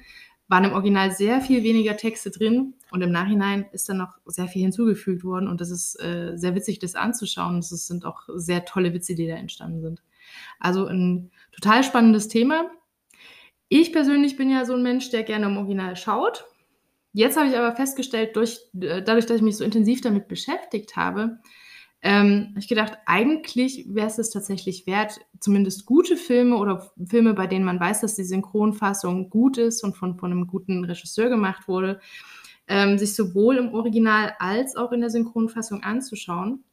waren 0.47 0.65
im 0.65 0.73
Original 0.73 1.11
sehr 1.11 1.41
viel 1.41 1.63
weniger 1.63 1.95
Texte 1.95 2.29
drin 2.29 2.73
und 2.91 3.01
im 3.01 3.11
Nachhinein 3.11 3.65
ist 3.71 3.87
dann 3.89 3.97
noch 3.97 4.17
sehr 4.25 4.47
viel 4.47 4.61
hinzugefügt 4.61 5.23
worden 5.23 5.47
und 5.47 5.61
das 5.61 5.71
ist 5.71 5.99
äh, 6.03 6.33
sehr 6.35 6.53
witzig, 6.53 6.79
das 6.79 6.95
anzuschauen. 6.95 7.59
Es 7.59 7.69
sind 7.69 8.05
auch 8.05 8.23
sehr 8.35 8.65
tolle 8.65 8.93
Witze, 8.93 9.15
die 9.15 9.27
da 9.27 9.35
entstanden 9.35 9.81
sind. 9.81 10.03
Also 10.59 10.85
ein 10.85 11.31
total 11.51 11.83
spannendes 11.83 12.27
Thema. 12.27 12.69
Ich 13.75 13.91
persönlich 13.91 14.37
bin 14.37 14.51
ja 14.51 14.65
so 14.65 14.75
ein 14.75 14.83
Mensch, 14.83 15.09
der 15.09 15.23
gerne 15.23 15.47
im 15.47 15.57
Original 15.57 15.95
schaut. 15.95 16.45
Jetzt 17.11 17.37
habe 17.37 17.49
ich 17.49 17.57
aber 17.57 17.75
festgestellt, 17.75 18.35
durch, 18.35 18.59
dadurch, 18.71 19.25
dass 19.25 19.37
ich 19.37 19.41
mich 19.41 19.57
so 19.57 19.63
intensiv 19.63 19.99
damit 20.01 20.27
beschäftigt 20.27 20.95
habe, 20.95 21.39
ähm, 22.03 22.49
habe 22.49 22.59
ich 22.59 22.67
gedacht, 22.67 22.99
eigentlich 23.07 23.87
wäre 23.89 24.05
es 24.05 24.19
es 24.19 24.29
tatsächlich 24.29 24.85
wert, 24.85 25.19
zumindest 25.39 25.87
gute 25.87 26.17
Filme 26.17 26.57
oder 26.57 26.91
Filme, 27.03 27.33
bei 27.33 27.47
denen 27.47 27.65
man 27.65 27.79
weiß, 27.79 28.01
dass 28.01 28.13
die 28.13 28.25
Synchronfassung 28.25 29.31
gut 29.31 29.57
ist 29.57 29.83
und 29.83 29.97
von, 29.97 30.19
von 30.19 30.31
einem 30.31 30.45
guten 30.45 30.85
Regisseur 30.85 31.29
gemacht 31.29 31.67
wurde, 31.67 31.99
ähm, 32.67 32.99
sich 32.99 33.15
sowohl 33.15 33.57
im 33.57 33.73
Original 33.73 34.35
als 34.37 34.75
auch 34.75 34.91
in 34.91 35.01
der 35.01 35.09
Synchronfassung 35.09 35.81
anzuschauen, 35.81 36.63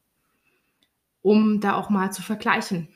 um 1.23 1.61
da 1.61 1.77
auch 1.77 1.89
mal 1.89 2.13
zu 2.13 2.21
vergleichen. 2.21 2.89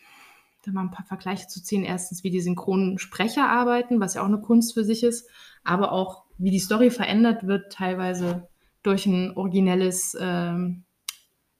Da 0.64 0.72
mal 0.72 0.82
ein 0.82 0.90
paar 0.90 1.04
Vergleiche 1.04 1.46
zu 1.46 1.62
ziehen. 1.62 1.84
Erstens, 1.84 2.24
wie 2.24 2.30
die 2.30 2.40
synchronen 2.40 2.98
Sprecher 2.98 3.48
arbeiten, 3.48 4.00
was 4.00 4.14
ja 4.14 4.22
auch 4.22 4.26
eine 4.26 4.40
Kunst 4.40 4.72
für 4.72 4.84
sich 4.84 5.02
ist, 5.02 5.28
aber 5.62 5.92
auch, 5.92 6.24
wie 6.38 6.50
die 6.50 6.58
Story 6.58 6.90
verändert 6.90 7.46
wird, 7.46 7.72
teilweise 7.72 8.48
durch 8.82 9.06
ein 9.06 9.36
originelles 9.36 10.16
ähm, 10.18 10.84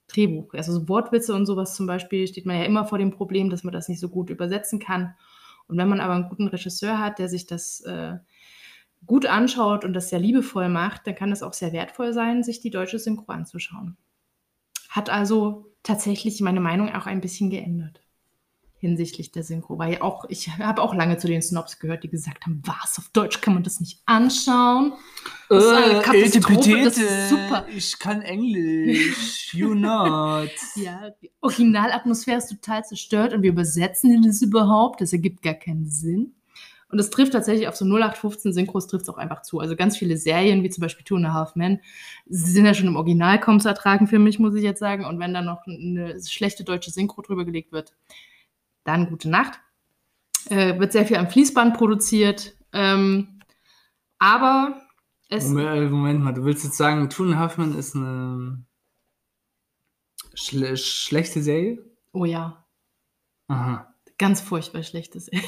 Drehbuch. 0.07 0.53
Also 0.53 0.73
so 0.73 0.89
Wortwitze 0.89 1.35
und 1.35 1.45
sowas 1.45 1.75
zum 1.75 1.85
Beispiel 1.85 2.27
steht 2.27 2.45
man 2.45 2.57
ja 2.57 2.63
immer 2.63 2.85
vor 2.85 2.97
dem 2.97 3.11
Problem, 3.11 3.49
dass 3.49 3.63
man 3.63 3.73
das 3.73 3.89
nicht 3.89 3.99
so 3.99 4.09
gut 4.09 4.29
übersetzen 4.29 4.79
kann. 4.79 5.13
Und 5.67 5.77
wenn 5.77 5.89
man 5.89 5.99
aber 5.99 6.13
einen 6.13 6.29
guten 6.29 6.47
Regisseur 6.47 6.99
hat, 6.99 7.19
der 7.19 7.29
sich 7.29 7.45
das 7.45 7.81
äh, 7.81 8.17
gut 9.05 9.25
anschaut 9.25 9.85
und 9.85 9.93
das 9.93 10.09
sehr 10.09 10.19
liebevoll 10.19 10.69
macht, 10.69 11.05
dann 11.05 11.15
kann 11.15 11.31
es 11.31 11.43
auch 11.43 11.53
sehr 11.53 11.73
wertvoll 11.73 12.13
sein, 12.13 12.43
sich 12.43 12.59
die 12.59 12.71
deutsche 12.71 12.99
Synchro 12.99 13.31
anzuschauen. 13.31 13.97
Hat 14.89 15.09
also 15.09 15.71
tatsächlich 15.83 16.41
meine 16.41 16.61
Meinung 16.61 16.93
auch 16.93 17.05
ein 17.05 17.21
bisschen 17.21 17.49
geändert 17.49 18.04
hinsichtlich 18.85 19.31
der 19.31 19.43
Synchro, 19.43 19.79
weil 19.79 19.99
auch 20.01 20.25
ich 20.29 20.49
habe 20.57 20.81
auch 20.81 20.93
lange 20.93 21.17
zu 21.17 21.27
den 21.27 21.41
Snobs 21.41 21.79
gehört, 21.79 22.03
die 22.03 22.09
gesagt 22.09 22.45
haben, 22.45 22.61
was 22.65 22.97
auf 22.99 23.09
Deutsch 23.09 23.41
kann 23.41 23.55
man 23.55 23.63
das 23.63 23.79
nicht 23.79 23.99
anschauen. 24.05 24.93
Das 25.49 25.63
ist 25.63 25.71
eine 25.71 26.01
Katastrophe, 26.01 26.83
das 26.83 26.97
ist 26.97 27.29
super. 27.29 27.65
Ich 27.75 27.97
kann 27.99 28.21
Englisch, 28.21 29.53
you 29.53 29.73
not. 29.73 30.49
Ja, 30.75 31.09
die 31.21 31.31
Originalatmosphäre 31.41 32.37
ist 32.37 32.49
total 32.49 32.83
zerstört 32.83 33.33
und 33.33 33.41
wir 33.41 33.51
übersetzen 33.51 34.21
das 34.21 34.41
überhaupt. 34.41 35.01
Das 35.01 35.13
ergibt 35.13 35.41
gar 35.41 35.53
keinen 35.53 35.89
Sinn. 35.89 36.33
Und 36.89 36.99
es 36.99 37.09
trifft 37.09 37.33
tatsächlich 37.33 37.67
auf 37.67 37.75
so 37.75 37.83
0815 37.83 38.53
Synchros 38.53 38.87
trifft 38.87 39.03
es 39.03 39.09
auch 39.09 39.17
einfach 39.17 39.41
zu. 39.41 39.59
Also 39.59 39.75
ganz 39.75 39.97
viele 39.97 40.17
Serien, 40.17 40.63
wie 40.63 40.69
zum 40.69 40.81
Beispiel 40.81 41.03
Two 41.03 41.15
and 41.15 41.25
a 41.25 41.33
Half 41.33 41.55
Men, 41.55 41.81
sind 42.27 42.65
ja 42.65 42.73
schon 42.73 42.87
im 42.87 42.95
Original 42.95 43.39
kaum 43.39 43.59
zu 43.59 43.67
ertragen 43.67 44.07
für 44.07 44.19
mich, 44.19 44.39
muss 44.39 44.55
ich 44.55 44.63
jetzt 44.63 44.79
sagen. 44.79 45.05
Und 45.05 45.19
wenn 45.19 45.33
dann 45.33 45.45
noch 45.45 45.65
eine 45.65 46.17
schlechte 46.23 46.63
deutsche 46.63 46.91
Synchro 46.91 47.21
drüber 47.21 47.43
gelegt 47.43 47.71
wird, 47.71 47.93
dann 48.85 49.09
gute 49.09 49.29
Nacht. 49.29 49.59
Äh, 50.49 50.79
wird 50.79 50.93
sehr 50.93 51.05
viel 51.05 51.17
am 51.17 51.29
Fließband 51.29 51.75
produziert. 51.75 52.55
Ähm, 52.71 53.39
aber 54.19 54.81
es. 55.29 55.49
Moment, 55.49 55.91
Moment, 55.91 56.23
mal, 56.23 56.33
du 56.33 56.45
willst 56.45 56.63
jetzt 56.63 56.77
sagen, 56.77 57.09
Two 57.09 57.31
and 57.31 57.57
Men 57.57 57.77
ist 57.77 57.95
eine 57.95 58.63
schle 60.33 60.77
schlechte 60.77 61.41
Serie? 61.41 61.83
Oh 62.13 62.25
ja. 62.25 62.65
Aha. 63.47 63.93
Ganz 64.17 64.39
furchtbar 64.39 64.83
schlechtes. 64.83 65.29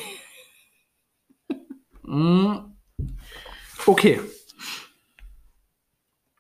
Mm. 2.10 2.78
Okay. 3.86 4.22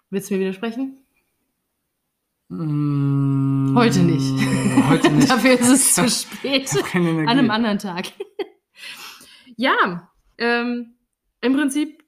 Willst 0.09 0.29
du 0.29 0.35
mir 0.35 0.39
widersprechen? 0.39 1.05
Mm, 2.49 3.75
Heute 3.75 3.99
nicht. 3.99 4.33
Heute 4.89 5.11
nicht. 5.11 5.29
Dafür 5.29 5.59
ist 5.59 5.69
es 5.69 5.95
zu 5.95 6.09
spät. 6.37 6.71
An 6.93 7.27
einem 7.27 7.51
anderen 7.51 7.79
Tag. 7.79 8.05
ja, 9.57 10.09
ähm, 10.37 10.95
im 11.41 11.53
Prinzip 11.53 12.03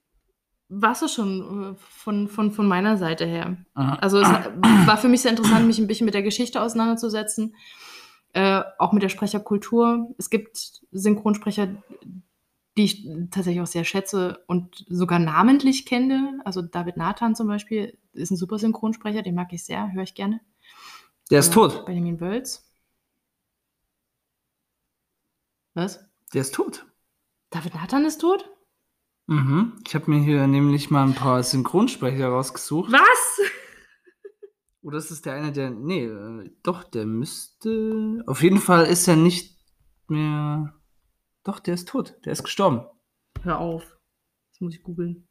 war 0.68 0.92
es 0.92 1.12
schon 1.12 1.74
äh, 1.74 1.76
von, 1.78 2.28
von, 2.28 2.52
von 2.52 2.66
meiner 2.66 2.96
Seite 2.96 3.26
her. 3.26 3.58
Aha. 3.74 3.96
Also 3.96 4.18
es 4.20 4.28
war 4.86 4.96
für 4.96 5.08
mich 5.08 5.20
sehr 5.22 5.32
interessant, 5.32 5.66
mich 5.66 5.78
ein 5.78 5.86
bisschen 5.86 6.06
mit 6.06 6.14
der 6.14 6.22
Geschichte 6.22 6.62
auseinanderzusetzen, 6.62 7.54
äh, 8.32 8.62
auch 8.78 8.92
mit 8.92 9.02
der 9.02 9.08
Sprecherkultur. 9.08 10.14
Es 10.16 10.30
gibt 10.30 10.56
Synchronsprecher, 10.90 11.82
die 12.80 12.84
ich 12.86 13.06
tatsächlich 13.30 13.60
auch 13.60 13.66
sehr 13.66 13.84
schätze 13.84 14.42
und 14.46 14.86
sogar 14.88 15.18
namentlich 15.18 15.84
kenne. 15.84 16.40
Also 16.46 16.62
David 16.62 16.96
Nathan 16.96 17.34
zum 17.34 17.46
Beispiel 17.46 17.98
ist 18.12 18.30
ein 18.30 18.36
super 18.36 18.58
Synchronsprecher, 18.58 19.22
den 19.22 19.34
mag 19.34 19.52
ich 19.52 19.64
sehr, 19.64 19.92
höre 19.92 20.02
ich 20.02 20.14
gerne. 20.14 20.40
Der 21.30 21.40
ist 21.40 21.50
Äh, 21.50 21.54
tot. 21.54 21.84
Benjamin 21.84 22.20
Wölz. 22.20 22.66
Was? 25.74 26.04
Der 26.32 26.40
ist 26.40 26.54
tot. 26.54 26.86
David 27.50 27.74
Nathan 27.74 28.04
ist 28.06 28.18
tot? 28.22 28.48
Mhm. 29.26 29.74
Ich 29.86 29.94
habe 29.94 30.10
mir 30.10 30.20
hier 30.20 30.46
nämlich 30.46 30.90
mal 30.90 31.04
ein 31.04 31.14
paar 31.14 31.42
Synchronsprecher 31.42 32.28
rausgesucht. 32.28 32.90
Was? 32.90 33.40
Oder 34.82 34.98
ist 34.98 35.10
es 35.10 35.20
der 35.20 35.34
eine, 35.34 35.52
der. 35.52 35.70
Nee, 35.70 36.04
äh, 36.06 36.50
doch, 36.62 36.84
der 36.84 37.04
müsste. 37.04 38.24
Auf 38.26 38.42
jeden 38.42 38.58
Fall 38.58 38.86
ist 38.86 39.06
er 39.06 39.16
nicht 39.16 39.58
mehr. 40.08 40.74
Doch, 41.44 41.60
der 41.60 41.74
ist 41.74 41.88
tot. 41.88 42.16
Der 42.24 42.32
ist 42.32 42.42
gestorben. 42.42 42.84
Hör 43.42 43.58
auf. 43.58 43.98
Das 44.50 44.60
muss 44.60 44.74
ich 44.74 44.82
googeln. 44.82 45.26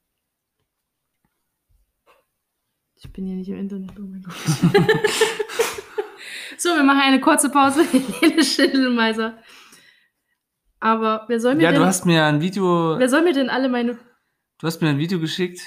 Ich 2.96 3.12
bin 3.14 3.26
hier 3.26 3.36
nicht 3.36 3.50
im 3.50 3.58
Internet. 3.58 3.92
Oh 3.98 4.02
mein 4.02 4.22
Gott. 4.22 4.34
so, 6.58 6.70
wir 6.70 6.84
machen 6.84 7.02
eine 7.02 7.22
kurze 7.22 7.50
Pause. 7.50 7.84
Helene 7.92 8.44
Schindelmeiser. 8.44 9.38
Aber 10.80 11.26
wer 11.28 11.40
soll 11.40 11.56
mir 11.56 11.64
Ja, 11.64 11.72
denn, 11.72 11.82
du 11.82 11.86
hast 11.86 12.06
mir 12.06 12.26
ein 12.26 12.42
Video. 12.42 12.98
wer 12.98 13.10
soll 13.10 13.24
mir 13.24 13.34
denn 13.34 13.50
alle 13.50 13.70
meine 13.70 13.98
Du 14.60 14.68
hast 14.68 14.82
mir 14.82 14.90
ein 14.90 14.98
Video 14.98 15.20
geschickt. 15.20 15.62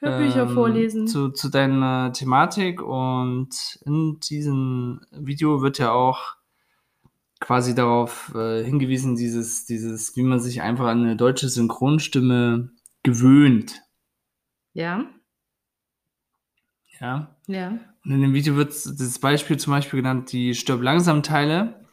Hörbücher 0.00 0.42
ähm, 0.42 0.54
vorlesen? 0.54 1.06
Zu, 1.06 1.30
zu 1.30 1.48
deiner 1.48 2.12
Thematik 2.12 2.82
und 2.82 3.48
in 3.86 4.18
diesem 4.18 5.00
Video 5.12 5.62
wird 5.62 5.78
ja 5.78 5.92
auch 5.92 6.34
quasi 7.44 7.74
darauf 7.74 8.32
äh, 8.34 8.64
hingewiesen, 8.64 9.16
dieses, 9.16 9.66
dieses, 9.66 10.16
wie 10.16 10.22
man 10.22 10.40
sich 10.40 10.62
einfach 10.62 10.86
an 10.86 11.02
eine 11.02 11.14
deutsche 11.14 11.50
Synchronstimme 11.50 12.70
gewöhnt. 13.02 13.82
Ja, 14.72 15.04
Ja. 17.00 17.36
ja. 17.46 17.78
Und 18.02 18.12
in 18.12 18.22
dem 18.22 18.32
Video 18.32 18.56
wird 18.56 18.70
das 18.70 19.18
Beispiel 19.18 19.58
zum 19.58 19.74
Beispiel 19.74 19.98
genannt, 19.98 20.32
die 20.32 20.54
Stirb 20.54 20.80
langsam 20.80 21.22
Teile, 21.22 21.84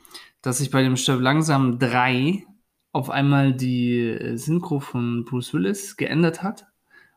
dass 0.41 0.59
sich 0.59 0.71
bei 0.71 0.83
dem 0.83 0.95
Stirb 0.95 1.19
langsam 1.19 1.79
3 1.79 2.45
auf 2.93 3.09
einmal 3.09 3.53
die 3.53 3.99
äh, 3.99 4.37
Synchro 4.37 4.79
von 4.79 5.25
Bruce 5.25 5.53
Willis 5.53 5.97
geändert 5.97 6.43
hat. 6.43 6.65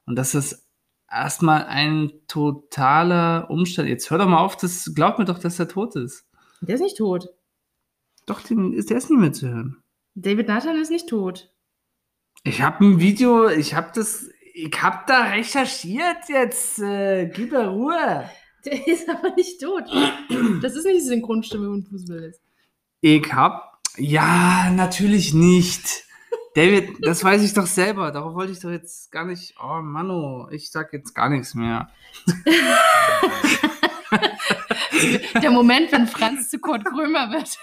Und 0.06 0.16
dass 0.16 0.32
das 0.32 0.68
erstmal 1.08 1.66
ein 1.66 2.10
totaler 2.26 3.48
Umstand. 3.48 3.88
Jetzt 3.88 4.10
hör 4.10 4.18
doch 4.18 4.26
mal 4.26 4.38
auf, 4.38 4.56
das 4.56 4.90
glaub 4.92 5.20
mir 5.20 5.24
doch, 5.24 5.38
dass 5.38 5.60
er 5.60 5.68
tot 5.68 5.94
ist. 5.94 6.26
Der 6.62 6.74
ist 6.74 6.80
nicht 6.80 6.98
tot. 6.98 7.28
Doch, 8.26 8.40
den 8.40 8.72
ist, 8.72 8.90
der 8.90 8.96
ist 8.96 9.10
nicht 9.10 9.20
mehr 9.20 9.32
zu 9.32 9.48
hören. 9.48 9.82
David 10.14 10.48
Nathan 10.48 10.80
ist 10.80 10.90
nicht 10.90 11.08
tot. 11.08 11.50
Ich 12.42 12.62
habe 12.62 12.84
ein 12.84 13.00
Video, 13.00 13.48
ich 13.48 13.74
habe 13.74 13.90
das, 13.94 14.28
ich 14.54 14.82
habe 14.82 15.00
da 15.06 15.24
recherchiert 15.24 16.28
jetzt. 16.28 16.78
Äh, 16.78 17.26
gib 17.26 17.52
mir 17.52 17.68
Ruhe. 17.68 18.28
Der 18.64 18.86
ist 18.88 19.08
aber 19.08 19.34
nicht 19.34 19.60
tot. 19.60 19.84
Das 20.62 20.74
ist 20.74 20.84
nicht 20.84 20.98
die 20.98 21.06
Synchronstimme 21.06 21.66
von 21.66 22.08
Willis. 22.08 22.40
Ich 23.00 23.32
hab. 23.32 23.74
Ja, 23.96 24.70
natürlich 24.74 25.34
nicht. 25.34 26.04
David, 26.54 26.96
das 27.00 27.22
weiß 27.22 27.42
ich 27.42 27.52
doch 27.52 27.66
selber. 27.66 28.12
Darauf 28.12 28.34
wollte 28.34 28.52
ich 28.52 28.60
doch 28.60 28.70
jetzt 28.70 29.10
gar 29.10 29.24
nicht. 29.24 29.54
Oh, 29.62 29.80
Mano, 29.82 30.48
ich 30.50 30.70
sag 30.70 30.92
jetzt 30.92 31.14
gar 31.14 31.28
nichts 31.28 31.54
mehr. 31.54 31.90
Der 35.42 35.50
Moment, 35.50 35.92
wenn 35.92 36.06
Franz 36.06 36.48
zu 36.48 36.60
Kurt 36.60 36.84
Krömer 36.84 37.30
wird. 37.30 37.58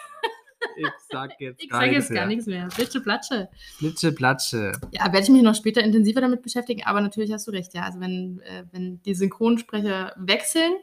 Ich 0.77 0.87
sag 1.09 1.39
jetzt 1.39 1.61
Ich 1.63 1.69
gar 1.69 1.79
sage 1.81 1.91
nichts 1.91 2.09
jetzt 2.09 2.15
gar 2.15 2.25
mehr. 2.27 2.35
nichts 2.35 2.47
mehr. 2.47 2.69
Bitte 2.77 3.01
Platsche. 3.01 3.49
Flitsche, 3.77 4.11
Platsche. 4.11 4.71
Ja, 4.91 5.05
werde 5.05 5.21
ich 5.21 5.29
mich 5.29 5.41
noch 5.41 5.55
später 5.55 5.81
intensiver 5.81 6.21
damit 6.21 6.41
beschäftigen, 6.41 6.83
aber 6.85 7.01
natürlich 7.01 7.31
hast 7.31 7.47
du 7.47 7.51
recht, 7.51 7.73
ja. 7.73 7.83
Also 7.83 7.99
wenn, 7.99 8.39
äh, 8.41 8.63
wenn 8.71 9.01
die 9.03 9.15
Synchronsprecher 9.15 10.13
wechseln 10.17 10.73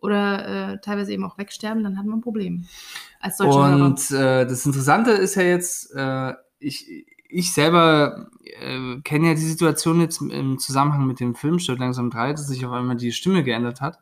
oder 0.00 0.72
äh, 0.74 0.80
teilweise 0.80 1.12
eben 1.12 1.24
auch 1.24 1.38
wegsterben, 1.38 1.82
dann 1.82 1.98
hat 1.98 2.06
man 2.06 2.18
ein 2.18 2.22
Problem. 2.22 2.66
Als 3.20 3.38
deutscher. 3.38 3.84
Und 3.84 4.10
äh, 4.10 4.46
das 4.46 4.64
Interessante 4.66 5.10
ist 5.12 5.34
ja 5.34 5.42
jetzt, 5.42 5.92
äh, 5.94 6.34
ich, 6.60 7.06
ich 7.28 7.52
selber 7.52 8.28
äh, 8.44 9.00
kenne 9.02 9.28
ja 9.28 9.34
die 9.34 9.40
Situation 9.40 10.00
jetzt 10.00 10.20
im 10.20 10.58
Zusammenhang 10.58 11.06
mit 11.06 11.20
dem 11.20 11.34
Film 11.34 11.58
Stirb 11.58 11.78
langsam 11.80 12.10
3, 12.10 12.32
dass 12.32 12.46
sich 12.46 12.64
auf 12.64 12.72
einmal 12.72 12.96
die 12.96 13.12
Stimme 13.12 13.42
geändert 13.42 13.80
hat. 13.80 13.98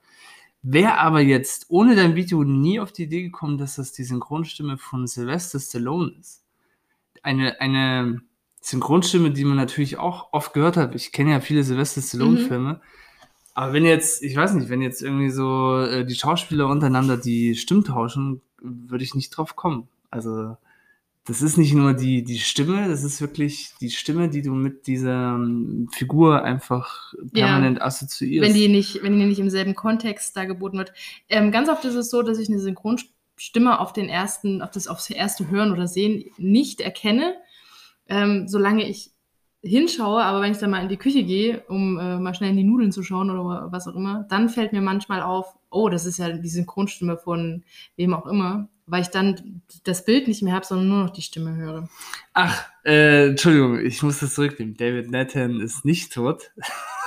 Wäre 0.69 0.99
aber 0.99 1.21
jetzt 1.21 1.67
ohne 1.69 1.95
dein 1.95 2.17
Video 2.17 2.43
nie 2.43 2.81
auf 2.81 2.91
die 2.91 3.05
Idee 3.05 3.23
gekommen, 3.23 3.57
dass 3.57 3.77
das 3.77 3.93
die 3.93 4.03
Synchronstimme 4.03 4.79
von 4.79 5.07
Sylvester 5.07 5.61
Stallone 5.61 6.11
ist. 6.19 6.43
Eine, 7.23 7.61
eine 7.61 8.21
Synchronstimme, 8.61 9.31
die 9.31 9.45
man 9.45 9.57
natürlich 9.57 9.97
auch 9.97 10.33
oft 10.33 10.55
gehört 10.55 10.77
hat. 10.77 10.97
Ich 10.97 11.13
kenne 11.13 11.31
ja 11.31 11.41
viele 11.41 11.63
Sylvester 11.63 12.03
Stallone-Filme. 12.03 12.81
Aber 13.55 13.73
wenn 13.73 13.85
jetzt, 13.85 14.25
ich 14.25 14.35
weiß 14.35 14.55
nicht, 14.55 14.69
wenn 14.69 14.83
jetzt 14.83 15.03
irgendwie 15.03 15.31
so 15.31 15.79
äh, 15.79 16.05
die 16.05 16.17
Schauspieler 16.17 16.67
untereinander 16.67 17.17
die 17.17 17.55
Stimmen 17.55 17.85
tauschen, 17.85 18.43
würde 18.61 19.05
ich 19.05 19.15
nicht 19.15 19.31
drauf 19.31 19.55
kommen. 19.55 19.87
Also, 20.11 20.57
das 21.27 21.43
ist 21.43 21.57
nicht 21.57 21.75
nur 21.75 21.93
die, 21.93 22.23
die 22.23 22.39
Stimme, 22.39 22.89
das 22.89 23.03
ist 23.03 23.21
wirklich 23.21 23.75
die 23.81 23.91
Stimme, 23.91 24.29
die 24.29 24.43
du 24.43 24.53
mit 24.53 24.87
dieser 24.87 25.35
ähm, 25.35 25.89
Figur 25.93 26.43
einfach 26.45 27.13
Ja. 27.35 27.47
permanent 27.47 27.83
assoziierst. 27.83 28.49
wenn 28.49 28.55
die 28.55 28.69
nicht, 28.69 29.03
wenn 29.03 29.19
die 29.19 29.27
nicht 29.27 29.41
im 29.41 29.51
selben 29.51 29.75
Kontext 29.75 30.37
da 30.37 30.45
geboten 30.45 30.79
wird. 30.79 30.93
Ähm, 31.29 31.51
ganz 31.51 31.69
oft 31.69 31.85
ist 31.85 31.97
es 31.97 32.11
so, 32.11 32.23
dass 32.23 32.39
ich 32.39 32.49
eine 32.49 32.61
Synchronstimme 32.61 33.81
auf 33.81 33.93
den 33.93 34.09
ersten, 34.09 34.63
auf 34.63 34.71
das 34.71 34.87
aufs 34.87 35.11
erste 35.11 35.51
Hören 35.51 35.73
oder 35.73 35.89
Sehen 35.89 36.25
nicht 36.39 36.81
erkenne, 36.81 37.35
ähm, 38.09 38.47
solange 38.47 38.89
ich 38.89 39.11
hinschaue, 39.63 40.23
aber 40.23 40.43
wenn 40.43 40.53
ich 40.53 40.59
dann 40.59 40.71
mal 40.71 40.83
in 40.83 40.89
die 40.89 40.97
Küche 40.97 41.25
gehe, 41.25 41.65
um 41.69 41.99
äh, 41.99 42.19
mal 42.21 42.35
schnell 42.35 42.51
in 42.51 42.57
die 42.57 42.63
Nudeln 42.63 42.93
zu 42.93 43.03
schauen 43.03 43.31
oder 43.31 43.73
was 43.73 43.89
auch 43.89 43.97
immer, 43.97 44.25
dann 44.31 44.49
fällt 44.49 44.73
mir 44.73 44.81
manchmal 44.81 45.23
auf, 45.23 45.57
oh, 45.71 45.89
das 45.89 46.07
ist 46.07 46.19
ja 46.19 46.31
die 46.31 46.49
Synchronstimme 46.49 47.17
von 47.17 47.65
wem 47.97 48.15
auch 48.15 48.27
immer, 48.27 48.69
weil 48.87 49.03
ich 49.03 49.09
dann 49.09 49.63
das 49.85 50.05
Bild 50.05 50.29
nicht 50.29 50.43
mehr 50.43 50.55
habe, 50.55 50.65
sondern 50.65 50.89
nur 50.89 51.03
noch 51.05 51.11
die 51.11 51.23
Stimme 51.23 51.57
höre. 51.57 51.89
Ach, 52.35 52.65
äh, 52.85 53.29
Entschuldigung, 53.29 53.81
ich 53.81 54.03
muss 54.03 54.21
das 54.21 54.35
zurücknehmen. 54.35 54.77
David 54.77 55.11
Nathan 55.11 55.61
ist 55.61 55.85
nicht 55.85 56.13
tot. 56.13 56.53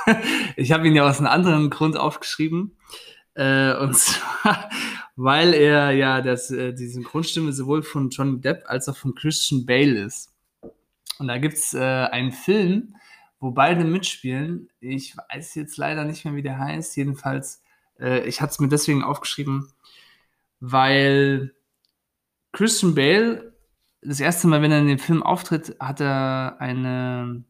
ich 0.57 0.71
habe 0.71 0.87
ihn 0.87 0.95
ja 0.95 1.07
aus 1.07 1.19
einem 1.19 1.27
anderen 1.27 1.69
Grund 1.69 1.97
aufgeschrieben. 1.97 2.75
Äh, 3.33 3.73
und 3.75 3.95
zwar, 3.97 4.69
weil 5.15 5.53
er 5.53 5.91
ja 5.91 6.21
das, 6.21 6.51
äh, 6.51 6.73
die 6.73 6.87
Synchronstimme 6.87 7.53
sowohl 7.53 7.83
von 7.83 8.09
Johnny 8.09 8.41
Depp 8.41 8.63
als 8.67 8.89
auch 8.89 8.97
von 8.97 9.15
Christian 9.15 9.65
Bale 9.65 10.03
ist. 10.03 10.33
Und 11.17 11.27
da 11.27 11.37
gibt's 11.37 11.73
äh, 11.73 11.79
einen 11.79 12.33
Film, 12.33 12.95
wo 13.39 13.51
beide 13.51 13.85
mitspielen. 13.85 14.69
Ich 14.81 15.15
weiß 15.15 15.55
jetzt 15.55 15.77
leider 15.77 16.03
nicht 16.03 16.25
mehr, 16.25 16.35
wie 16.35 16.41
der 16.41 16.59
heißt. 16.59 16.97
Jedenfalls, 16.97 17.61
äh, 17.97 18.27
ich 18.27 18.41
hatte 18.41 18.51
es 18.51 18.59
mir 18.59 18.67
deswegen 18.67 19.03
aufgeschrieben, 19.03 19.71
weil 20.59 21.53
Christian 22.51 22.95
Bale 22.95 23.53
das 24.01 24.19
erste 24.19 24.47
Mal, 24.47 24.61
wenn 24.61 24.71
er 24.71 24.79
in 24.79 24.87
dem 24.87 24.99
Film 24.99 25.21
auftritt, 25.23 25.75
hat 25.79 25.99
er 25.99 26.55
eine 26.59 27.43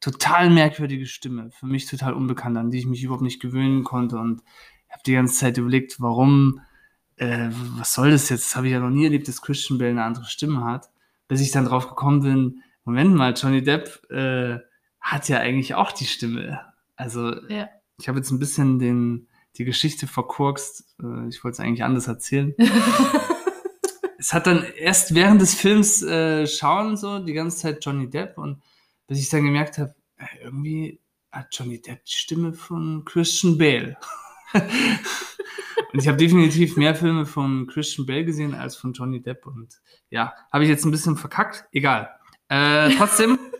total 0.00 0.50
merkwürdige 0.50 1.06
Stimme. 1.06 1.50
Für 1.50 1.66
mich 1.66 1.86
total 1.86 2.12
unbekannt, 2.12 2.56
an 2.58 2.70
die 2.70 2.78
ich 2.78 2.86
mich 2.86 3.02
überhaupt 3.02 3.22
nicht 3.22 3.40
gewöhnen 3.40 3.84
konnte. 3.84 4.18
Und 4.18 4.42
ich 4.86 4.92
habe 4.92 5.02
die 5.06 5.12
ganze 5.14 5.34
Zeit 5.34 5.56
überlegt, 5.58 6.00
warum, 6.00 6.60
äh, 7.16 7.48
was 7.78 7.94
soll 7.94 8.10
das 8.10 8.28
jetzt? 8.28 8.44
Das 8.44 8.56
habe 8.56 8.66
ich 8.66 8.74
ja 8.74 8.80
noch 8.80 8.90
nie 8.90 9.04
erlebt, 9.04 9.28
dass 9.28 9.40
Christian 9.42 9.78
Bale 9.78 9.90
eine 9.92 10.04
andere 10.04 10.26
Stimme 10.26 10.62
hat. 10.64 10.90
Bis 11.26 11.40
ich 11.40 11.50
dann 11.50 11.64
drauf 11.64 11.88
gekommen 11.88 12.20
bin, 12.20 12.62
Moment 12.84 13.14
mal, 13.14 13.34
Johnny 13.34 13.62
Depp 13.62 14.02
äh, 14.10 14.58
hat 15.00 15.28
ja 15.28 15.38
eigentlich 15.38 15.74
auch 15.74 15.92
die 15.92 16.06
Stimme. 16.06 16.60
Also 16.96 17.34
Ja. 17.48 17.68
ich 17.98 18.08
habe 18.08 18.18
jetzt 18.18 18.30
ein 18.30 18.38
bisschen 18.38 18.78
den, 18.78 19.28
die 19.56 19.64
Geschichte 19.64 20.06
verkorkst. 20.06 20.96
Äh, 21.02 21.28
ich 21.28 21.42
wollte 21.42 21.54
es 21.54 21.60
eigentlich 21.60 21.82
anders 21.84 22.08
erzählen. 22.08 22.54
es 24.18 24.32
hat 24.34 24.46
dann 24.46 24.64
erst 24.76 25.14
während 25.14 25.40
des 25.40 25.54
Films 25.54 26.02
äh, 26.02 26.46
schauen 26.46 26.96
so 26.96 27.20
die 27.20 27.32
ganze 27.32 27.58
Zeit 27.58 27.84
Johnny 27.84 28.10
Depp 28.10 28.36
und 28.36 28.62
bis 29.06 29.20
ich 29.20 29.30
dann 29.30 29.44
gemerkt 29.44 29.78
habe, 29.78 29.94
äh, 30.16 30.44
irgendwie 30.44 31.00
hat 31.30 31.46
Johnny 31.52 31.80
Depp 31.80 32.04
die 32.04 32.12
Stimme 32.12 32.52
von 32.52 33.04
Christian 33.04 33.56
Bale. 33.56 33.96
und 34.52 36.00
ich 36.00 36.08
habe 36.08 36.18
definitiv 36.18 36.76
mehr 36.76 36.94
Filme 36.94 37.26
von 37.26 37.66
Christian 37.68 38.06
Bale 38.06 38.24
gesehen 38.24 38.54
als 38.54 38.76
von 38.76 38.92
Johnny 38.92 39.22
Depp 39.22 39.46
und 39.46 39.80
ja, 40.10 40.34
habe 40.52 40.64
ich 40.64 40.70
jetzt 40.70 40.84
ein 40.84 40.90
bisschen 40.90 41.16
verkackt. 41.16 41.64
Egal. 41.72 42.10
Äh, 42.48 42.94
trotzdem, 42.96 43.38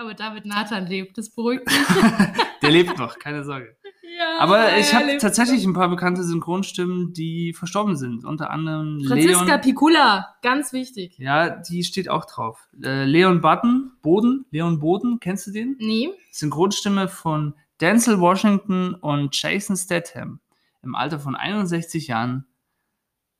Aber 0.00 0.14
David 0.14 0.46
Nathan 0.46 0.86
lebt, 0.86 1.18
das 1.18 1.28
beruhigt 1.28 1.66
mich. 1.66 1.76
der 2.62 2.70
lebt 2.70 2.96
noch, 2.96 3.18
keine 3.18 3.44
Sorge. 3.44 3.76
Ja, 4.02 4.38
Aber 4.38 4.76
ich 4.78 4.94
habe 4.94 5.18
tatsächlich 5.18 5.64
ein 5.64 5.72
paar 5.74 5.88
bekannte 5.88 6.24
Synchronstimmen, 6.24 7.12
die 7.12 7.52
verstorben 7.52 7.96
sind. 7.96 8.24
Unter 8.24 8.50
anderem. 8.50 9.02
Franziska 9.06 9.44
Leon. 9.44 9.60
Picula, 9.60 10.34
ganz 10.42 10.72
wichtig. 10.72 11.18
Ja, 11.18 11.50
die 11.50 11.84
steht 11.84 12.08
auch 12.08 12.24
drauf. 12.24 12.68
Äh, 12.82 13.04
Leon 13.04 13.40
Button, 13.40 13.92
Boden, 14.02 14.46
Leon 14.50 14.78
Boden, 14.78 15.20
kennst 15.20 15.46
du 15.46 15.50
den? 15.52 15.76
Nee. 15.78 16.10
Synchronstimme 16.30 17.08
von 17.08 17.54
Denzel 17.80 18.20
Washington 18.20 18.94
und 18.94 19.40
Jason 19.40 19.76
Statham 19.76 20.40
im 20.82 20.94
Alter 20.94 21.18
von 21.18 21.36
61 21.36 22.08
Jahren 22.08 22.46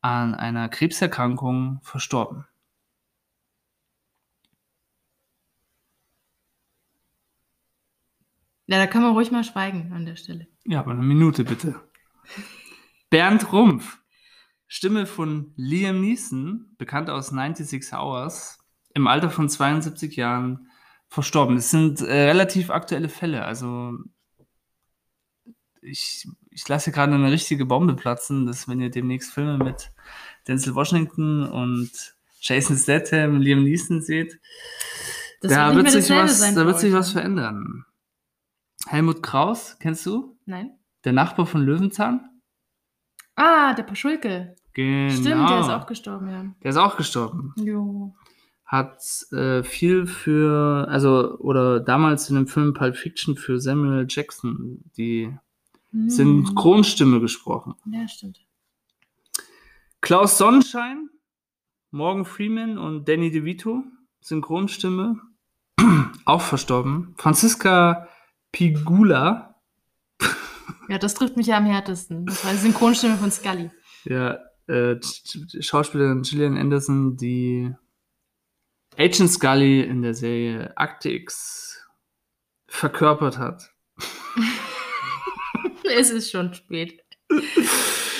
an 0.03 0.35
einer 0.35 0.68
Krebserkrankung 0.68 1.81
verstorben. 1.83 2.46
Ja, 8.71 8.79
da 8.79 8.87
kann 8.87 9.03
man 9.03 9.15
ruhig 9.15 9.33
mal 9.33 9.43
schweigen 9.43 9.93
an 9.93 10.07
der 10.07 10.15
Stelle. 10.15 10.47
Ja, 10.65 10.79
aber 10.79 10.93
eine 10.93 11.03
Minute 11.03 11.43
bitte. 11.43 11.81
Bernd 13.11 13.53
Rumpf, 13.53 13.99
Stimme 14.69 15.07
von 15.07 15.53
Liam 15.57 16.01
Neeson, 16.01 16.77
bekannt 16.79 17.11
aus 17.11 17.31
96 17.31 17.93
Hours, 17.93 18.61
im 18.95 19.09
Alter 19.09 19.29
von 19.29 19.49
72 19.49 20.15
Jahren 20.15 20.71
verstorben. 21.09 21.57
Das 21.57 21.73
sind 21.73 22.01
äh, 22.01 22.29
relativ 22.29 22.71
aktuelle 22.71 23.09
Fälle. 23.09 23.45
Also 23.45 23.99
ich, 25.83 26.29
ich 26.51 26.69
lasse 26.69 26.93
gerade 26.93 27.13
eine 27.13 27.33
richtige 27.33 27.67
Bombe 27.67 27.95
platzen, 27.95 28.47
dass 28.47 28.69
wenn 28.69 28.81
ihr 28.81 28.91
demnächst 28.91 29.33
Filme 29.33 29.59
mit 29.59 29.91
Denzel 30.47 30.77
Washington 30.77 31.45
und 31.45 31.91
Jason 32.41 32.77
Statham, 32.77 33.41
Liam 33.41 33.65
Neeson 33.65 34.01
seht, 34.01 34.39
Das 35.41 35.51
da 35.51 35.75
wird, 35.75 35.83
mehr 35.83 36.01
sich 36.01 36.09
was, 36.11 36.55
da 36.55 36.65
wird 36.65 36.79
sich 36.79 36.93
was 36.93 37.11
verändern. 37.11 37.85
Helmut 38.87 39.23
Kraus, 39.23 39.77
kennst 39.81 40.07
du? 40.07 40.37
Nein? 40.47 40.73
Der 41.05 41.12
Nachbar 41.12 41.47
von 41.47 41.62
Löwenzahn? 41.64 42.40
Ah, 43.37 43.75
der 43.75 43.83
Paschulke. 43.85 44.57
Genau. 44.75 45.11
Stimmt, 45.12 45.51
der 45.51 45.61
ist 45.61 45.69
auch 45.69 45.87
gestorben, 45.87 46.29
ja. 46.29 46.45
Der 46.62 46.71
ist 46.71 46.77
auch 46.77 46.97
gestorben. 46.97 47.53
Jo. 47.57 48.14
Hat 48.64 49.01
äh, 49.33 49.62
viel 49.62 50.07
für, 50.07 50.87
also, 50.88 51.37
oder 51.38 51.81
damals 51.81 52.31
in 52.31 52.37
dem 52.37 52.47
Film 52.47 52.73
Pulp 52.75 52.97
Fiction 52.97 53.37
für 53.37 53.61
Samuel 53.61 54.07
Jackson 54.09 54.85
die 54.97 55.37
Hm. 55.93 56.09
Synchronstimme 56.09 57.19
gesprochen. 57.21 57.75
Ja, 57.87 58.07
stimmt. 58.07 58.40
Klaus 60.01 60.38
Sonnenschein, 60.38 61.11
Morgan 61.90 62.25
Freeman 62.25 62.79
und 62.79 63.09
Danny 63.09 63.33
DeVito, 63.33 63.83
Synchronstimme, 64.21 65.21
auch 66.25 66.40
verstorben. 66.43 67.14
Franziska 67.19 68.07
Pigula, 68.53 69.55
Ja, 70.89 70.99
das 70.99 71.15
trifft 71.15 71.37
mich 71.37 71.47
ja 71.47 71.57
am 71.59 71.67
härtesten. 71.67 72.27
Das 72.27 72.45
war 72.45 72.53
die 72.53 72.59
Synchronstimme 72.59 73.17
von 73.17 73.31
Scully. 73.31 73.71
ja, 74.05 74.35
äh, 74.67 74.95
Sch- 74.97 75.47
Sch- 75.49 75.63
Schauspielerin 75.63 76.23
Gillian 76.23 76.57
Anderson, 76.59 77.17
die 77.17 77.73
Agent 78.97 79.31
Scully 79.31 79.83
in 79.83 80.03
der 80.03 80.15
Serie 80.15 80.77
Akte 80.77 81.11
X 81.11 81.87
verkörpert 82.67 83.39
hat. 83.39 83.73
es 85.97 86.11
ist 86.11 86.31
schon 86.31 86.53
spät. 86.55 87.03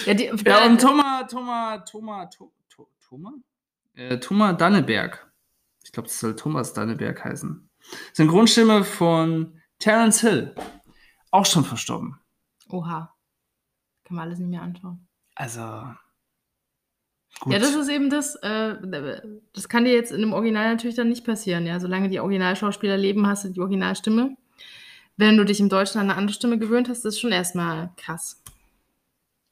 Ja, 0.07 0.14
die, 0.14 0.31
Ja, 0.45 0.64
und 0.66 0.81
Thomas, 0.81 1.31
Thomas, 1.31 1.90
Thomas, 1.90 2.31
Tho- 2.37 2.53
Tho- 2.75 2.88
Thomas? 3.07 3.35
Äh, 3.95 4.19
Thomas 4.19 4.57
Danneberg. 4.57 5.31
Ich 5.85 5.93
glaube, 5.93 6.09
das 6.09 6.19
soll 6.21 6.37
Thomas 6.37 6.73
Danneberg 6.73 7.25
heißen. 7.25 7.69
Synchronstimme 8.12 8.85
von 8.85 9.60
Terence 9.81 10.21
Hill. 10.21 10.55
Auch 11.33 11.47
schon 11.47 11.64
verstorben. 11.64 12.21
Oha. 12.69 13.12
Kann 14.05 14.16
man 14.16 14.27
alles 14.27 14.38
nicht 14.38 14.51
mehr 14.51 14.62
anschauen. 14.62 15.09
Also. 15.35 15.61
Gut. 17.40 17.53
Ja, 17.53 17.59
das 17.59 17.75
ist 17.75 17.88
eben 17.88 18.11
das. 18.11 18.37
Äh, 18.37 18.77
das 19.53 19.69
kann 19.69 19.85
dir 19.85 19.93
jetzt 19.93 20.12
in 20.12 20.21
dem 20.21 20.33
Original 20.33 20.71
natürlich 20.71 20.97
dann 20.97 21.09
nicht 21.09 21.25
passieren. 21.25 21.66
Ja, 21.66 21.81
solange 21.81 22.09
die 22.09 22.21
Originalschauspieler 22.21 22.97
leben, 22.97 23.27
hast 23.27 23.45
du 23.45 23.49
die 23.49 23.61
Originalstimme. 23.61 24.37
Wenn 25.16 25.37
du 25.37 25.45
dich 25.45 25.61
im 25.61 25.69
Deutschen 25.69 26.01
an 26.01 26.11
eine 26.11 26.19
andere 26.19 26.35
Stimme 26.35 26.59
gewöhnt 26.59 26.88
hast, 26.88 27.05
ist 27.05 27.21
schon 27.21 27.33
erstmal 27.33 27.90
krass. 27.97 28.43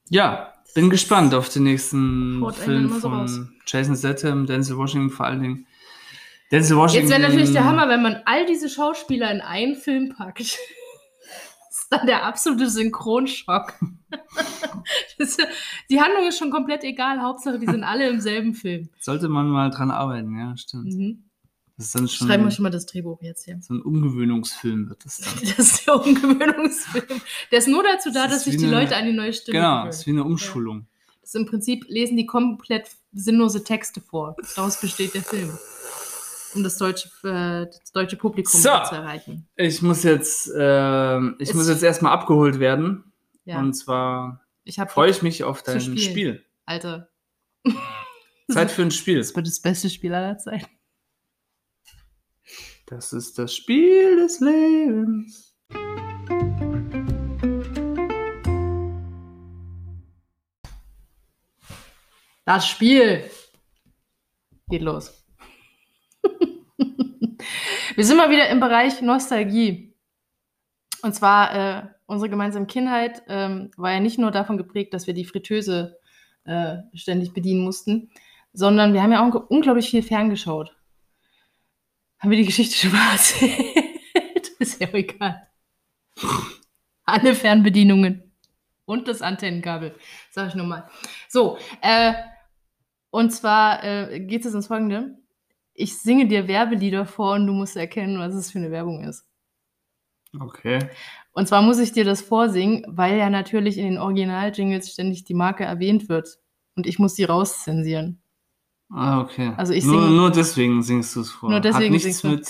ja, 0.09 0.55
bin 0.75 0.91
gespannt 0.91 1.35
auf 1.35 1.49
den 1.49 1.65
nächsten 1.65 2.45
Film 2.53 3.01
so 3.01 3.09
raus. 3.09 3.37
von 3.37 3.57
Jason 3.67 3.97
Statham, 3.97 4.47
Denzel 4.47 4.77
Washington 4.77 5.11
vor 5.11 5.27
allen 5.27 5.43
Dingen. 5.43 5.67
Denzel 6.51 6.77
Washington. 6.77 7.09
Jetzt 7.09 7.19
wäre 7.19 7.29
natürlich 7.29 7.53
der 7.53 7.65
Hammer, 7.65 7.89
wenn 7.89 8.03
man 8.03 8.23
all 8.25 8.47
diese 8.47 8.69
Schauspieler 8.69 9.31
in 9.31 9.41
einen 9.41 9.77
Film 9.77 10.15
packt. 10.17 10.39
das 10.41 11.79
ist 11.81 11.87
dann 11.91 12.07
der 12.07 12.25
absolute 12.25 12.69
Synchronschock. 12.71 13.75
das, 15.19 15.37
die 15.91 16.01
Handlung 16.01 16.27
ist 16.27 16.39
schon 16.39 16.51
komplett 16.51 16.85
egal. 16.85 17.21
Hauptsache, 17.21 17.59
die 17.59 17.67
sind 17.67 17.85
alle 17.85 18.09
im 18.09 18.21
selben 18.21 18.55
Film. 18.55 18.89
Sollte 18.99 19.29
man 19.29 19.49
mal 19.49 19.71
dran 19.71 19.91
arbeiten, 19.91 20.39
ja, 20.39 20.57
stimmt. 20.57 20.95
Mhm. 20.95 21.25
Das 21.77 21.87
ist 21.87 21.95
dann 21.95 22.09
schon 22.09 22.27
Schreiben 22.27 22.45
wir 22.45 22.51
schon 22.51 22.65
mal 22.65 22.71
das 22.71 22.87
Drehbuch 22.87 23.23
jetzt 23.23 23.45
hier. 23.45 23.59
so 23.61 23.73
ein 23.75 23.83
Umgewöhnungsfilm 23.83 24.89
wird 24.89 25.05
das 25.05 25.19
dann. 25.19 25.35
Das 25.57 25.59
ist 25.59 25.87
der 25.87 25.95
Umgewöhnungsfilm. 25.95 27.21
Der 27.53 27.59
ist 27.59 27.69
nur 27.69 27.85
dazu 27.85 28.11
da, 28.11 28.25
Das 28.25 28.33
dass 28.33 28.45
sich 28.45 28.57
die 28.57 28.65
eine- 28.67 28.75
Leute 28.81 28.97
an 28.97 29.05
die 29.05 29.13
neue 29.13 29.33
Stimme 29.33 29.59
Genau, 29.59 29.85
das 29.87 29.99
ist 30.01 30.07
wie 30.07 30.11
eine 30.11 30.25
Umschulung. 30.25 30.87
Das 31.21 31.31
ist 31.35 31.37
im 31.37 31.47
Prinzip 31.47 31.85
lesen 31.89 32.17
die 32.17 32.27
komplett 32.27 32.89
sinnlose 33.13 33.63
Texte 33.63 34.01
vor. 34.01 34.35
Daraus 34.57 34.81
besteht 34.81 35.15
der 35.15 35.23
Film. 35.23 35.51
Um 36.55 36.63
das 36.65 36.79
deutsche, 36.79 37.09
äh, 37.25 37.67
das 37.67 37.93
deutsche 37.93 38.17
Publikum 38.17 38.59
So. 38.61 38.69
zu 38.69 38.95
erreichen. 38.95 39.49
Ich 39.57 39.83
muss 39.83 40.03
jetzt, 40.03 40.51
ähm, 40.57 41.37
ich 41.39 41.51
Es- 41.51 41.55
muss 41.55 41.69
jetzt 41.69 41.83
erstmal 41.83 42.13
abgeholt 42.13 42.59
werden. 42.59 43.13
Ja. 43.45 43.59
Und 43.59 43.75
zwar 43.75 44.45
freue 44.89 45.11
ich 45.11 45.23
mich 45.23 45.45
auf 45.45 45.63
dein. 45.63 45.81
Spiel. 45.81 46.45
Alter, 46.67 47.09
Zeit 48.51 48.71
für 48.71 48.83
ein 48.83 48.91
Spiel. 48.91 49.19
das 49.19 49.35
wird 49.35 49.47
das 49.47 49.61
beste 49.61 49.89
Spiel 49.91 50.15
aller 50.15 50.39
Zeiten. 50.39 50.67
Das 52.87 53.13
ist 53.13 53.39
das 53.39 53.55
Spiel 53.55 54.17
des 54.17 54.41
Lebens. 54.41 55.55
Das 62.45 62.67
Spiel 62.67 63.31
geht 64.69 64.83
los. 64.83 65.18
Wir 67.95 68.05
sind 68.05 68.17
mal 68.17 68.31
wieder 68.31 68.49
im 68.49 68.61
Bereich 68.61 69.01
Nostalgie. 69.03 69.95
Und 71.03 71.15
zwar, 71.15 71.55
äh, 71.55 71.87
unsere 72.07 72.31
gemeinsame 72.31 72.67
Kindheit 72.67 73.23
ähm, 73.29 73.71
war 73.77 73.93
ja 73.93 74.01
nicht 74.01 74.19
nur 74.19 74.31
davon 74.31 74.57
geprägt, 74.57 74.95
dass 74.95 75.07
wir 75.07 75.15
die 75.15 75.25
Fritteuse 75.25 75.99
äh, 76.45 76.79
ständig 76.95 77.33
bedienen 77.33 77.63
mussten, 77.63 78.11
sondern 78.53 78.95
wir 78.95 79.03
haben 79.03 79.13
ja 79.13 79.27
auch 79.27 79.51
unglaublich 79.51 79.91
viel 79.91 80.03
ferngeschaut. 80.03 80.75
Haben 82.19 82.31
wir 82.31 82.39
die 82.39 82.47
Geschichte 82.47 82.77
schon 82.77 82.93
mal 82.93 83.11
erzählt? 83.13 84.51
Ist 84.59 84.81
ja 84.81 84.89
egal. 84.93 85.47
Alle 87.05 87.35
Fernbedienungen 87.35 88.33
und 88.87 89.07
das 89.07 89.23
Antennenkabel, 89.23 89.95
sag 90.31 90.49
ich 90.49 90.55
nur 90.55 90.67
mal. 90.67 90.89
So, 91.29 91.59
äh, 91.81 92.15
und 93.11 93.31
zwar 93.31 93.85
äh, 93.85 94.21
geht 94.21 94.45
es 94.45 94.55
ins 94.55 94.67
Folgende. 94.67 95.17
Ich 95.81 95.97
singe 95.99 96.27
dir 96.27 96.49
Werbelieder 96.49 97.07
vor 97.07 97.35
und 97.35 97.47
du 97.47 97.53
musst 97.53 97.77
erkennen, 97.77 98.19
was 98.19 98.35
es 98.35 98.51
für 98.51 98.59
eine 98.59 98.71
Werbung 98.73 99.05
ist. 99.05 99.25
Okay. 100.39 100.81
Und 101.33 101.47
zwar 101.47 101.63
muss 101.63 101.79
ich 101.79 101.93
dir 101.93 102.05
das 102.05 102.21
vorsingen, 102.21 102.85
weil 102.89 103.17
ja 103.17 103.31
natürlich 103.31 103.79
in 103.79 103.85
den 103.85 103.99
Original-Jingles 103.99 104.93
ständig 104.93 105.23
die 105.25 105.35
Marke 105.35 105.65
erwähnt 105.65 106.09
wird. 106.09 106.39
Und 106.75 106.87
ich 106.87 106.99
muss 106.99 107.15
die 107.15 107.25
rauszensieren. 107.25 108.21
Ah, 108.91 109.21
okay. 109.21 109.53
Also 109.57 109.73
ich 109.73 109.85
nur, 109.85 110.01
singe- 110.03 110.17
nur 110.17 110.31
deswegen 110.31 110.83
singst 110.83 111.15
du 111.15 111.21
es 111.21 111.31
vor. 111.31 111.49
Nur 111.51 111.61
deswegen 111.61 111.95
Hat 111.95 112.05
nichts 112.05 112.25
mit. 112.25 112.49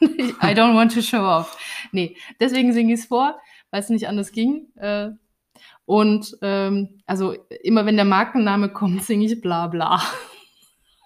I 0.42 0.54
don't 0.54 0.74
want 0.74 0.94
to 0.94 1.02
show 1.02 1.20
off. 1.22 1.56
Nee, 1.92 2.16
deswegen 2.40 2.72
singe 2.72 2.94
ich 2.94 3.00
es 3.00 3.06
vor, 3.06 3.38
weil 3.70 3.80
es 3.80 3.88
nicht 3.90 4.08
anders 4.08 4.32
ging. 4.32 4.72
Äh, 4.76 5.10
und 5.84 6.36
ähm, 6.40 7.02
also 7.06 7.34
immer 7.62 7.84
wenn 7.86 7.96
der 7.96 8.04
Markenname 8.04 8.70
kommt, 8.72 9.02
singe 9.04 9.26
ich 9.26 9.40
bla 9.40 9.66
bla. 9.66 10.00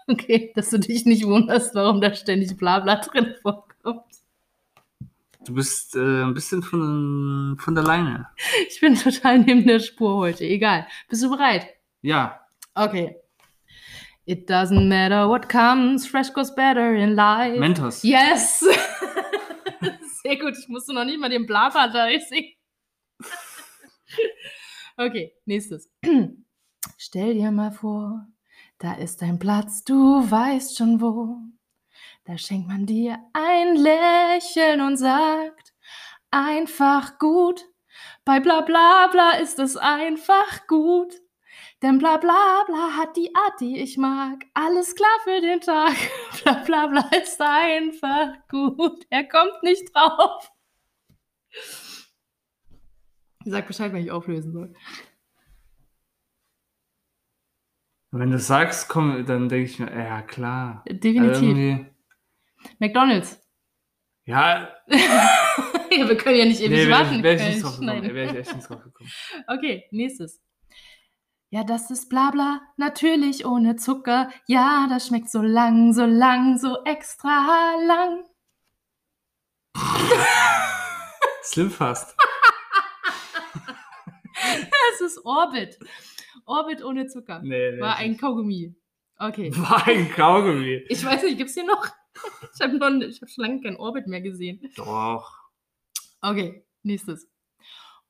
Okay, 0.09 0.53
dass 0.55 0.71
du 0.71 0.79
dich 0.79 1.05
nicht 1.05 1.27
wunderst, 1.27 1.75
warum 1.75 2.01
da 2.01 2.15
ständig 2.15 2.57
Blabla 2.57 2.97
drin 2.97 3.35
vorkommt. 3.43 4.05
Du 5.45 5.55
bist 5.55 5.97
äh, 5.97 6.23
ein 6.23 6.35
bisschen 6.35 6.63
von, 6.63 7.57
von 7.59 7.75
der 7.75 7.85
Leine. 7.85 8.29
Ich 8.69 8.81
bin 8.81 8.95
total 8.95 9.41
neben 9.41 9.67
der 9.67 9.81
Spur 9.81 10.17
heute. 10.17 10.45
Egal. 10.45 10.87
Bist 11.09 11.23
du 11.23 11.31
bereit? 11.31 11.69
Ja. 12.03 12.41
Okay. 12.75 13.17
It 14.25 14.51
doesn't 14.51 14.89
matter 14.89 15.29
what 15.29 15.49
comes, 15.49 16.05
fresh 16.05 16.33
goes 16.33 16.53
better 16.53 16.95
in 16.95 17.15
life. 17.15 17.59
Mentos. 17.61 18.03
Yes! 18.03 18.61
Sehr 20.23 20.37
gut, 20.37 20.55
ich 20.59 20.69
musste 20.69 20.93
noch 20.93 21.05
nicht 21.05 21.21
mal 21.21 21.29
den 21.29 21.47
Blabla 21.47 21.87
da 21.87 22.09
singen. 22.19 22.55
okay, 24.97 25.33
nächstes. 25.45 25.89
Stell 26.99 27.35
dir 27.35 27.53
mal 27.53 27.71
vor, 27.71 28.27
da 28.79 28.95
ist 28.95 29.23
ein 29.23 29.39
Platz, 29.39 29.85
du 29.85 30.31
weißt 30.31 30.77
schon 30.77 31.01
wo. 31.01 31.39
Da 32.25 32.37
schenkt 32.37 32.69
man 32.69 32.87
dir 32.87 33.19
ein 33.33 33.77
Lächeln 33.77 34.81
und 34.81 34.97
sagt, 34.97 35.73
einfach 36.31 37.19
gut. 37.19 37.65
Bei 38.25 38.41
bla 38.41 38.61
bla 38.61 39.07
bla 39.07 39.33
ist 39.39 39.59
es 39.59 39.77
einfach 39.77 40.67
gut. 40.67 41.15
Denn 41.83 41.99
bla 41.99 42.17
bla 42.17 42.65
bla 42.67 42.97
hat 42.97 43.17
die 43.17 43.35
Art, 43.35 43.61
die 43.61 43.79
ich 43.81 43.97
mag. 43.97 44.45
Alles 44.55 44.95
klar 44.95 45.19
für 45.25 45.41
den 45.41 45.61
Tag. 45.61 45.95
Bla 46.43 46.65
bla 46.65 46.87
bla 46.87 47.09
ist 47.23 47.41
einfach 47.41 48.33
gut. 48.49 49.07
Er 49.11 49.25
kommt 49.29 49.63
nicht 49.63 49.95
drauf. 49.95 50.51
Sag 53.45 53.67
Bescheid, 53.67 53.93
wenn 53.93 54.03
ich 54.03 54.11
auflösen 54.11 54.53
soll. 54.53 54.75
Wenn 58.19 58.31
du 58.31 58.39
sagst, 58.39 58.89
komm, 58.89 59.25
dann 59.27 59.49
denke 59.49 59.71
ich 59.71 59.79
mir, 59.79 59.93
ja 59.93 60.23
klar. 60.23 60.85
Definitiv. 60.89 61.43
Irgendwie, 61.43 61.87
McDonalds. 62.79 63.41
ja, 64.25 64.69
ja, 64.89 66.09
wir 66.09 66.17
können 66.17 66.39
ja 66.39 66.45
nicht 66.45 66.61
ewig 66.61 66.71
nee, 66.71 66.87
wäre 66.87 66.91
warten. 66.91 67.15
ich, 67.17 67.23
wär 67.23 67.35
ich. 67.35 68.15
Wäre 68.15 68.31
ich 68.33 68.37
echt 68.37 68.57
nicht 68.57 68.69
drauf 68.69 68.83
gekommen. 68.83 69.11
Okay, 69.47 69.85
nächstes. 69.91 70.43
Ja, 71.51 71.63
das 71.63 71.91
ist 71.91 72.09
Blabla, 72.09 72.61
natürlich 72.77 73.47
ohne 73.47 73.77
Zucker. 73.77 74.31
Ja, 74.47 74.87
das 74.91 75.07
schmeckt 75.07 75.31
so 75.31 75.41
lang, 75.43 75.93
so 75.93 76.05
lang, 76.05 76.59
so 76.59 76.83
extra 76.85 77.75
lang. 77.87 78.25
Slim 81.43 81.71
fast. 81.71 82.17
Das 84.39 85.01
ist 85.01 85.25
Orbit. 85.25 85.79
Orbit 86.47 86.85
ohne 86.85 87.07
Zucker. 87.07 87.41
Nee, 87.43 87.73
nee, 87.73 87.81
War 87.81 87.97
ein 87.97 88.17
Kaugummi. 88.17 88.75
Okay. 89.19 89.51
War 89.57 89.87
ein 89.87 90.11
Kaugummi. 90.11 90.85
Ich 90.89 91.05
weiß 91.05 91.23
nicht, 91.25 91.39
gibt's 91.39 91.55
hier 91.55 91.65
noch? 91.65 91.87
Ich 92.55 92.63
habe 92.63 92.81
hab 92.81 93.29
schon 93.29 93.45
lange 93.45 93.61
kein 93.61 93.77
Orbit 93.77 94.07
mehr 94.07 94.23
gesehen. 94.23 94.59
Doch. 94.75 95.31
Okay, 96.23 96.65
nächstes. 96.83 97.29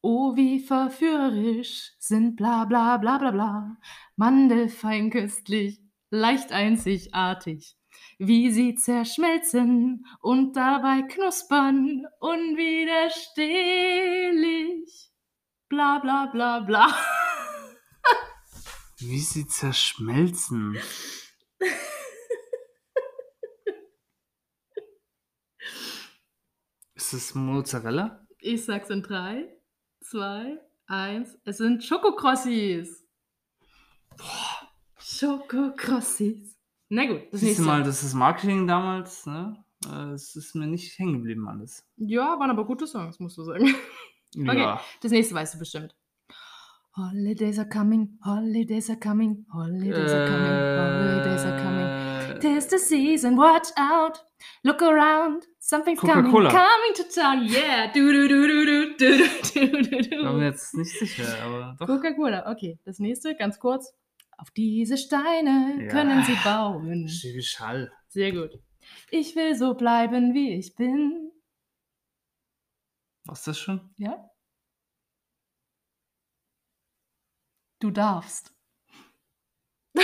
Oh, 0.00 0.36
wie 0.36 0.60
verführerisch 0.60 1.94
sind 1.98 2.36
bla 2.36 2.66
bla 2.66 2.98
bla 2.98 3.18
bla 3.18 3.32
bla. 3.32 3.76
Mandelfein 4.14 5.10
köstlich, 5.10 5.80
leicht 6.10 6.52
einzigartig. 6.52 7.74
Wie 8.18 8.52
sie 8.52 8.76
zerschmelzen 8.76 10.06
und 10.20 10.54
dabei 10.54 11.02
knuspern, 11.02 12.06
unwiderstehlich. 12.20 15.10
Bla 15.68 15.98
bla 15.98 16.26
bla 16.26 16.60
bla. 16.60 16.94
Wie 18.98 19.20
sie 19.20 19.46
zerschmelzen. 19.46 20.78
Ist 26.94 27.12
es 27.12 27.34
Mozzarella? 27.34 28.26
Ich 28.38 28.64
sag's 28.64 28.90
in 28.90 29.02
drei, 29.02 29.48
zwei, 30.00 30.58
eins. 30.86 31.36
Es 31.44 31.58
sind 31.58 31.84
Schokokrossis. 31.84 33.04
Schokokrossis. 34.98 36.56
Na 36.88 37.04
gut, 37.06 37.22
das 37.32 37.42
nächste 37.42 37.62
mal, 37.62 37.82
das 37.82 38.02
ist 38.02 38.14
Marketing 38.14 38.66
damals, 38.66 39.26
ne? 39.26 39.62
Äh, 39.86 40.12
Es 40.12 40.36
ist 40.36 40.54
mir 40.54 40.66
nicht 40.66 40.98
hängen 40.98 41.14
geblieben 41.14 41.48
alles. 41.48 41.84
Ja, 41.96 42.38
waren 42.38 42.50
aber 42.50 42.64
gute 42.64 42.86
Songs, 42.86 43.18
musst 43.18 43.36
du 43.38 43.44
sagen. 43.44 43.74
Okay, 44.34 44.58
Ja. 44.58 44.80
das 45.00 45.12
nächste 45.12 45.34
weißt 45.34 45.54
du 45.54 45.58
bestimmt. 45.58 45.94
Holidays 46.96 47.58
are 47.58 47.68
coming, 47.68 48.16
holidays 48.24 48.88
are 48.88 48.96
coming, 48.98 49.44
holidays 49.52 50.12
are 50.12 50.26
coming, 50.26 50.54
holidays 50.78 51.44
are 51.44 51.58
coming. 51.62 51.86
Äh, 52.36 52.38
Tis 52.40 52.68
the 52.68 52.78
season, 52.78 53.36
watch 53.36 53.68
out, 53.76 54.24
look 54.64 54.80
around, 54.80 55.42
something's 55.58 56.00
coming, 56.00 56.32
coming 56.32 56.94
to 56.94 57.04
town, 57.14 57.44
yeah. 57.46 57.92
Du, 57.92 58.12
du, 58.12 58.26
du, 58.28 58.46
du, 58.46 58.64
du, 58.64 58.94
du, 58.96 59.18
du, 59.18 59.82
du, 59.82 59.96
ich 59.98 60.08
bin 60.10 60.38
mir 60.38 60.46
jetzt 60.46 60.74
nicht 60.74 60.98
sicher, 60.98 61.26
aber 61.44 61.76
doch. 61.78 61.86
Coca-Cola, 61.86 62.50
okay. 62.50 62.78
Das 62.86 62.98
nächste, 62.98 63.34
ganz 63.34 63.58
kurz. 63.58 63.92
Auf 64.38 64.50
diese 64.50 64.96
Steine 64.96 65.78
Ja. 65.82 65.88
können 65.88 66.22
sie 66.24 66.36
bauen. 66.44 67.08
Schwäbisch 67.08 67.60
Hall. 67.60 67.92
Sehr 68.08 68.32
gut. 68.32 68.58
Ich 69.10 69.36
will 69.36 69.54
so 69.54 69.74
bleiben, 69.74 70.32
wie 70.32 70.54
ich 70.58 70.74
bin. 70.76 71.30
Was 73.26 73.44
das 73.44 73.58
schon? 73.58 73.80
Ja? 73.98 74.30
Du 77.86 77.92
darfst. 77.92 78.52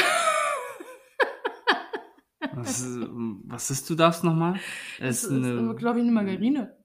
Was, 2.54 2.80
ist- 2.80 3.08
was 3.44 3.70
ist 3.72 3.90
du 3.90 3.96
darfst 3.96 4.22
nochmal? 4.22 4.52
Das 5.00 5.24
Es 5.24 5.24
ist, 5.24 5.78
glaube 5.78 5.98
ich, 5.98 6.02
eine 6.04 6.12
Margarine. 6.12 6.76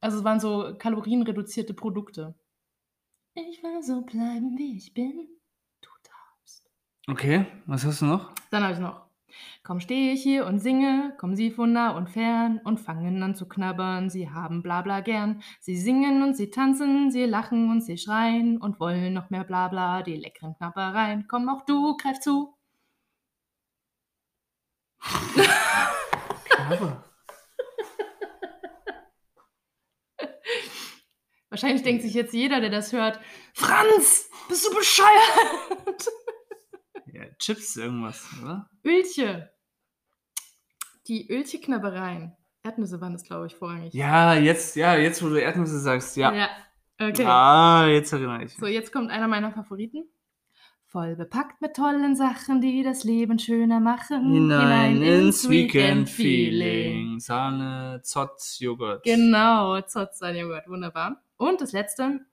Also 0.00 0.18
es 0.18 0.24
waren 0.24 0.40
so 0.40 0.74
kalorienreduzierte 0.76 1.72
Produkte. 1.72 2.34
Ich 3.34 3.62
will 3.62 3.80
so 3.82 4.00
bleiben, 4.02 4.56
wie 4.58 4.76
ich 4.76 4.92
bin. 4.92 5.28
Du 5.82 5.88
darfst. 6.02 6.68
Okay, 7.08 7.46
was 7.66 7.84
hast 7.84 8.02
du 8.02 8.06
noch? 8.06 8.32
Dann 8.50 8.64
habe 8.64 8.72
ich 8.74 8.80
noch. 8.80 9.07
Kaum 9.62 9.80
stehe 9.80 10.12
ich 10.12 10.22
hier 10.22 10.46
und 10.46 10.58
singe, 10.58 11.14
kommen 11.18 11.36
sie 11.36 11.50
von 11.50 11.72
nah 11.72 11.90
und 11.90 12.08
fern 12.08 12.60
und 12.64 12.78
fangen 12.78 13.22
an 13.22 13.34
zu 13.34 13.48
knabbern. 13.48 14.10
Sie 14.10 14.30
haben 14.30 14.62
Blabla 14.62 15.00
gern. 15.00 15.42
Sie 15.60 15.76
singen 15.76 16.22
und 16.22 16.36
sie 16.36 16.50
tanzen, 16.50 17.10
sie 17.10 17.24
lachen 17.24 17.70
und 17.70 17.82
sie 17.82 17.98
schreien 17.98 18.58
und 18.58 18.80
wollen 18.80 19.12
noch 19.14 19.30
mehr 19.30 19.44
Blabla, 19.44 20.02
die 20.02 20.16
leckeren 20.16 20.54
Knabbereien. 20.56 21.26
Komm 21.28 21.48
auch 21.48 21.64
du, 21.64 21.96
greif 21.96 22.20
zu. 22.20 22.54
Knabber. 26.48 27.04
Wahrscheinlich 31.50 31.82
denkt 31.82 32.02
sich 32.02 32.14
jetzt 32.14 32.34
jeder, 32.34 32.60
der 32.60 32.70
das 32.70 32.92
hört, 32.92 33.18
Franz, 33.54 34.28
bist 34.48 34.66
du 34.66 34.74
bescheuert? 34.74 36.08
Ja, 37.18 37.24
Chips 37.38 37.76
irgendwas, 37.76 38.24
oder? 38.40 38.70
Ölche. 38.84 39.50
Die 41.08 41.28
Ölche-Knabbereien. 41.30 42.36
Erdnüsse 42.62 43.00
waren 43.00 43.12
das, 43.12 43.24
glaube 43.24 43.46
ich, 43.46 43.54
vorrangig. 43.54 43.92
Ja, 43.94 44.34
jetzt, 44.34 44.76
ja, 44.76 44.96
jetzt, 44.96 45.22
wo 45.22 45.28
du 45.28 45.40
Erdnüsse 45.40 45.80
sagst, 45.80 46.16
ja. 46.16 46.32
ja. 46.32 46.48
Okay. 47.00 47.24
Ah, 47.24 47.86
jetzt 47.86 48.12
erinnere 48.12 48.44
ich 48.44 48.50
mich. 48.50 48.56
So, 48.56 48.66
jetzt 48.66 48.92
kommt 48.92 49.10
einer 49.10 49.26
meiner 49.28 49.50
Favoriten. 49.52 50.04
Voll 50.86 51.16
bepackt 51.16 51.60
mit 51.60 51.74
tollen 51.76 52.16
Sachen, 52.16 52.60
die 52.60 52.82
das 52.82 53.04
Leben 53.04 53.38
schöner 53.38 53.78
machen. 53.78 54.32
Hinein 54.32 55.02
ins 55.02 55.48
Weekend-Feeling. 55.48 57.20
Sahne, 57.20 58.00
Zott, 58.02 58.40
Joghurt. 58.58 59.04
Genau, 59.04 59.80
Zott 59.82 60.16
sein 60.16 60.36
Joghurt, 60.36 60.66
wunderbar. 60.68 61.22
Und 61.36 61.60
das 61.60 61.72
letzte. 61.72 62.20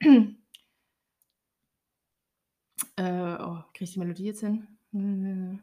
äh, 2.96 3.34
oh, 3.38 3.58
kriege 3.72 3.84
ich 3.84 3.92
die 3.92 3.98
Melodie 3.98 4.24
jetzt 4.24 4.40
hin? 4.40 4.75
Oh, 4.92 5.58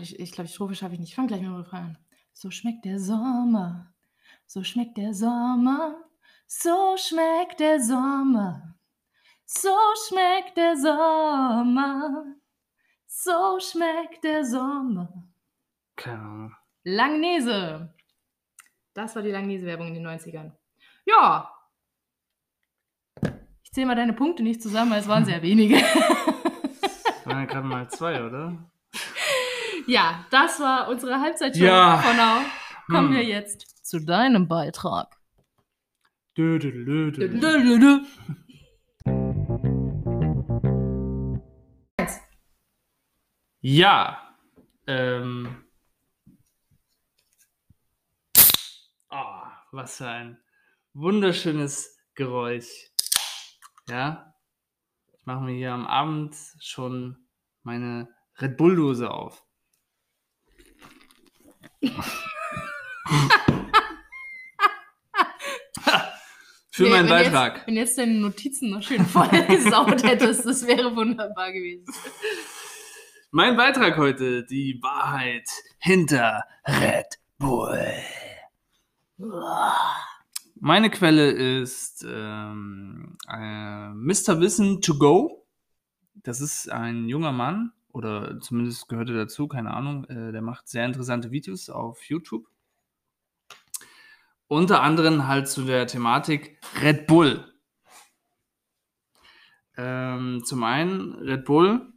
ich 0.00 0.18
ich 0.18 0.32
glaube, 0.32 0.48
die 0.48 0.54
Strophe 0.54 0.74
schaffe 0.74 0.94
ich 0.94 1.00
nicht. 1.00 1.10
Ich 1.10 1.14
fange 1.14 1.28
gleich 1.28 1.40
mit 1.40 1.50
dem 1.50 1.56
Refrain 1.56 1.84
an. 1.84 1.98
So 2.32 2.50
schmeckt 2.50 2.84
der 2.84 2.98
Sommer, 2.98 3.92
so 4.46 4.62
schmeckt 4.62 4.96
der 4.96 5.12
Sommer, 5.12 6.04
so 6.46 6.96
schmeckt 6.96 7.60
der 7.60 7.80
Sommer, 7.80 8.78
so 9.44 9.76
schmeckt 10.08 10.56
der 10.56 10.76
Sommer, 10.76 12.36
so 13.06 13.58
schmeckt 13.60 14.24
der 14.24 14.44
Sommer. 14.44 15.28
Keine 15.96 16.20
Ahnung. 16.20 16.56
Langnese. 16.84 17.94
Das 18.94 19.14
war 19.14 19.22
die 19.22 19.30
Langnese-Werbung 19.30 19.88
in 19.88 19.94
den 19.94 20.06
90ern. 20.06 20.52
Ja. 21.04 21.52
Ich 23.70 23.74
zähle 23.76 23.86
mal 23.86 23.94
deine 23.94 24.14
Punkte 24.14 24.42
nicht 24.42 24.60
zusammen, 24.60 24.90
weil 24.90 24.98
es 24.98 25.06
waren 25.06 25.24
sehr 25.24 25.42
wenige. 25.42 25.76
Das 25.76 25.84
waren 27.24 27.38
ja 27.38 27.44
gerade 27.44 27.68
mal 27.68 27.88
zwei, 27.88 28.20
oder? 28.20 28.68
ja, 29.86 30.26
das 30.32 30.58
war 30.58 30.88
unsere 30.88 31.20
Halbzeitshow 31.20 31.62
Ja. 31.64 31.98
von 31.98 32.16
Now. 32.16 32.40
Kommen 32.88 33.10
Hm. 33.10 33.16
wir 33.18 33.24
jetzt 33.24 33.86
zu 33.86 34.00
deinem 34.00 34.48
Beitrag. 34.48 35.16
Dö, 36.36 36.58
dö, 36.58 36.72
dö, 36.84 37.12
dö. 37.12 37.28
Dö, 37.28 37.62
dö, 37.62 37.78
dö. 37.78 38.00
Ja. 43.60 44.36
Ähm. 44.86 45.64
Oh, 49.10 49.42
was 49.72 49.96
für 49.98 50.08
ein 50.08 50.38
wunderschönes 50.94 51.96
Geräusch. 52.14 52.89
Ja. 53.90 54.34
Ich 55.18 55.26
mache 55.26 55.40
mir 55.42 55.52
hier 55.52 55.72
am 55.72 55.86
Abend 55.86 56.36
schon 56.60 57.16
meine 57.62 58.08
Red 58.38 58.56
Bull-Dose 58.56 59.10
auf. 59.10 59.44
Für 66.72 66.84
Nee, 66.84 66.90
meinen 66.90 67.08
wenn 67.08 67.24
Beitrag. 67.24 67.56
Jetzt, 67.56 67.66
wenn 67.66 67.76
jetzt 67.76 67.98
deine 67.98 68.14
Notizen 68.14 68.70
noch 68.70 68.82
schön 68.82 69.04
voll 69.04 69.28
gesaut 69.48 70.02
hättest, 70.04 70.46
das 70.46 70.66
wäre 70.66 70.94
wunderbar 70.94 71.52
gewesen. 71.52 71.84
Mein 73.32 73.56
Beitrag 73.56 73.96
heute, 73.98 74.44
die 74.46 74.78
Wahrheit 74.80 75.48
hinter 75.78 76.44
Red 76.66 77.18
Bull. 77.38 77.92
Meine 80.62 80.90
Quelle 80.90 81.30
ist 81.30 82.04
ähm, 82.06 83.16
äh, 83.32 83.88
Mr. 83.94 84.40
Wissen 84.40 84.82
to 84.82 84.98
go. 84.98 85.46
Das 86.16 86.42
ist 86.42 86.70
ein 86.70 87.08
junger 87.08 87.32
Mann, 87.32 87.72
oder 87.92 88.38
zumindest 88.40 88.86
gehört 88.86 89.08
er 89.08 89.16
dazu, 89.16 89.48
keine 89.48 89.72
Ahnung. 89.72 90.04
Äh, 90.04 90.32
der 90.32 90.42
macht 90.42 90.68
sehr 90.68 90.84
interessante 90.84 91.30
Videos 91.30 91.70
auf 91.70 92.04
YouTube. 92.04 92.46
Unter 94.48 94.82
anderem 94.82 95.26
halt 95.26 95.48
zu 95.48 95.64
der 95.64 95.86
Thematik 95.86 96.60
Red 96.82 97.06
Bull. 97.06 97.42
Ähm, 99.78 100.42
zum 100.44 100.62
einen 100.62 101.14
Red 101.14 101.46
Bull 101.46 101.90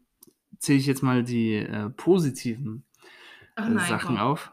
zähle 0.60 0.80
ich 0.80 0.86
jetzt 0.86 1.04
mal 1.04 1.26
die 1.26 1.56
äh, 1.56 1.90
positiven 1.90 2.86
Ach 3.56 3.68
äh, 3.68 3.72
nein, 3.72 3.90
Sachen 3.90 4.16
komm. 4.16 4.26
auf. 4.26 4.52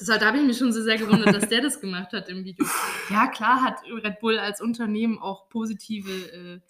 Deshalb 0.00 0.22
habe 0.22 0.38
ich 0.38 0.44
mich 0.44 0.56
schon 0.58 0.72
so 0.72 0.82
sehr 0.82 0.96
gewundert, 0.96 1.34
dass 1.34 1.48
der 1.48 1.60
das 1.60 1.80
gemacht 1.80 2.12
hat 2.12 2.28
im 2.28 2.44
Video. 2.44 2.66
Ja, 3.10 3.26
klar 3.26 3.60
hat 3.62 3.78
Red 3.84 4.20
Bull 4.20 4.38
als 4.38 4.60
Unternehmen 4.60 5.18
auch 5.18 5.48
positive, 5.48 6.10
äh, 6.10 6.60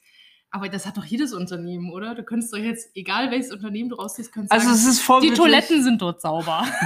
aber 0.50 0.68
das 0.68 0.86
hat 0.86 0.96
doch 0.96 1.04
jedes 1.04 1.32
Unternehmen, 1.34 1.92
oder? 1.92 2.14
Du 2.14 2.24
könntest 2.24 2.52
doch 2.52 2.58
jetzt, 2.58 2.90
egal 2.96 3.30
welches 3.30 3.52
Unternehmen 3.52 3.90
du 3.90 3.96
rausziehst, 3.96 4.32
kannst 4.32 4.50
Also 4.50 4.66
sagen, 4.66 4.78
es 4.78 4.86
ist 4.86 5.00
die 5.00 5.04
vorbildlich. 5.04 5.38
Toiletten 5.38 5.82
sind 5.84 6.02
dort 6.02 6.20
sauber. 6.20 6.66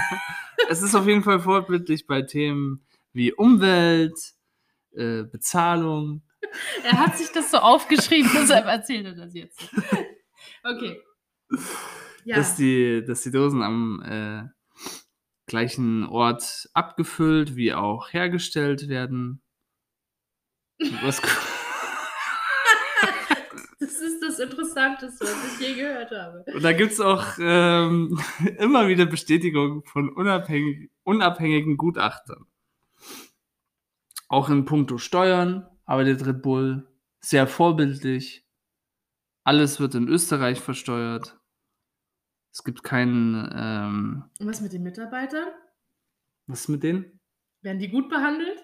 Es 0.69 0.83
ist 0.83 0.95
auf 0.95 1.07
jeden 1.07 1.23
Fall 1.23 1.41
vorbildlich 1.41 2.07
bei 2.07 2.23
Themen 2.23 2.85
wie 3.13 3.33
Umwelt, 3.33 4.15
äh, 4.93 5.23
Bezahlung. 5.25 6.23
er 6.85 6.99
hat 6.99 7.19
sich 7.19 7.31
das 7.33 7.51
so 7.51 7.59
aufgeschrieben, 7.59 8.31
deshalb 8.35 8.67
erzählt 8.67 9.07
er 9.07 9.15
das 9.15 9.35
jetzt. 9.35 9.69
Okay. 10.63 11.01
Ja, 12.25 12.37
dass, 12.37 12.57
die, 12.57 13.05
dass 13.07 13.23
die 13.23 13.31
Dosen 13.31 13.63
am 13.63 14.03
äh, 14.03 14.45
gleichen 15.55 16.05
Ort 16.07 16.69
abgefüllt 16.75 17.55
wie 17.55 17.73
auch 17.73 18.13
hergestellt 18.13 18.89
werden. 18.89 19.41
Was, 21.05 21.23
das 23.79 24.01
ist 24.01 24.21
das 24.21 24.41
Interessanteste, 24.41 25.25
was 25.25 25.55
ich 25.55 25.61
je 25.65 25.75
gehört 25.75 26.11
habe. 26.11 26.45
und 26.53 26.65
da 26.65 26.73
gibt 26.73 26.91
es 26.91 26.99
auch 26.99 27.25
ähm, 27.39 28.21
immer 28.59 28.89
wieder 28.89 29.07
Bestätigung 29.07 29.85
von 29.85 30.09
unabhängig, 30.09 30.91
unabhängigen 31.05 31.77
Gutachtern. 31.77 32.47
Auch 34.29 34.51
in 34.51 34.65
puncto 34.65 34.99
Steuern 34.99 35.69
arbeitet 35.85 36.27
Red 36.27 36.43
Bull 36.43 36.89
sehr 37.21 37.47
vorbildlich. 37.47 38.45
Alles 39.45 39.79
wird 39.79 39.95
in 39.95 40.09
Österreich 40.09 40.59
versteuert. 40.59 41.39
Es 42.55 42.63
gibt 42.63 42.85
keinen. 42.85 43.51
Ähm, 43.53 44.25
Und 44.39 44.47
was 44.47 44.61
mit 44.61 44.73
den 44.73 44.85
Mitarbeitern? 44.85 45.49
was 46.47 46.61
ist 46.61 46.69
mit 46.69 46.83
denen? 46.85 47.19
Werden 47.63 47.79
die 47.81 47.89
gut 47.89 48.09
behandelt? 48.09 48.63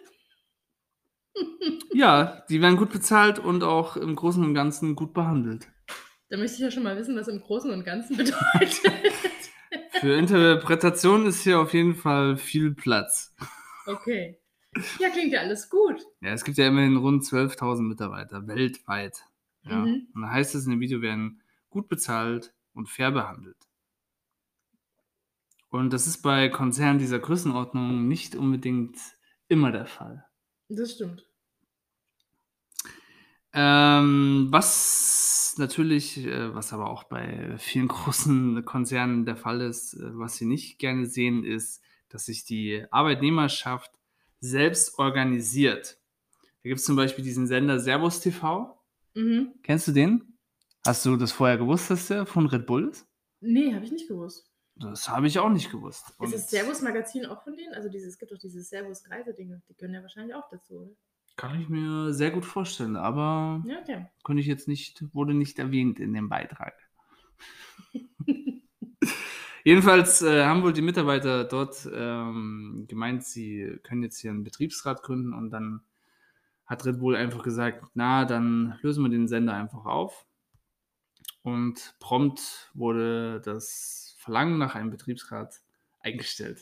Ja, 1.92 2.44
die 2.48 2.60
werden 2.60 2.76
gut 2.76 2.90
bezahlt 2.90 3.38
und 3.38 3.64
auch 3.64 3.96
im 3.96 4.14
Großen 4.14 4.44
und 4.44 4.54
Ganzen 4.54 4.94
gut 4.94 5.12
behandelt. 5.12 5.68
Da 6.28 6.36
möchte 6.36 6.56
ich 6.56 6.60
ja 6.60 6.70
schon 6.70 6.82
mal 6.84 6.96
wissen, 6.96 7.16
was 7.16 7.26
im 7.28 7.40
Großen 7.40 7.70
und 7.70 7.82
Ganzen 7.84 8.16
bedeutet. 8.16 8.92
Für 10.00 10.14
Interpretation 10.14 11.26
ist 11.26 11.42
hier 11.42 11.58
auf 11.60 11.72
jeden 11.74 11.94
Fall 11.94 12.36
viel 12.36 12.74
Platz. 12.74 13.34
Okay. 13.86 14.38
Ja, 15.00 15.08
klingt 15.10 15.32
ja 15.32 15.40
alles 15.40 15.68
gut. 15.68 16.00
Ja, 16.20 16.30
es 16.30 16.44
gibt 16.44 16.58
ja 16.58 16.68
immerhin 16.68 16.96
rund 16.96 17.24
12.000 17.24 17.82
Mitarbeiter 17.82 18.46
weltweit. 18.46 19.24
Ja. 19.62 19.76
Mhm. 19.76 20.06
Und 20.14 20.22
da 20.22 20.30
heißt 20.30 20.54
es 20.54 20.64
in 20.66 20.70
dem 20.72 20.80
Video, 20.80 21.02
werden 21.02 21.42
gut 21.70 21.88
bezahlt 21.88 22.52
und 22.72 22.88
fair 22.88 23.10
behandelt. 23.10 23.56
Und 25.70 25.92
das 25.92 26.06
ist 26.06 26.22
bei 26.22 26.48
Konzernen 26.48 26.98
dieser 26.98 27.20
Größenordnung 27.20 28.06
nicht 28.06 28.34
unbedingt 28.34 28.96
immer 29.48 29.72
der 29.72 29.86
Fall. 29.86 30.24
Das 30.68 30.92
stimmt. 30.92 31.26
Ähm, 33.52 34.48
was 34.50 35.54
natürlich, 35.58 36.18
äh, 36.18 36.54
was 36.54 36.72
aber 36.72 36.90
auch 36.90 37.04
bei 37.04 37.56
vielen 37.58 37.88
großen 37.88 38.64
Konzernen 38.64 39.24
der 39.24 39.36
Fall 39.36 39.60
ist, 39.60 39.94
äh, 39.94 40.18
was 40.18 40.36
sie 40.36 40.46
nicht 40.46 40.78
gerne 40.78 41.06
sehen, 41.06 41.44
ist, 41.44 41.82
dass 42.08 42.26
sich 42.26 42.44
die 42.44 42.84
Arbeitnehmerschaft 42.90 43.92
selbst 44.40 44.98
organisiert. 44.98 45.98
Da 46.62 46.68
gibt 46.68 46.80
es 46.80 46.86
zum 46.86 46.96
Beispiel 46.96 47.24
diesen 47.24 47.46
Sender 47.46 47.78
Servus 47.78 48.20
TV. 48.20 48.78
Mhm. 49.14 49.52
Kennst 49.62 49.88
du 49.88 49.92
den? 49.92 50.38
Hast 50.86 51.04
du 51.04 51.16
das 51.16 51.32
vorher 51.32 51.58
gewusst, 51.58 51.90
dass 51.90 52.08
der 52.08 52.26
von 52.26 52.46
Red 52.46 52.66
Bull 52.66 52.88
ist? 52.88 53.06
Nee, 53.40 53.74
habe 53.74 53.84
ich 53.84 53.92
nicht 53.92 54.08
gewusst. 54.08 54.49
Das 54.80 55.08
habe 55.08 55.26
ich 55.26 55.38
auch 55.38 55.50
nicht 55.50 55.70
gewusst. 55.70 56.08
Ist 56.08 56.20
Und 56.20 56.32
das 56.32 56.50
Servus-Magazin 56.50 57.26
auch 57.26 57.42
von 57.44 57.56
denen? 57.56 57.74
Also 57.74 57.88
dieses, 57.88 58.14
es 58.14 58.18
gibt 58.18 58.32
doch 58.32 58.38
diese 58.38 58.62
Servus-Reisedinger. 58.62 59.60
Die 59.68 59.74
können 59.74 59.94
ja 59.94 60.02
wahrscheinlich 60.02 60.34
auch 60.34 60.48
dazu, 60.50 60.74
oder? 60.74 60.90
kann 61.36 61.58
ich 61.58 61.70
mir 61.70 62.12
sehr 62.12 62.30
gut 62.32 62.44
vorstellen, 62.44 62.96
aber 62.96 63.62
Ja, 63.66 63.78
okay. 63.80 64.06
konnte 64.22 64.40
ich 64.42 64.46
jetzt 64.46 64.68
nicht, 64.68 65.02
wurde 65.14 65.32
nicht 65.32 65.58
erwähnt 65.58 65.98
in 65.98 66.12
dem 66.12 66.28
Beitrag. 66.28 66.74
Jedenfalls 69.64 70.20
äh, 70.20 70.44
haben 70.44 70.62
wohl 70.62 70.74
die 70.74 70.82
Mitarbeiter 70.82 71.44
dort 71.44 71.88
ähm, 71.92 72.84
gemeint, 72.88 73.24
sie 73.24 73.78
können 73.82 74.02
jetzt 74.02 74.18
hier 74.18 74.30
einen 74.30 74.44
Betriebsrat 74.44 75.02
gründen 75.02 75.32
und 75.32 75.50
dann 75.50 75.80
hat 76.66 76.84
Red 76.84 76.98
Bull 76.98 77.16
einfach 77.16 77.42
gesagt, 77.42 77.84
na, 77.94 78.24
dann 78.26 78.78
lösen 78.82 79.02
wir 79.02 79.08
den 79.10 79.26
Sender 79.26 79.54
einfach 79.54 79.86
auf. 79.86 80.26
Und 81.42 81.94
prompt 82.00 82.70
wurde 82.74 83.40
das 83.42 84.09
Verlangen 84.20 84.58
nach 84.58 84.74
einem 84.74 84.90
Betriebsrat 84.90 85.60
eingestellt. 86.00 86.60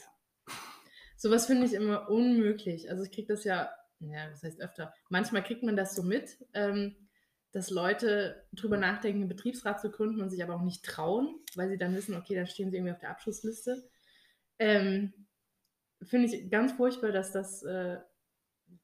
Sowas 1.16 1.46
finde 1.46 1.66
ich 1.66 1.74
immer 1.74 2.08
unmöglich. 2.08 2.88
Also 2.88 3.02
ich 3.02 3.10
kriege 3.10 3.26
das 3.26 3.42
ja, 3.42 3.68
ja, 3.98 4.28
das 4.28 4.44
heißt 4.44 4.60
öfter. 4.60 4.94
Manchmal 5.08 5.42
kriegt 5.42 5.64
man 5.64 5.74
das 5.74 5.96
so 5.96 6.04
mit, 6.04 6.38
ähm, 6.54 6.94
dass 7.50 7.70
Leute 7.70 8.46
drüber 8.52 8.76
nachdenken, 8.76 9.22
einen 9.22 9.28
Betriebsrat 9.28 9.80
zu 9.80 9.90
gründen 9.90 10.20
und 10.20 10.30
sich 10.30 10.40
aber 10.44 10.54
auch 10.54 10.62
nicht 10.62 10.84
trauen, 10.84 11.34
weil 11.56 11.68
sie 11.68 11.78
dann 11.78 11.96
wissen, 11.96 12.14
okay, 12.14 12.36
dann 12.36 12.46
stehen 12.46 12.70
sie 12.70 12.76
irgendwie 12.76 12.92
auf 12.92 13.00
der 13.00 13.10
Abschlussliste. 13.10 13.90
Ähm, 14.60 15.12
finde 16.02 16.28
ich 16.28 16.48
ganz 16.50 16.72
furchtbar, 16.72 17.10
dass 17.10 17.32
das 17.32 17.64
äh, 17.64 17.98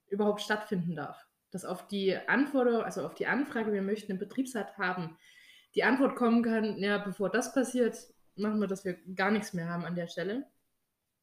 überhaupt 0.09 0.41
stattfinden 0.41 0.97
darf. 0.97 1.25
Dass 1.53 1.65
auf 1.65 1.87
die 1.87 2.17
Anforderung, 2.17 2.83
also 2.83 3.07
auf 3.07 3.15
die 3.15 3.29
Anfrage, 3.29 3.73
wir 3.73 3.83
möchten 3.83 4.11
einen 4.11 4.19
Betriebsrat 4.19 4.77
haben, 4.79 5.17
die 5.77 5.85
Antwort 5.85 6.17
kommen 6.17 6.43
kann, 6.43 6.77
ja, 6.79 6.99
bevor 6.99 7.31
das 7.31 7.55
passiert, 7.55 7.97
machen 8.37 8.61
wir, 8.61 8.67
dass 8.67 8.85
wir 8.85 8.95
gar 9.15 9.31
nichts 9.31 9.53
mehr 9.53 9.69
haben 9.69 9.85
an 9.85 9.95
der 9.95 10.09
Stelle. 10.09 10.47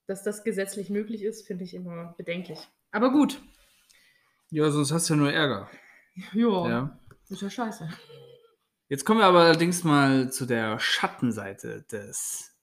Dass 0.07 0.23
das 0.23 0.43
gesetzlich 0.43 0.89
möglich 0.89 1.23
ist, 1.23 1.45
finde 1.47 1.63
ich 1.63 1.73
immer 1.73 2.13
bedenklich. 2.17 2.59
Aber 2.91 3.11
gut. 3.11 3.41
Ja, 4.49 4.69
sonst 4.71 4.91
hast 4.91 5.09
du 5.09 5.13
ja 5.13 5.19
nur 5.19 5.31
Ärger. 5.31 5.69
Ja, 6.33 6.69
Ja. 6.69 6.99
ist 7.29 7.41
ja 7.41 7.49
scheiße. 7.49 7.89
Jetzt 8.89 9.05
kommen 9.05 9.21
wir 9.21 9.25
aber 9.25 9.41
allerdings 9.41 9.83
mal 9.85 10.31
zu 10.31 10.45
der 10.45 10.77
Schattenseite 10.79 11.83
des 11.83 12.53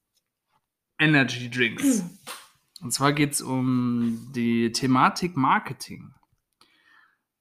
Energy 0.99 1.49
Drinks. 1.51 2.03
Und 2.83 2.93
zwar 2.93 3.13
geht 3.13 3.33
es 3.33 3.41
um 3.41 4.31
die 4.35 4.71
Thematik 4.73 5.37
Marketing. 5.37 6.13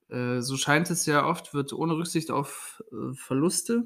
Äh, 0.10 0.40
so 0.40 0.56
scheint 0.56 0.90
es 0.90 1.06
ja 1.06 1.26
oft, 1.26 1.54
wird 1.54 1.74
ohne 1.74 1.96
Rücksicht 1.98 2.32
auf 2.32 2.82
äh, 2.92 3.14
Verluste 3.16 3.84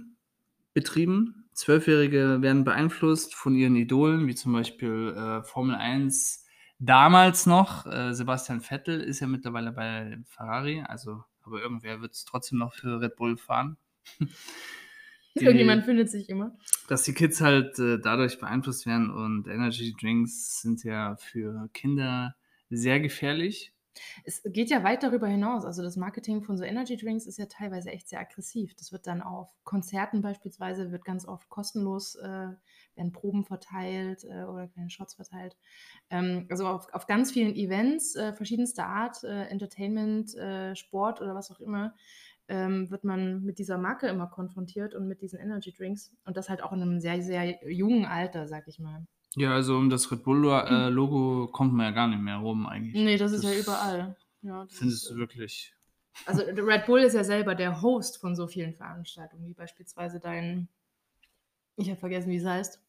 betrieben. 0.74 1.41
Zwölfjährige 1.66 2.42
werden 2.42 2.64
beeinflusst 2.64 3.36
von 3.36 3.54
ihren 3.54 3.76
Idolen, 3.76 4.26
wie 4.26 4.34
zum 4.34 4.52
Beispiel 4.52 5.14
äh, 5.16 5.44
Formel 5.44 5.76
1 5.76 6.44
damals 6.80 7.46
noch. 7.46 7.86
Äh, 7.86 8.16
Sebastian 8.16 8.62
Vettel 8.62 9.00
ist 9.00 9.20
ja 9.20 9.28
mittlerweile 9.28 9.72
bei 9.72 10.18
Ferrari, 10.26 10.84
also 10.88 11.24
aber 11.44 11.62
irgendwer 11.62 12.02
wird 12.02 12.14
es 12.14 12.26
trotzdem 12.26 12.58
noch 12.58 12.74
für 12.74 13.00
Red 13.00 13.16
Bull 13.16 13.38
fahren. 13.38 13.78
Die- 14.20 15.46
Irgendjemand 15.46 15.86
findet 15.86 16.10
sich 16.10 16.30
immer. 16.30 16.58
dass 16.88 17.04
die 17.04 17.14
Kids 17.14 17.40
halt 17.42 17.78
äh, 17.80 18.00
dadurch 18.00 18.40
beeinflusst 18.40 18.86
werden 18.88 19.12
und 19.12 19.48
Energy 19.48 19.94
Drinks 20.00 20.62
sind 20.62 20.84
ja 20.84 21.16
für 21.18 21.70
Kinder 21.74 22.36
sehr 22.70 23.00
gefährlich. 23.00 23.72
Es 24.24 24.42
geht 24.46 24.70
ja 24.70 24.84
weit 24.84 25.04
darüber 25.04 25.28
hinaus. 25.28 25.66
Also 25.66 25.82
das 25.82 25.98
Marketing 25.98 26.42
von 26.42 26.58
so 26.58 26.64
Energy 26.64 26.98
Drinks 26.98 27.26
ist 27.26 27.38
ja 27.38 27.46
teilweise 27.46 27.92
echt 27.92 28.08
sehr 28.10 28.20
aggressiv. 28.20 28.74
Das 28.76 28.92
wird 28.92 29.08
dann 29.08 29.22
auf 29.22 29.50
Konzerten 29.64 30.22
beispielsweise, 30.22 30.92
wird 30.92 31.06
ganz 31.06 31.28
oft 31.28 31.50
kostenlos, 31.50 32.16
äh, 32.16 32.50
werden 32.96 33.12
Proben 33.12 33.44
verteilt 33.44 34.24
äh, 34.24 34.44
oder 34.44 34.68
kleine 34.68 34.90
Shots 34.90 35.16
verteilt. 35.16 35.58
Ähm, 36.10 36.48
also 36.50 36.68
auf, 36.68 36.94
auf 36.94 37.08
ganz 37.08 37.32
vielen 37.32 37.56
Events 37.56 38.16
äh, 38.16 38.34
verschiedenster 38.34 38.86
Art, 38.86 39.24
äh, 39.24 39.46
Entertainment, 39.48 40.36
äh, 40.36 40.76
Sport 40.76 41.22
oder 41.22 41.36
was 41.36 41.52
auch 41.52 41.60
immer, 41.60 41.94
ähm, 42.48 42.90
wird 42.92 43.04
man 43.04 43.44
mit 43.44 43.60
dieser 43.60 43.78
Marke 43.78 44.08
immer 44.08 44.28
konfrontiert 44.28 44.94
und 44.96 45.08
mit 45.08 45.22
diesen 45.22 45.40
Energy 45.40 45.74
Drinks. 45.74 46.14
Und 46.26 46.38
das 46.38 46.50
halt 46.50 46.64
auch 46.64 46.74
in 46.74 46.82
einem 46.82 47.00
sehr, 47.00 47.22
sehr 47.22 47.72
jungen 47.72 48.06
Alter, 48.06 48.48
sag 48.48 48.68
ich 48.68 48.80
mal. 48.80 49.06
Ja, 49.36 49.54
also 49.54 49.78
um 49.78 49.90
das 49.90 50.12
Red 50.12 50.24
Bull-Logo 50.24 51.46
äh, 51.46 51.52
kommt 51.52 51.74
man 51.74 51.86
ja 51.86 51.92
gar 51.92 52.08
nicht 52.08 52.22
mehr 52.22 52.38
rum 52.38 52.68
eigentlich. 52.68 52.96
Nee, 52.96 53.18
das, 53.18 53.32
ist 53.32 53.44
ja 53.44 53.54
überall. 53.54 54.18
Ja, 54.42 54.66
das 54.66 54.74
Findest 54.74 55.04
ist, 55.04 55.12
du 55.12 55.16
wirklich. 55.16 55.74
Also 56.26 56.44
Red 56.44 56.86
Bull 56.86 57.00
ist 57.00 57.14
ja 57.14 57.24
selber 57.24 57.56
der 57.56 57.82
Host 57.82 58.20
von 58.20 58.36
so 58.36 58.48
vielen 58.48 58.74
Veranstaltungen, 58.74 59.48
wie 59.48 59.54
beispielsweise 59.54 60.20
dein, 60.20 60.68
ich 61.78 61.90
habe 61.90 62.00
vergessen, 62.00 62.30
wie 62.30 62.38
es 62.38 62.46
heißt. 62.46 62.82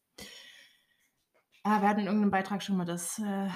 Ah, 1.63 1.81
wir 1.81 1.89
hatten 1.89 2.01
in 2.01 2.07
irgendeinem 2.07 2.33
Beitrag 2.33 2.63
schon 2.63 2.77
mal 2.77 2.85
das 2.85 3.21
äh, 3.21 3.49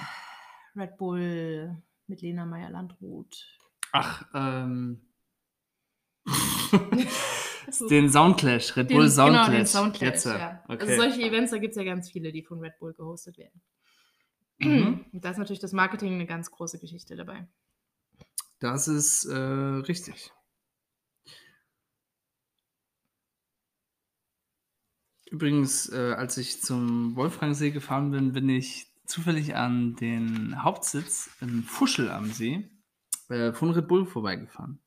Red 0.75 0.97
Bull 0.97 1.75
mit 2.07 2.21
Lena 2.21 2.45
Meyer-Landrut. 2.45 3.45
Ach, 3.91 4.25
ähm. 4.33 5.01
den 7.89 8.09
Soundclash, 8.09 8.75
Red 8.77 8.87
Bull 8.89 9.03
Den- 9.03 9.11
Soundclash. 9.11 9.45
Genau, 9.47 9.57
den 9.57 9.65
Soundclash, 9.65 10.09
Jetzt, 10.13 10.25
äh, 10.25 10.39
ja. 10.39 10.63
okay. 10.67 10.79
Also 10.81 10.95
solche 11.01 11.21
Events, 11.21 11.51
da 11.51 11.57
gibt 11.57 11.71
es 11.71 11.77
ja 11.77 11.83
ganz 11.83 12.09
viele, 12.09 12.31
die 12.31 12.43
von 12.43 12.59
Red 12.59 12.77
Bull 12.79 12.93
gehostet 12.93 13.37
werden. 13.37 13.61
Mhm. 14.59 15.05
Und 15.13 15.25
da 15.25 15.31
ist 15.31 15.37
natürlich 15.37 15.59
das 15.59 15.73
Marketing 15.73 16.13
eine 16.13 16.25
ganz 16.25 16.49
große 16.51 16.79
Geschichte 16.79 17.15
dabei. 17.15 17.47
Das 18.59 18.87
ist 18.87 19.25
äh, 19.25 19.35
richtig. 19.37 20.31
Übrigens, 25.29 25.91
äh, 25.91 26.13
als 26.17 26.37
ich 26.37 26.61
zum 26.61 27.15
Wolfrangsee 27.15 27.71
gefahren 27.71 28.11
bin, 28.11 28.31
bin 28.31 28.47
ich 28.49 28.87
zufällig 29.05 29.55
an 29.55 29.95
den 29.95 30.63
Hauptsitz 30.63 31.29
in 31.41 31.63
Fuschel 31.63 32.09
am 32.09 32.31
See 32.31 32.69
äh, 33.29 33.51
von 33.51 33.71
Red 33.71 33.87
Bull 33.87 34.05
vorbeigefahren. 34.05 34.79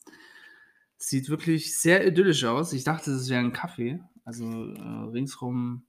Sieht 1.02 1.30
wirklich 1.30 1.78
sehr 1.78 2.06
idyllisch 2.06 2.44
aus. 2.44 2.74
Ich 2.74 2.84
dachte, 2.84 3.10
es 3.12 3.30
wäre 3.30 3.40
ein 3.40 3.54
Kaffee. 3.54 4.00
Also 4.24 4.44
äh, 4.44 5.08
ringsrum 5.10 5.86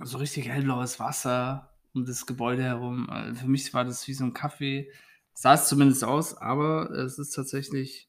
so 0.00 0.18
richtig 0.18 0.48
hellblaues 0.48 0.98
Wasser 0.98 1.72
um 1.94 2.04
das 2.04 2.26
Gebäude 2.26 2.64
herum. 2.64 3.08
Äh, 3.08 3.34
für 3.34 3.46
mich 3.46 3.72
war 3.72 3.84
das 3.84 4.08
wie 4.08 4.14
so 4.14 4.24
ein 4.24 4.34
Kaffee. 4.34 4.90
Sah 5.34 5.54
es 5.54 5.68
zumindest 5.68 6.02
aus, 6.02 6.36
aber 6.36 6.90
es 6.90 7.18
ist 7.18 7.30
tatsächlich 7.30 8.08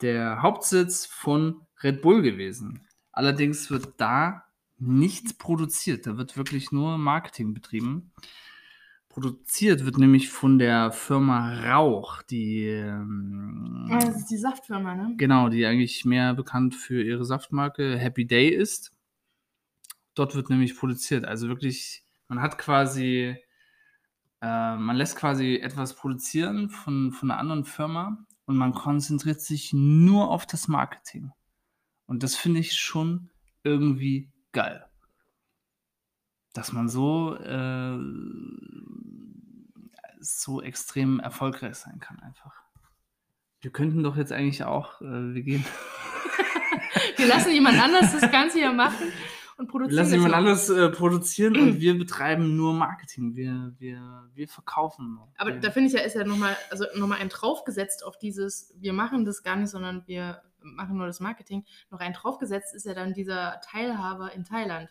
der 0.00 0.42
Hauptsitz 0.42 1.06
von 1.06 1.66
Red 1.84 2.02
Bull 2.02 2.22
gewesen. 2.22 2.86
Allerdings 3.12 3.70
wird 3.70 3.94
da 3.98 4.44
nichts 4.76 5.34
produziert. 5.34 6.06
Da 6.06 6.16
wird 6.16 6.36
wirklich 6.36 6.72
nur 6.72 6.98
Marketing 6.98 7.54
betrieben. 7.54 8.12
Produziert 9.16 9.86
wird 9.86 9.96
nämlich 9.96 10.28
von 10.28 10.58
der 10.58 10.92
Firma 10.92 11.72
Rauch, 11.72 12.20
die 12.20 12.66
ähm, 12.66 13.88
Ah, 13.90 13.98
das 13.98 14.18
ist 14.18 14.26
die 14.26 14.36
Saftfirma, 14.36 14.94
ne? 14.94 15.14
Genau, 15.16 15.48
die 15.48 15.64
eigentlich 15.64 16.04
mehr 16.04 16.34
bekannt 16.34 16.74
für 16.74 17.02
ihre 17.02 17.24
Saftmarke 17.24 17.96
Happy 17.96 18.26
Day 18.26 18.50
ist. 18.50 18.92
Dort 20.14 20.34
wird 20.34 20.50
nämlich 20.50 20.76
produziert. 20.76 21.24
Also 21.24 21.48
wirklich, 21.48 22.04
man 22.28 22.42
hat 22.42 22.58
quasi, 22.58 23.38
äh, 24.42 24.76
man 24.76 24.96
lässt 24.96 25.16
quasi 25.16 25.60
etwas 25.62 25.96
produzieren 25.96 26.68
von, 26.68 27.10
von 27.10 27.30
einer 27.30 27.40
anderen 27.40 27.64
Firma 27.64 28.26
und 28.44 28.58
man 28.58 28.74
konzentriert 28.74 29.40
sich 29.40 29.72
nur 29.72 30.30
auf 30.30 30.44
das 30.44 30.68
Marketing. 30.68 31.32
Und 32.04 32.22
das 32.22 32.36
finde 32.36 32.60
ich 32.60 32.74
schon 32.74 33.30
irgendwie 33.62 34.30
geil. 34.52 34.84
Dass 36.56 36.72
man 36.72 36.88
so, 36.88 37.36
äh, 37.36 37.98
so 40.20 40.62
extrem 40.62 41.20
erfolgreich 41.20 41.76
sein 41.76 41.98
kann 42.00 42.18
einfach. 42.20 42.54
Wir 43.60 43.70
könnten 43.70 44.02
doch 44.02 44.16
jetzt 44.16 44.32
eigentlich 44.32 44.64
auch, 44.64 45.00
äh, 45.00 45.34
wir 45.34 45.42
gehen, 45.42 45.64
Wir 47.16 47.26
lassen 47.26 47.52
jemand 47.52 47.80
anders 47.80 48.12
das 48.18 48.30
Ganze 48.30 48.58
hier 48.58 48.72
machen 48.72 49.12
und 49.56 49.66
wir 49.66 49.70
produzieren. 49.70 49.96
lassen 49.96 50.10
das 50.10 50.12
jemand 50.12 50.32
noch. 50.32 50.38
anderes 50.38 50.68
äh, 50.68 50.88
produzieren 50.90 51.56
und 51.56 51.80
wir 51.80 51.98
betreiben 51.98 52.56
nur 52.56 52.74
Marketing. 52.74 53.34
Wir, 53.34 53.74
wir, 53.78 54.28
wir 54.34 54.48
verkaufen 54.48 55.14
nur. 55.14 55.32
Aber 55.36 55.54
wir, 55.54 55.60
da 55.60 55.70
finde 55.70 55.88
ich 55.88 55.94
ja, 55.94 56.00
ist 56.00 56.14
ja 56.14 56.24
nochmal 56.24 56.56
also 56.70 56.84
noch 56.94 57.06
mal 57.06 57.18
ein 57.18 57.28
draufgesetzt 57.28 58.04
auf 58.04 58.18
dieses, 58.18 58.74
wir 58.78 58.92
machen 58.92 59.24
das 59.24 59.42
gar 59.42 59.56
nicht, 59.56 59.70
sondern 59.70 60.06
wir 60.06 60.42
machen 60.60 60.96
nur 60.96 61.06
das 61.06 61.20
Marketing. 61.20 61.64
Noch 61.90 62.00
ein 62.00 62.12
draufgesetzt 62.12 62.74
ist 62.74 62.86
ja 62.86 62.94
dann 62.94 63.14
dieser 63.14 63.60
Teilhaber 63.62 64.32
in 64.32 64.44
Thailand, 64.44 64.88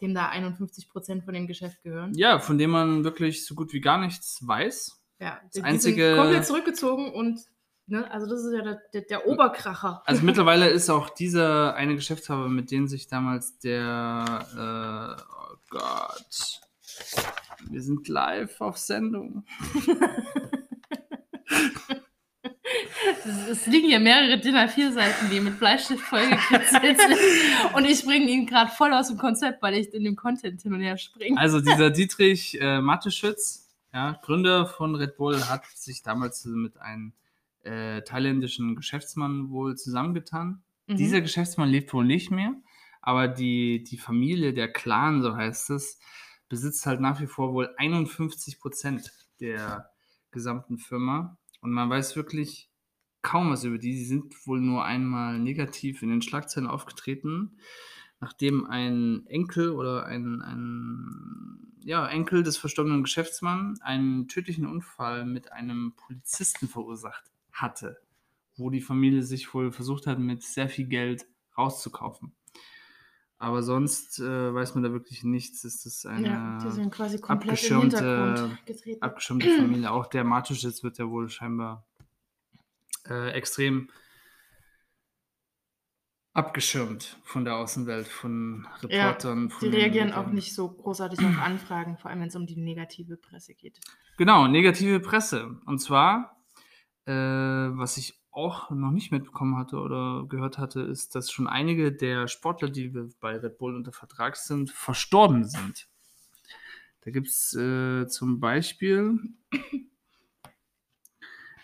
dem 0.00 0.14
da 0.14 0.28
51 0.28 0.88
Prozent 0.88 1.24
von 1.24 1.34
dem 1.34 1.46
Geschäft 1.46 1.82
gehören. 1.82 2.12
ja, 2.14 2.38
von 2.38 2.58
dem 2.58 2.70
man 2.70 3.04
wirklich 3.04 3.44
so 3.46 3.54
gut 3.54 3.72
wie 3.72 3.80
gar 3.80 3.98
nichts 3.98 4.46
weiß. 4.46 5.00
Ja, 5.18 5.40
Das 5.44 5.52
die, 5.52 5.62
einzige- 5.62 6.08
sind 6.14 6.16
komplett 6.18 6.46
zurückgezogen 6.46 7.12
und, 7.14 7.40
ne, 7.86 8.10
also 8.10 8.26
das 8.28 8.44
ist 8.44 8.52
ja 8.54 8.62
der, 8.62 8.80
der, 8.92 9.00
der 9.02 9.26
Oberkracher. 9.26 10.02
Also 10.04 10.22
mittlerweile 10.24 10.68
ist 10.68 10.90
auch 10.90 11.08
dieser 11.10 11.74
eine 11.74 11.94
Geschäftshaber, 11.94 12.48
mit 12.48 12.70
dem 12.70 12.86
sich 12.88 13.06
damals 13.08 13.58
der, 13.58 14.46
äh, 15.18 15.22
oh 15.52 15.56
Gott, 15.70 16.60
wir 17.70 17.82
sind 17.82 18.06
live 18.08 18.60
auf 18.60 18.76
Sendung. 18.78 19.44
Es, 23.50 23.66
liegen 23.66 23.88
hier 23.88 24.00
mehrere 24.00 24.38
DIN 24.38 24.54
A4-Seiten, 24.54 25.30
die 25.30 25.40
mit 25.40 25.58
Bleistift 25.58 26.02
vollgekritzelt 26.02 26.98
sind. 26.98 27.74
Und 27.74 27.84
ich 27.84 28.04
bringe 28.04 28.30
ihn 28.30 28.46
gerade 28.46 28.70
voll 28.70 28.92
aus 28.92 29.08
dem 29.08 29.18
Konzept, 29.18 29.62
weil 29.62 29.74
ich 29.74 29.92
in 29.92 30.04
dem 30.04 30.16
Content 30.16 30.62
hin 30.62 30.72
und 30.72 30.80
her 30.80 30.96
springe. 30.96 31.38
Also 31.38 31.60
dieser 31.60 31.90
Dietrich 31.90 32.60
äh, 32.60 32.80
Mateschitz, 32.80 33.68
ja, 33.92 34.18
Gründer 34.22 34.66
von 34.66 34.94
Red 34.94 35.16
Bull, 35.16 35.40
hat 35.48 35.64
sich 35.74 36.02
damals 36.02 36.44
mit 36.44 36.78
einem 36.78 37.12
äh, 37.62 38.02
thailändischen 38.02 38.76
Geschäftsmann 38.76 39.50
wohl 39.50 39.76
zusammengetan. 39.76 40.62
Mhm. 40.86 40.96
Dieser 40.96 41.20
Geschäftsmann 41.20 41.68
lebt 41.68 41.92
wohl 41.92 42.04
nicht 42.04 42.30
mehr, 42.30 42.54
aber 43.02 43.28
die, 43.28 43.84
die 43.84 43.98
Familie, 43.98 44.54
der 44.54 44.72
Clan, 44.72 45.22
so 45.22 45.36
heißt 45.36 45.70
es, 45.70 45.98
besitzt 46.48 46.86
halt 46.86 47.00
nach 47.00 47.20
wie 47.20 47.26
vor 47.26 47.52
wohl 47.52 47.74
51 47.76 48.60
Prozent 48.60 49.12
der 49.40 49.90
gesamten 50.30 50.78
Firma. 50.78 51.36
Und 51.66 51.72
man 51.72 51.90
weiß 51.90 52.14
wirklich 52.14 52.70
kaum 53.22 53.50
was 53.50 53.64
über 53.64 53.76
die. 53.76 53.96
Sie 53.96 54.04
sind 54.04 54.46
wohl 54.46 54.60
nur 54.60 54.84
einmal 54.84 55.36
negativ 55.40 56.00
in 56.00 56.10
den 56.10 56.22
Schlagzeilen 56.22 56.70
aufgetreten, 56.70 57.58
nachdem 58.20 58.66
ein 58.66 59.26
Enkel 59.26 59.70
oder 59.70 60.06
ein, 60.06 60.42
ein 60.42 61.74
ja, 61.80 62.06
Enkel 62.06 62.44
des 62.44 62.56
verstorbenen 62.56 63.02
Geschäftsmanns 63.02 63.80
einen 63.82 64.28
tödlichen 64.28 64.64
Unfall 64.64 65.26
mit 65.26 65.50
einem 65.50 65.94
Polizisten 65.96 66.68
verursacht 66.68 67.24
hatte, 67.50 67.98
wo 68.56 68.70
die 68.70 68.80
Familie 68.80 69.24
sich 69.24 69.52
wohl 69.52 69.72
versucht 69.72 70.06
hat, 70.06 70.20
mit 70.20 70.44
sehr 70.44 70.68
viel 70.68 70.86
Geld 70.86 71.26
rauszukaufen. 71.58 72.32
Aber 73.38 73.62
sonst 73.62 74.18
äh, 74.18 74.54
weiß 74.54 74.74
man 74.74 74.84
da 74.84 74.92
wirklich 74.92 75.22
nichts. 75.22 75.62
Ist 75.64 75.84
das 75.84 76.06
eine 76.06 76.26
ja, 76.26 76.58
die 76.58 76.66
abgeschirmte- 76.68 78.56
abgeschirmte 79.00 79.56
Familie. 79.56 79.90
Auch 79.90 80.06
der 80.06 80.24
Matuschitz 80.24 80.82
wird 80.82 80.96
ja 80.98 81.08
wohl 81.08 81.28
scheinbar 81.28 81.86
äh, 83.08 83.32
extrem 83.32 83.90
abgeschirmt 86.32 87.18
von 87.24 87.44
der 87.44 87.56
Außenwelt, 87.56 88.08
von 88.08 88.66
Reportern. 88.82 89.48
Die 89.48 89.54
von 89.54 89.70
den 89.70 89.80
reagieren 89.80 90.12
auch 90.12 90.26
nicht 90.26 90.54
so 90.54 90.68
großartig 90.70 91.18
auf 91.20 91.38
Anfragen, 91.38 91.96
vor 91.98 92.10
allem 92.10 92.20
wenn 92.20 92.28
es 92.28 92.36
um 92.36 92.46
die 92.46 92.56
negative 92.56 93.16
Presse 93.16 93.54
geht. 93.54 93.80
Genau, 94.18 94.46
negative 94.46 95.00
Presse. 95.00 95.58
Und 95.66 95.78
zwar, 95.78 96.36
äh, 97.06 97.12
was 97.12 97.96
ich 97.96 98.18
auch 98.36 98.70
noch 98.70 98.90
nicht 98.90 99.12
mitbekommen 99.12 99.56
hatte 99.56 99.78
oder 99.78 100.26
gehört 100.28 100.58
hatte, 100.58 100.82
ist, 100.82 101.14
dass 101.14 101.30
schon 101.30 101.46
einige 101.46 101.92
der 101.92 102.28
Sportler, 102.28 102.68
die 102.68 102.92
wir 102.94 103.08
bei 103.20 103.36
Red 103.36 103.58
Bull 103.58 103.74
unter 103.74 103.92
Vertrag 103.92 104.36
sind, 104.36 104.70
verstorben 104.70 105.44
sind. 105.44 105.88
Da 107.00 107.10
gibt 107.10 107.28
es 107.28 107.54
äh, 107.54 108.06
zum 108.08 108.40
Beispiel. 108.40 109.18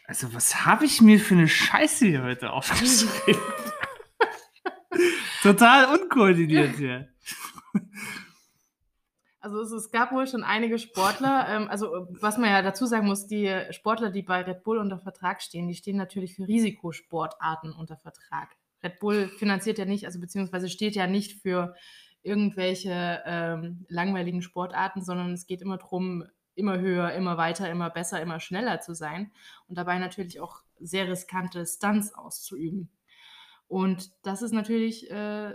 Also, 0.06 0.32
was 0.34 0.64
habe 0.64 0.84
ich 0.84 1.00
mir 1.00 1.18
für 1.18 1.34
eine 1.34 1.48
Scheiße 1.48 2.06
hier 2.06 2.22
heute 2.22 2.50
aufgeschrieben? 2.50 3.40
Total 5.42 5.98
unkoordiniert 5.98 6.76
hier. 6.76 7.08
Also 9.42 9.60
es, 9.60 9.72
es 9.72 9.90
gab 9.90 10.12
wohl 10.12 10.26
schon 10.28 10.44
einige 10.44 10.78
Sportler, 10.78 11.46
ähm, 11.50 11.68
also 11.68 12.06
was 12.10 12.38
man 12.38 12.48
ja 12.48 12.62
dazu 12.62 12.86
sagen 12.86 13.06
muss, 13.06 13.26
die 13.26 13.52
Sportler, 13.70 14.10
die 14.10 14.22
bei 14.22 14.42
Red 14.42 14.62
Bull 14.62 14.78
unter 14.78 14.98
Vertrag 14.98 15.42
stehen, 15.42 15.68
die 15.68 15.74
stehen 15.74 15.96
natürlich 15.96 16.36
für 16.36 16.46
Risikosportarten 16.46 17.72
unter 17.72 17.96
Vertrag. 17.96 18.56
Red 18.82 19.00
Bull 19.00 19.28
finanziert 19.28 19.78
ja 19.78 19.84
nicht, 19.84 20.06
also 20.06 20.20
beziehungsweise 20.20 20.68
steht 20.68 20.94
ja 20.94 21.06
nicht 21.06 21.42
für 21.42 21.74
irgendwelche 22.22 23.22
ähm, 23.26 23.84
langweiligen 23.88 24.42
Sportarten, 24.42 25.02
sondern 25.02 25.32
es 25.32 25.46
geht 25.46 25.60
immer 25.60 25.76
darum, 25.76 26.24
immer 26.54 26.78
höher, 26.78 27.12
immer 27.12 27.36
weiter, 27.36 27.68
immer 27.68 27.90
besser, 27.90 28.20
immer 28.20 28.38
schneller 28.38 28.80
zu 28.80 28.94
sein 28.94 29.32
und 29.66 29.76
dabei 29.76 29.98
natürlich 29.98 30.40
auch 30.40 30.62
sehr 30.78 31.08
riskante 31.08 31.66
Stunts 31.66 32.14
auszuüben. 32.14 32.90
Und 33.66 34.10
das 34.22 34.42
ist 34.42 34.52
natürlich 34.52 35.10
äh, 35.10 35.54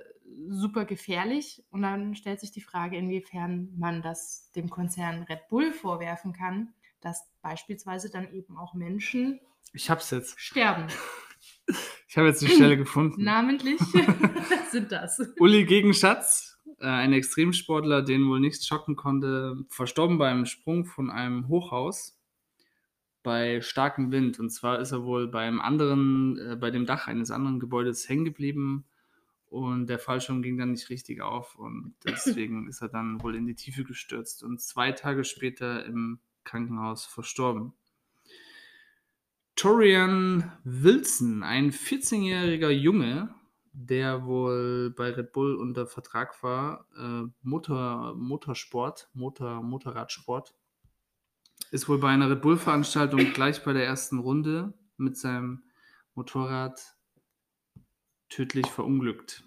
super 0.50 0.86
gefährlich. 0.86 1.64
Und 1.70 1.82
dann 1.82 2.16
stellt 2.16 2.40
sich 2.40 2.52
die 2.52 2.62
Frage, 2.62 2.98
inwiefern 2.98 3.70
man 3.78 4.02
das 4.02 4.52
dem 4.56 4.70
Konzern 4.70 5.24
Red 5.24 5.48
Bull 5.50 5.72
vorwerfen 5.72 6.34
kann, 6.34 6.74
dass 7.02 7.28
beispielsweise 7.42 8.10
dann 8.10 8.32
eben 8.34 8.58
auch 8.58 8.74
Menschen 8.74 9.40
Ich 9.74 9.90
hab's 9.90 10.12
jetzt. 10.12 10.40
sterben. 10.40 10.88
Ich 12.08 12.18
habe 12.18 12.30
jetzt 12.30 12.42
die 12.42 12.48
Stelle 12.48 12.78
gefunden. 12.78 13.24
Namentlich 13.24 13.80
sind 14.72 14.92
das. 14.92 15.22
Uli 15.40 15.66
gegen 15.66 15.94
Schatz, 15.94 16.58
äh, 16.80 16.88
ein 16.88 17.12
Extremsportler, 17.14 18.02
den 18.02 18.28
wohl 18.28 18.40
nichts 18.40 18.66
schocken 18.66 18.96
konnte, 18.96 19.58
verstorben 19.68 20.18
beim 20.18 20.46
Sprung 20.46 20.86
von 20.86 21.12
einem 21.12 21.50
Hochhaus 21.50 22.18
bei 23.24 23.60
starkem 23.62 24.12
Wind. 24.12 24.40
Und 24.40 24.50
zwar 24.50 24.80
ist 24.80 24.94
er 24.94 25.04
wohl 25.04 25.28
beim 25.28 25.60
anderen, 25.60 26.40
äh, 26.40 26.56
bei 26.56 26.72
dem 26.72 26.86
Dach 26.86 27.08
eines 27.08 27.30
anderen 27.30 27.60
Gebäudes 27.60 28.08
hängen 28.08 28.26
geblieben 28.26 28.86
und 29.50 29.88
der 29.88 30.00
Fallschirm 30.00 30.42
ging 30.42 30.58
dann 30.58 30.72
nicht 30.72 30.90
richtig 30.90 31.22
auf 31.22 31.56
und 31.56 31.96
deswegen 32.06 32.68
ist 32.68 32.82
er 32.82 32.90
dann 32.90 33.22
wohl 33.22 33.36
in 33.36 33.46
die 33.46 33.56
Tiefe 33.56 33.84
gestürzt 33.84 34.44
und 34.44 34.62
zwei 34.62 34.92
Tage 34.92 35.24
später 35.24 35.86
im 35.86 36.20
Krankenhaus 36.44 37.06
verstorben. 37.06 37.74
Torian 39.56 40.52
Wilson, 40.64 41.42
ein 41.42 41.72
14-jähriger 41.72 42.70
Junge, 42.70 43.34
der 43.74 44.26
wohl 44.26 44.94
bei 44.96 45.10
Red 45.10 45.32
Bull 45.34 45.56
unter 45.56 45.88
Vertrag 45.88 46.42
war, 46.44 46.86
äh, 46.98 47.28
Motor, 47.42 48.16
Motorsport, 48.16 49.10
Motor, 49.14 49.64
Motorradsport, 49.64 50.54
ist 51.72 51.90
wohl 51.90 51.98
bei 52.00 52.10
einer 52.10 52.30
Red 52.30 52.42
Bull-Veranstaltung 52.42 53.34
gleich 53.34 53.64
bei 53.64 53.74
der 53.74 53.86
ersten 53.86 54.20
Runde 54.20 54.74
mit 54.98 55.18
seinem 55.18 55.64
Motorrad 56.14 56.97
tödlich 58.30 58.68
verunglückt. 58.68 59.44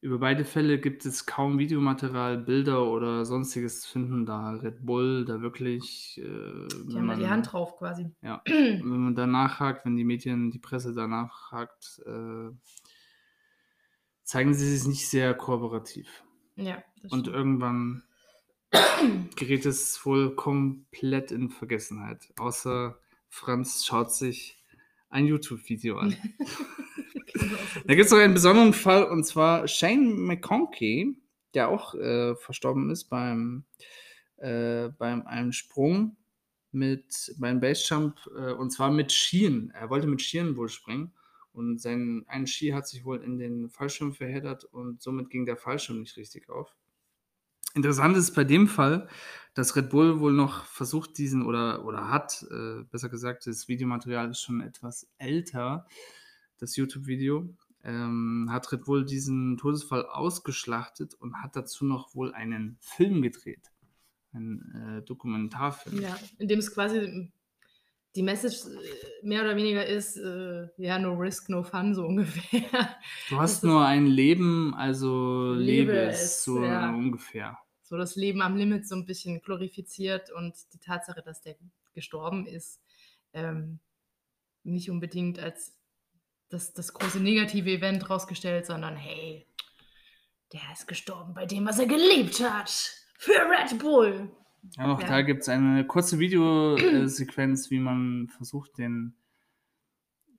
Über 0.00 0.18
beide 0.18 0.44
Fälle 0.44 0.78
gibt 0.78 1.06
es 1.06 1.24
kaum 1.24 1.58
Videomaterial, 1.58 2.36
Bilder 2.36 2.84
oder 2.90 3.24
sonstiges 3.24 3.80
zu 3.80 3.90
finden, 3.90 4.26
da 4.26 4.50
Red 4.50 4.84
Bull 4.84 5.24
da 5.24 5.40
wirklich. 5.40 6.18
Äh, 6.18 6.68
Die 6.88 6.96
haben 6.98 7.08
da 7.08 7.14
die 7.16 7.26
Hand 7.26 7.50
drauf 7.50 7.78
quasi. 7.78 8.10
Ja, 8.20 8.42
wenn 8.46 8.86
man 8.86 9.14
da 9.14 9.26
nachhakt, 9.26 9.86
wenn 9.86 9.96
die 9.96 10.04
Medien, 10.04 10.50
die 10.50 10.58
Presse 10.58 10.92
da 10.92 11.06
nachhakt, 11.06 12.02
äh, 12.04 12.50
zeigen 14.24 14.52
sie 14.52 14.76
sich 14.76 14.86
nicht 14.86 15.08
sehr 15.08 15.32
kooperativ. 15.32 16.22
Ja, 16.56 16.84
Und 17.10 17.28
irgendwann 17.28 18.02
gerät 19.36 19.64
es 19.64 20.04
wohl 20.04 20.34
komplett 20.36 21.30
in 21.32 21.48
Vergessenheit. 21.48 22.32
Außer 22.38 22.98
Franz 23.30 23.86
schaut 23.86 24.12
sich 24.12 24.62
ein 25.14 25.26
YouTube-Video 25.26 25.98
an. 25.98 26.16
Da 27.86 27.94
gibt 27.94 28.06
es 28.06 28.12
noch 28.12 28.18
einen 28.18 28.34
besonderen 28.34 28.72
Fall 28.72 29.04
und 29.04 29.24
zwar 29.24 29.66
Shane 29.66 30.14
McConkey, 30.16 31.16
der 31.52 31.68
auch 31.68 31.94
äh, 31.94 32.36
verstorben 32.36 32.90
ist 32.90 33.04
beim, 33.04 33.64
äh, 34.36 34.88
beim 34.90 35.26
einem 35.26 35.52
Sprung 35.52 36.16
mit 36.70 37.34
beim 37.38 37.60
Basejump 37.60 38.16
äh, 38.36 38.52
und 38.52 38.70
zwar 38.70 38.90
mit 38.90 39.10
Skien. 39.10 39.72
Er 39.74 39.90
wollte 39.90 40.06
mit 40.06 40.22
Skien 40.22 40.56
wohl 40.56 40.68
springen 40.68 41.12
und 41.52 41.80
sein 41.80 42.24
ein 42.28 42.46
Ski 42.46 42.70
hat 42.70 42.86
sich 42.86 43.04
wohl 43.04 43.22
in 43.22 43.38
den 43.38 43.68
Fallschirm 43.68 44.14
verheddert 44.14 44.64
und 44.64 45.02
somit 45.02 45.28
ging 45.28 45.44
der 45.44 45.56
Fallschirm 45.56 46.00
nicht 46.00 46.16
richtig 46.16 46.48
auf. 46.48 46.74
Interessant 47.74 48.16
ist 48.16 48.34
bei 48.34 48.44
dem 48.44 48.68
Fall, 48.68 49.08
dass 49.54 49.76
Red 49.76 49.90
Bull 49.90 50.20
wohl 50.20 50.32
noch 50.32 50.64
versucht, 50.64 51.16
diesen 51.16 51.46
oder, 51.46 51.84
oder 51.84 52.10
hat, 52.10 52.44
äh, 52.50 52.82
besser 52.90 53.08
gesagt, 53.08 53.46
das 53.46 53.68
Videomaterial 53.68 54.30
ist 54.30 54.40
schon 54.40 54.60
etwas 54.60 55.08
älter, 55.18 55.86
das 56.58 56.76
YouTube-Video, 56.76 57.48
ähm, 57.84 58.48
hat 58.50 58.70
Red 58.72 58.84
Bull 58.84 59.04
diesen 59.04 59.56
Todesfall 59.56 60.06
ausgeschlachtet 60.06 61.14
und 61.14 61.42
hat 61.42 61.54
dazu 61.54 61.84
noch 61.84 62.14
wohl 62.14 62.34
einen 62.34 62.76
Film 62.80 63.22
gedreht. 63.22 63.70
Einen 64.32 64.98
äh, 64.98 65.02
Dokumentarfilm. 65.02 66.02
Ja, 66.02 66.18
in 66.38 66.48
dem 66.48 66.58
es 66.58 66.74
quasi 66.74 67.30
die 68.16 68.22
Message 68.22 68.64
äh, 68.66 69.26
mehr 69.26 69.42
oder 69.42 69.56
weniger 69.56 69.86
ist, 69.86 70.16
äh, 70.16 70.66
ja, 70.78 70.98
no 70.98 71.14
risk, 71.14 71.48
no 71.48 71.62
fun, 71.62 71.94
so 71.94 72.04
ungefähr. 72.06 72.96
Du 73.28 73.36
hast 73.38 73.62
nur 73.62 73.84
ein 73.84 74.06
Leben, 74.06 74.74
also 74.74 75.52
lebe, 75.52 75.92
Lebe 75.92 76.06
es, 76.06 76.42
so 76.42 76.64
ja. 76.64 76.90
ungefähr. 76.90 77.58
So 77.94 77.98
das 77.98 78.16
Leben 78.16 78.42
am 78.42 78.56
Limit 78.56 78.88
so 78.88 78.96
ein 78.96 79.06
bisschen 79.06 79.40
glorifiziert 79.40 80.28
und 80.32 80.52
die 80.72 80.80
Tatsache, 80.80 81.22
dass 81.22 81.42
der 81.42 81.54
gestorben 81.92 82.44
ist, 82.44 82.80
ähm, 83.32 83.78
nicht 84.64 84.90
unbedingt 84.90 85.38
als 85.38 85.76
das, 86.48 86.72
das 86.72 86.92
große 86.92 87.20
negative 87.20 87.70
Event 87.70 88.10
rausgestellt, 88.10 88.66
sondern 88.66 88.96
hey, 88.96 89.46
der 90.52 90.62
ist 90.72 90.88
gestorben 90.88 91.34
bei 91.34 91.46
dem, 91.46 91.66
was 91.66 91.78
er 91.78 91.86
geliebt 91.86 92.40
hat. 92.40 92.68
Für 93.16 93.30
Red 93.48 93.78
Bull. 93.78 94.28
Ja, 94.76 94.92
auch 94.92 95.00
Ja. 95.00 95.06
da 95.06 95.22
gibt 95.22 95.42
es 95.42 95.48
eine 95.48 95.86
kurze 95.86 96.18
Videosequenz, 96.18 97.70
wie 97.70 97.78
man 97.78 98.26
versucht, 98.26 98.76
den, 98.76 99.14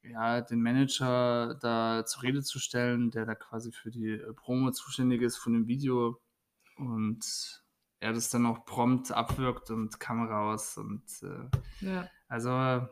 ja, 0.04 0.42
den 0.42 0.62
Manager 0.62 1.58
da 1.62 2.04
zur 2.06 2.24
Rede 2.24 2.44
zu 2.44 2.60
stellen, 2.60 3.12
der 3.12 3.26
da 3.26 3.34
quasi 3.34 3.72
für 3.72 3.92
die 3.92 4.20
Promo 4.36 4.72
zuständig 4.72 5.22
ist 5.22 5.38
von 5.38 5.54
dem 5.54 5.70
Video 5.70 6.20
und 6.78 7.64
er 8.00 8.14
das 8.14 8.30
dann 8.30 8.46
auch 8.46 8.66
prompt 8.66 9.12
abwirkt 9.12 9.72
und 9.72 10.00
Kamera 10.00 10.52
aus 10.52 10.78
und 10.78 11.04
äh, 11.24 11.86
Ja. 11.86 12.10
also 12.28 12.88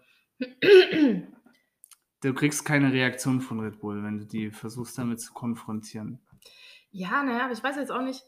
du 2.21 2.33
kriegst 2.33 2.65
keine 2.65 2.91
Reaktion 2.91 3.41
von 3.41 3.59
Red 3.59 3.79
Bull, 3.79 4.03
wenn 4.03 4.17
du 4.17 4.25
die 4.25 4.51
versuchst 4.51 4.97
damit 4.97 5.21
zu 5.21 5.33
konfrontieren. 5.33 6.19
Ja, 6.91 7.23
naja, 7.23 7.45
aber 7.45 7.53
ich 7.53 7.63
weiß 7.63 7.75
jetzt 7.77 7.91
auch 7.91 8.01
nicht. 8.01 8.23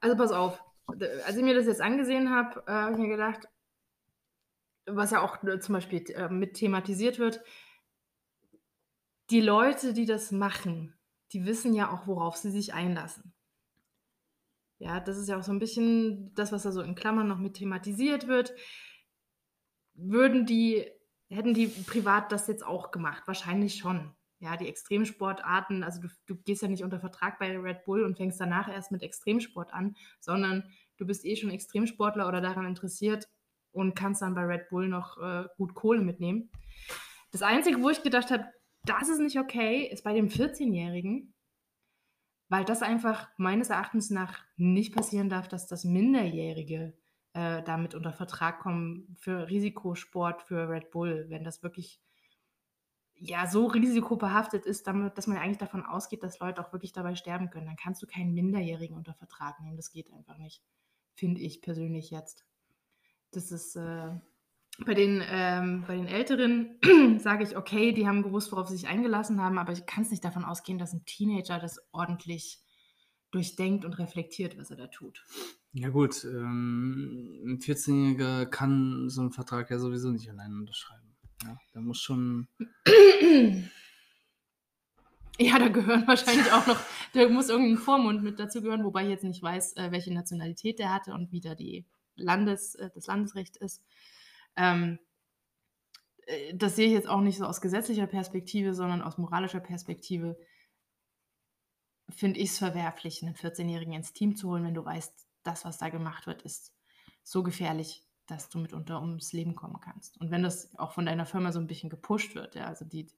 Also 0.00 0.16
pass 0.16 0.32
auf, 0.32 0.62
als 0.86 1.36
ich 1.36 1.42
mir 1.42 1.54
das 1.54 1.66
jetzt 1.66 1.80
angesehen 1.80 2.30
habe, 2.30 2.62
äh, 2.66 2.72
habe 2.72 2.92
ich 2.92 2.98
mir 2.98 3.08
gedacht, 3.08 3.48
was 4.86 5.10
ja 5.10 5.20
auch 5.22 5.42
äh, 5.44 5.58
zum 5.60 5.74
Beispiel 5.74 6.04
äh, 6.10 6.28
mit 6.28 6.54
thematisiert 6.54 7.18
wird, 7.18 7.42
die 9.30 9.40
Leute, 9.40 9.94
die 9.94 10.04
das 10.06 10.30
machen, 10.32 10.94
die 11.32 11.46
wissen 11.46 11.74
ja 11.74 11.90
auch, 11.90 12.06
worauf 12.06 12.36
sie 12.36 12.50
sich 12.50 12.74
einlassen. 12.74 13.33
Ja, 14.78 15.00
das 15.00 15.16
ist 15.16 15.28
ja 15.28 15.38
auch 15.38 15.42
so 15.42 15.52
ein 15.52 15.58
bisschen 15.58 16.34
das, 16.34 16.52
was 16.52 16.64
da 16.64 16.72
so 16.72 16.82
in 16.82 16.94
Klammern 16.94 17.28
noch 17.28 17.38
mit 17.38 17.54
thematisiert 17.54 18.26
wird. 18.26 18.54
Würden 19.94 20.46
die, 20.46 20.84
hätten 21.28 21.54
die 21.54 21.68
privat 21.68 22.32
das 22.32 22.48
jetzt 22.48 22.66
auch 22.66 22.90
gemacht? 22.90 23.22
Wahrscheinlich 23.26 23.76
schon. 23.76 24.14
Ja, 24.40 24.56
die 24.56 24.68
Extremsportarten, 24.68 25.84
also 25.84 26.02
du, 26.02 26.08
du 26.26 26.36
gehst 26.36 26.60
ja 26.60 26.68
nicht 26.68 26.84
unter 26.84 27.00
Vertrag 27.00 27.38
bei 27.38 27.56
Red 27.56 27.84
Bull 27.84 28.04
und 28.04 28.16
fängst 28.16 28.40
danach 28.40 28.68
erst 28.68 28.92
mit 28.92 29.02
Extremsport 29.02 29.72
an, 29.72 29.96
sondern 30.20 30.64
du 30.98 31.06
bist 31.06 31.24
eh 31.24 31.36
schon 31.36 31.50
Extremsportler 31.50 32.28
oder 32.28 32.40
daran 32.40 32.66
interessiert 32.66 33.28
und 33.72 33.94
kannst 33.94 34.22
dann 34.22 34.34
bei 34.34 34.42
Red 34.42 34.68
Bull 34.68 34.88
noch 34.88 35.18
äh, 35.18 35.44
gut 35.56 35.74
Kohle 35.74 36.02
mitnehmen. 36.02 36.50
Das 37.30 37.42
Einzige, 37.42 37.82
wo 37.82 37.90
ich 37.90 38.02
gedacht 38.02 38.30
habe, 38.30 38.44
das 38.84 39.08
ist 39.08 39.20
nicht 39.20 39.38
okay, 39.38 39.88
ist 39.90 40.04
bei 40.04 40.12
dem 40.12 40.28
14-Jährigen, 40.28 41.33
weil 42.54 42.64
das 42.64 42.82
einfach 42.82 43.28
meines 43.36 43.68
Erachtens 43.68 44.10
nach 44.10 44.38
nicht 44.56 44.94
passieren 44.94 45.28
darf, 45.28 45.48
dass 45.48 45.66
das 45.66 45.82
Minderjährige 45.82 46.96
äh, 47.32 47.64
damit 47.64 47.96
unter 47.96 48.12
Vertrag 48.12 48.60
kommen 48.60 49.16
für 49.18 49.48
Risikosport 49.48 50.40
für 50.40 50.68
Red 50.68 50.92
Bull, 50.92 51.26
wenn 51.30 51.42
das 51.42 51.64
wirklich 51.64 52.00
ja 53.16 53.48
so 53.48 53.66
risikobehaftet 53.66 54.66
ist, 54.66 54.86
damit, 54.86 55.18
dass 55.18 55.26
man 55.26 55.38
eigentlich 55.38 55.58
davon 55.58 55.84
ausgeht, 55.84 56.22
dass 56.22 56.38
Leute 56.38 56.64
auch 56.64 56.72
wirklich 56.72 56.92
dabei 56.92 57.16
sterben 57.16 57.50
können. 57.50 57.66
Dann 57.66 57.74
kannst 57.74 58.00
du 58.02 58.06
keinen 58.06 58.34
Minderjährigen 58.34 58.96
unter 58.96 59.14
Vertrag 59.14 59.58
nehmen. 59.60 59.76
Das 59.76 59.90
geht 59.90 60.12
einfach 60.12 60.38
nicht, 60.38 60.62
finde 61.16 61.40
ich 61.40 61.60
persönlich 61.60 62.12
jetzt. 62.12 62.46
Das 63.32 63.50
ist 63.50 63.74
äh, 63.74 64.12
bei 64.84 64.94
den, 64.94 65.22
ähm, 65.26 65.84
bei 65.86 65.96
den 65.96 66.06
Älteren 66.06 66.78
sage 67.18 67.44
ich, 67.44 67.56
okay, 67.56 67.92
die 67.92 68.06
haben 68.06 68.22
gewusst, 68.22 68.50
worauf 68.52 68.68
sie 68.68 68.76
sich 68.76 68.88
eingelassen 68.88 69.40
haben, 69.40 69.58
aber 69.58 69.72
ich 69.72 69.86
kann 69.86 70.02
es 70.02 70.10
nicht 70.10 70.24
davon 70.24 70.44
ausgehen, 70.44 70.78
dass 70.78 70.92
ein 70.92 71.04
Teenager 71.04 71.58
das 71.58 71.78
ordentlich 71.92 72.60
durchdenkt 73.30 73.84
und 73.84 73.98
reflektiert, 73.98 74.58
was 74.58 74.70
er 74.70 74.76
da 74.76 74.86
tut. 74.86 75.24
Ja 75.72 75.88
gut, 75.88 76.24
ähm, 76.24 77.42
ein 77.46 77.58
14-Jähriger 77.58 78.46
kann 78.46 79.08
so 79.08 79.22
einen 79.22 79.32
Vertrag 79.32 79.70
ja 79.70 79.78
sowieso 79.78 80.10
nicht 80.10 80.28
allein 80.30 80.54
unterschreiben. 80.54 81.16
Ja, 81.44 81.56
da 81.72 81.80
muss 81.80 82.00
schon, 82.00 82.48
Ja, 85.38 85.58
da 85.58 85.68
gehören 85.68 86.06
wahrscheinlich 86.06 86.50
auch 86.52 86.66
noch, 86.66 86.80
da 87.12 87.28
muss 87.28 87.48
irgendein 87.48 87.78
Vormund 87.78 88.22
mit 88.22 88.38
dazu 88.38 88.62
gehören, 88.62 88.84
wobei 88.84 89.04
ich 89.04 89.10
jetzt 89.10 89.24
nicht 89.24 89.42
weiß, 89.42 89.76
äh, 89.76 89.90
welche 89.90 90.12
Nationalität 90.12 90.78
der 90.78 90.92
hatte 90.92 91.12
und 91.12 91.32
wie 91.32 91.40
da 91.40 91.54
die 91.54 91.86
Landes, 92.16 92.76
äh, 92.76 92.90
das 92.94 93.06
Landesrecht 93.06 93.56
ist. 93.56 93.82
Ähm, 94.56 94.98
äh, 96.26 96.54
das 96.54 96.76
sehe 96.76 96.86
ich 96.86 96.92
jetzt 96.92 97.08
auch 97.08 97.20
nicht 97.20 97.38
so 97.38 97.46
aus 97.46 97.60
gesetzlicher 97.60 98.06
Perspektive, 98.06 98.74
sondern 98.74 99.02
aus 99.02 99.18
moralischer 99.18 99.60
Perspektive 99.60 100.36
finde 102.10 102.40
ich 102.40 102.50
es 102.50 102.58
verwerflich, 102.58 103.22
einen 103.22 103.34
14-Jährigen 103.34 103.94
ins 103.94 104.12
Team 104.12 104.36
zu 104.36 104.50
holen, 104.50 104.64
wenn 104.64 104.74
du 104.74 104.84
weißt, 104.84 105.12
das, 105.42 105.64
was 105.64 105.78
da 105.78 105.88
gemacht 105.88 106.26
wird, 106.26 106.42
ist 106.42 106.74
so 107.22 107.42
gefährlich, 107.42 108.02
dass 108.26 108.48
du 108.48 108.58
mitunter 108.58 109.00
ums 109.00 109.32
Leben 109.32 109.54
kommen 109.54 109.80
kannst. 109.80 110.18
Und 110.20 110.30
wenn 110.30 110.42
das 110.42 110.74
auch 110.78 110.92
von 110.92 111.06
deiner 111.06 111.26
Firma 111.26 111.52
so 111.52 111.60
ein 111.60 111.66
bisschen 111.66 111.90
gepusht 111.90 112.34
wird, 112.34 112.54
ja, 112.54 112.66
also 112.66 112.84
die, 112.84 113.10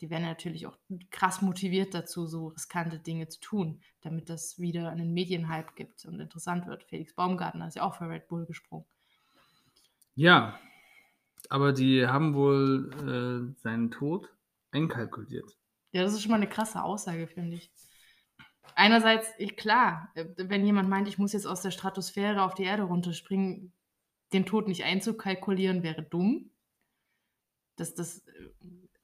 die 0.00 0.10
werden 0.10 0.24
natürlich 0.24 0.66
auch 0.66 0.76
krass 1.10 1.42
motiviert 1.42 1.94
dazu, 1.94 2.26
so 2.26 2.48
riskante 2.48 2.98
Dinge 2.98 3.28
zu 3.28 3.40
tun, 3.40 3.82
damit 4.00 4.28
das 4.28 4.58
wieder 4.58 4.90
einen 4.90 5.12
Medienhype 5.12 5.74
gibt 5.74 6.04
und 6.04 6.18
interessant 6.20 6.66
wird. 6.66 6.84
Felix 6.84 7.14
Baumgartner 7.14 7.68
ist 7.68 7.76
ja 7.76 7.82
auch 7.84 7.94
für 7.94 8.08
Red 8.08 8.28
Bull 8.28 8.46
gesprungen. 8.46 8.86
Ja, 10.14 10.58
aber 11.48 11.72
die 11.72 12.06
haben 12.06 12.34
wohl 12.34 12.90
äh, 13.54 13.60
seinen 13.60 13.90
Tod 13.90 14.32
einkalkuliert. 14.70 15.56
Ja, 15.92 16.02
das 16.02 16.12
ist 16.12 16.22
schon 16.22 16.30
mal 16.30 16.36
eine 16.36 16.48
krasse 16.48 16.82
Aussage, 16.82 17.26
finde 17.26 17.56
ich. 17.56 17.70
Einerseits, 18.74 19.28
ich, 19.38 19.56
klar, 19.56 20.10
äh, 20.14 20.26
wenn 20.36 20.64
jemand 20.64 20.88
meint, 20.88 21.08
ich 21.08 21.18
muss 21.18 21.32
jetzt 21.32 21.46
aus 21.46 21.62
der 21.62 21.70
Stratosphäre 21.70 22.42
auf 22.42 22.54
die 22.54 22.64
Erde 22.64 22.84
runterspringen, 22.84 23.72
den 24.32 24.46
Tod 24.46 24.68
nicht 24.68 24.84
einzukalkulieren, 24.84 25.82
wäre 25.82 26.02
dumm. 26.02 26.50
Das, 27.76 27.94
das 27.94 28.18
äh, 28.26 28.50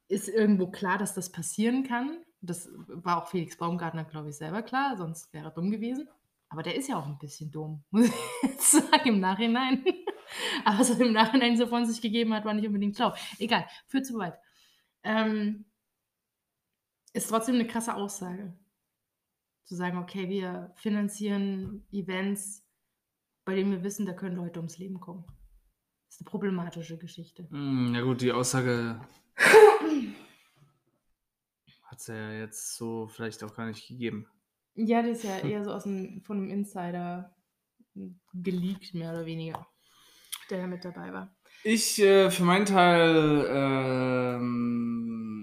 ist 0.09 0.29
irgendwo 0.29 0.71
klar, 0.71 0.99
dass 0.99 1.15
das 1.15 1.33
passieren 1.33 1.85
kann. 1.85 2.23
Das 2.41 2.69
war 2.89 3.23
auch 3.23 3.29
Felix 3.29 3.57
Baumgartner, 3.57 4.05
glaube 4.05 4.29
ich, 4.29 4.37
selber 4.37 4.63
klar, 4.63 4.97
sonst 4.99 5.33
wäre 5.33 5.47
er 5.47 5.51
dumm 5.51 5.71
gewesen. 5.71 6.09
Aber 6.51 6.63
der 6.63 6.77
ist 6.77 6.89
ja 6.89 6.99
auch 6.99 7.07
ein 7.07 7.19
bisschen 7.19 7.51
dumm, 7.51 7.83
muss 7.91 8.07
ich 8.07 8.13
jetzt 8.43 8.71
sagen, 8.71 9.09
im 9.09 9.21
Nachhinein. 9.21 9.85
Aber 10.65 10.79
was 10.79 10.91
er 10.91 11.01
im 11.01 11.13
Nachhinein 11.13 11.57
so 11.57 11.67
von 11.67 11.87
sich 11.87 12.01
gegeben 12.01 12.35
hat, 12.35 12.45
war 12.45 12.55
nicht 12.55 12.67
unbedingt 12.67 12.97
schlau. 12.97 13.15
Egal, 13.39 13.67
führt 13.87 14.07
zu 14.07 14.19
weit. 14.19 14.39
Ähm, 15.03 15.65
ist 17.13 17.29
trotzdem 17.29 17.57
eine 17.57 17.67
krasse 17.67 17.95
Aussage. 17.95 18.57
Zu 19.65 19.77
sagen, 19.77 19.99
okay, 19.99 20.29
wir 20.29 20.73
finanzieren 20.77 21.87
Events, 21.91 22.67
bei 23.45 23.55
denen 23.55 23.71
wir 23.71 23.83
wissen, 23.83 24.07
da 24.07 24.13
können 24.13 24.37
Leute 24.37 24.61
ums 24.61 24.79
Leben 24.79 25.01
kommen. 25.01 25.25
Das 26.07 26.17
ist 26.17 26.21
eine 26.21 26.31
problematische 26.31 26.99
Geschichte. 26.99 27.49
Hm, 27.51 27.95
ja 27.95 28.03
gut, 28.03 28.21
die 28.21 28.33
Aussage 28.33 29.01
hat 31.95 32.01
es 32.01 32.07
ja 32.09 32.33
jetzt 32.33 32.77
so 32.77 33.07
vielleicht 33.07 33.43
auch 33.45 33.55
gar 33.55 33.67
nicht 33.67 33.87
gegeben. 33.87 34.27
Ja, 34.75 35.03
das 35.03 35.19
ist 35.19 35.25
ja 35.25 35.39
eher 35.39 35.65
so 35.65 35.73
aus 35.73 35.85
dem, 35.85 36.23
von 36.23 36.39
einem 36.39 36.51
Insider 36.51 37.35
geleakt, 38.33 38.95
mehr 38.95 39.13
oder 39.13 39.25
weniger, 39.25 39.67
der 40.51 40.59
ja 40.59 40.67
mit 40.67 40.85
dabei 40.85 41.13
war. 41.13 41.35
Ich 41.63 42.01
äh, 42.01 42.31
für 42.31 42.45
meinen 42.45 42.67
Teil 42.67 43.47
ähm, 43.49 45.35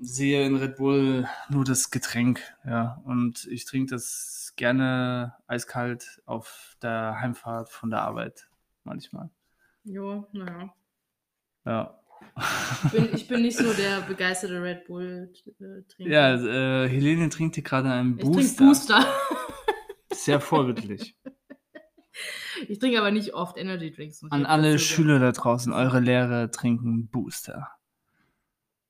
sehe 0.00 0.44
in 0.44 0.56
Red 0.56 0.76
Bull 0.76 1.28
nur 1.50 1.64
das 1.64 1.90
Getränk, 1.90 2.40
ja. 2.64 3.00
Und 3.04 3.46
ich 3.46 3.64
trinke 3.64 3.90
das 3.94 4.54
gerne 4.56 5.34
eiskalt 5.46 6.20
auf 6.26 6.76
der 6.82 7.20
Heimfahrt 7.20 7.70
von 7.70 7.90
der 7.90 8.02
Arbeit 8.02 8.48
manchmal. 8.84 9.30
Jo, 9.84 10.26
naja. 10.32 10.74
Ja. 11.64 12.00
Ich 12.84 12.90
bin, 12.90 13.08
ich 13.14 13.28
bin 13.28 13.42
nicht 13.42 13.56
so 13.56 13.72
der 13.72 14.00
begeisterte 14.00 14.62
Red 14.62 14.86
Bull-Trinker. 14.86 16.10
Ja, 16.10 16.34
äh, 16.34 16.88
Helene 16.88 17.28
trinkt 17.28 17.54
hier 17.54 17.64
gerade 17.64 17.90
einen 17.90 18.18
ich 18.18 18.24
trinke 18.24 18.38
Booster. 18.38 18.64
Booster. 18.64 19.14
Sehr 20.12 20.40
vorbildlich. 20.40 21.16
Ich 22.68 22.78
trinke 22.80 22.98
aber 22.98 23.10
nicht 23.12 23.34
oft 23.34 23.56
Energy 23.56 23.92
Drinks. 23.92 24.22
ich 24.22 24.32
An 24.32 24.44
alle. 24.46 24.78
Schüler 24.78 25.18
da 25.20 25.30
draußen, 25.32 25.72
eure 25.72 26.00
Lehrer 26.00 26.50
trinken 26.50 27.08
Booster. 27.08 27.68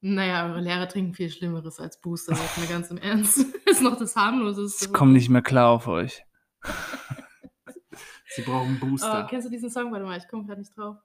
Naja, 0.01 0.47
eure 0.47 0.61
Lehrer 0.61 0.89
trinken 0.89 1.13
viel 1.15 1.29
Schlimmeres 1.31 1.79
als 1.81 2.01
Booster, 2.01 2.33
jetzt 2.35 2.57
mal 2.57 2.67
ganz 2.69 2.91
im 2.91 2.99
Ernst. 2.99 3.39
Das 3.67 3.77
ist 3.77 3.83
noch 3.83 3.99
das 3.99 4.15
harmloseste. 4.17 4.87
Sie 4.87 4.93
kommen 4.93 5.13
nicht 5.13 5.29
mehr 5.29 5.43
klar 5.43 5.69
auf 5.71 5.87
euch. 5.89 6.25
Sie 8.35 8.43
brauchen 8.43 8.79
Oh, 8.81 8.87
Booster. 8.87 9.27
kennst 9.29 9.47
du 9.47 9.51
diesen 9.51 9.71
Song? 9.71 9.91
Warte 9.93 10.05
mal, 10.05 10.17
ich 10.19 10.29
komme 10.29 10.45
gerade 10.47 10.61
nicht 10.61 10.77
drauf. 10.77 10.97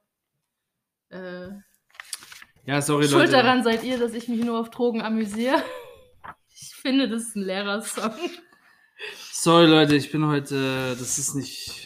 Äh, 1.09 1.47
Ja, 2.65 2.81
sorry 2.81 3.07
Schuld 3.07 3.21
Leute. 3.31 3.31
daran 3.31 3.63
seid 3.63 3.83
ihr, 3.83 3.97
dass 3.97 4.13
ich 4.13 4.27
mich 4.27 4.43
nur 4.43 4.59
auf 4.59 4.69
Drogen 4.69 5.01
amüsiere. 5.01 5.61
Ich 6.55 6.75
finde, 6.75 7.09
das 7.09 7.23
ist 7.23 7.35
ein 7.35 7.43
Lehrersong. 7.43 8.11
Sorry 9.31 9.65
Leute, 9.65 9.95
ich 9.95 10.11
bin 10.11 10.25
heute, 10.27 10.95
das 10.97 11.17
ist 11.17 11.33
nicht 11.35 11.82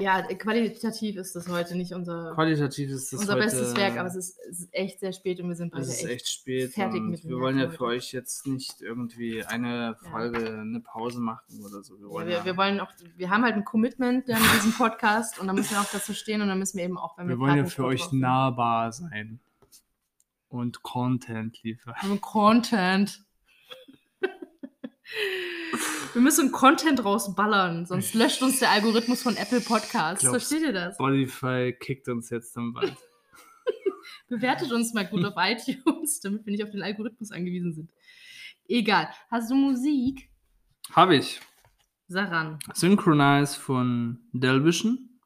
Ja, 0.00 0.22
qualitativ 0.22 1.16
ist 1.16 1.36
das 1.36 1.48
heute 1.48 1.76
nicht 1.76 1.92
unser, 1.92 2.32
qualitativ 2.34 2.90
ist 2.90 3.12
das 3.12 3.20
unser 3.20 3.34
heute, 3.34 3.44
bestes 3.44 3.76
Werk, 3.76 3.98
aber 3.98 4.08
es 4.08 4.16
ist, 4.16 4.38
es 4.50 4.60
ist 4.60 4.74
echt 4.74 5.00
sehr 5.00 5.12
spät 5.12 5.40
und 5.40 5.48
wir 5.48 5.56
sind 5.56 5.72
beide 5.72 5.82
es 5.82 5.90
ist 5.90 6.04
echt, 6.04 6.12
echt 6.12 6.28
spät 6.28 6.72
fertig 6.72 7.02
mit 7.02 7.22
dem 7.22 7.30
wir 7.30 7.38
wollen 7.38 7.58
ja 7.58 7.68
für 7.70 7.84
euch 7.84 8.12
jetzt 8.12 8.46
nicht 8.46 8.80
irgendwie 8.80 9.44
eine 9.44 9.96
Folge, 10.10 10.58
eine 10.60 10.80
Pause 10.80 11.20
machen 11.20 11.64
oder 11.64 11.82
so. 11.82 11.98
Wir 11.98 12.06
Ja, 12.06 12.12
wollen 12.12 12.28
wir, 12.28 12.44
wir 12.44 12.56
wollen 12.56 12.80
auch, 12.80 12.90
wir 13.16 13.30
haben 13.30 13.44
halt 13.44 13.54
ein 13.54 13.64
Commitment 13.64 14.28
ja, 14.28 14.38
mit 14.38 14.54
diesem 14.54 14.72
Podcast 14.72 15.38
und 15.38 15.46
da 15.46 15.52
müssen 15.52 15.72
wir 15.72 15.80
auch 15.80 15.90
dazu 15.92 16.14
stehen 16.14 16.42
und 16.42 16.48
dann 16.48 16.58
müssen 16.58 16.78
wir 16.78 16.84
eben 16.84 16.98
auch, 16.98 17.18
wenn 17.18 17.28
wir 17.28 17.36
wir 17.36 17.40
wollen 17.40 17.56
ja 17.56 17.64
für 17.64 17.84
euch 17.84 18.04
sind, 18.04 18.20
nahbar 18.20 18.92
sein 18.92 19.40
und 20.48 20.82
Content 20.82 21.62
liefern. 21.62 21.94
Und 22.10 22.20
Content. 22.20 23.24
Wir 26.12 26.22
müssen 26.22 26.50
Content 26.50 27.04
rausballern, 27.04 27.86
sonst 27.86 28.14
löscht 28.14 28.42
uns 28.42 28.58
der 28.58 28.70
Algorithmus 28.70 29.22
von 29.22 29.36
Apple 29.36 29.60
Podcasts. 29.60 30.20
Glaubst- 30.22 30.48
Versteht 30.48 30.66
ihr 30.68 30.72
das? 30.72 30.94
Spotify 30.96 31.72
kickt 31.78 32.08
uns 32.08 32.30
jetzt 32.30 32.56
am 32.56 32.72
Band. 32.72 32.96
Bewertet 34.28 34.72
uns 34.72 34.92
mal 34.92 35.06
gut 35.06 35.24
auf 35.24 35.34
iTunes, 35.38 36.20
damit 36.20 36.44
wir 36.46 36.52
nicht 36.52 36.64
auf 36.64 36.70
den 36.70 36.82
Algorithmus 36.82 37.30
angewiesen 37.30 37.72
sind. 37.72 37.92
Egal. 38.68 39.08
Hast 39.30 39.50
du 39.50 39.54
Musik? 39.54 40.30
Habe 40.92 41.16
ich. 41.16 41.40
Saran. 42.08 42.58
Synchronize 42.74 43.58
von 43.58 44.18
Delvision. 44.32 45.20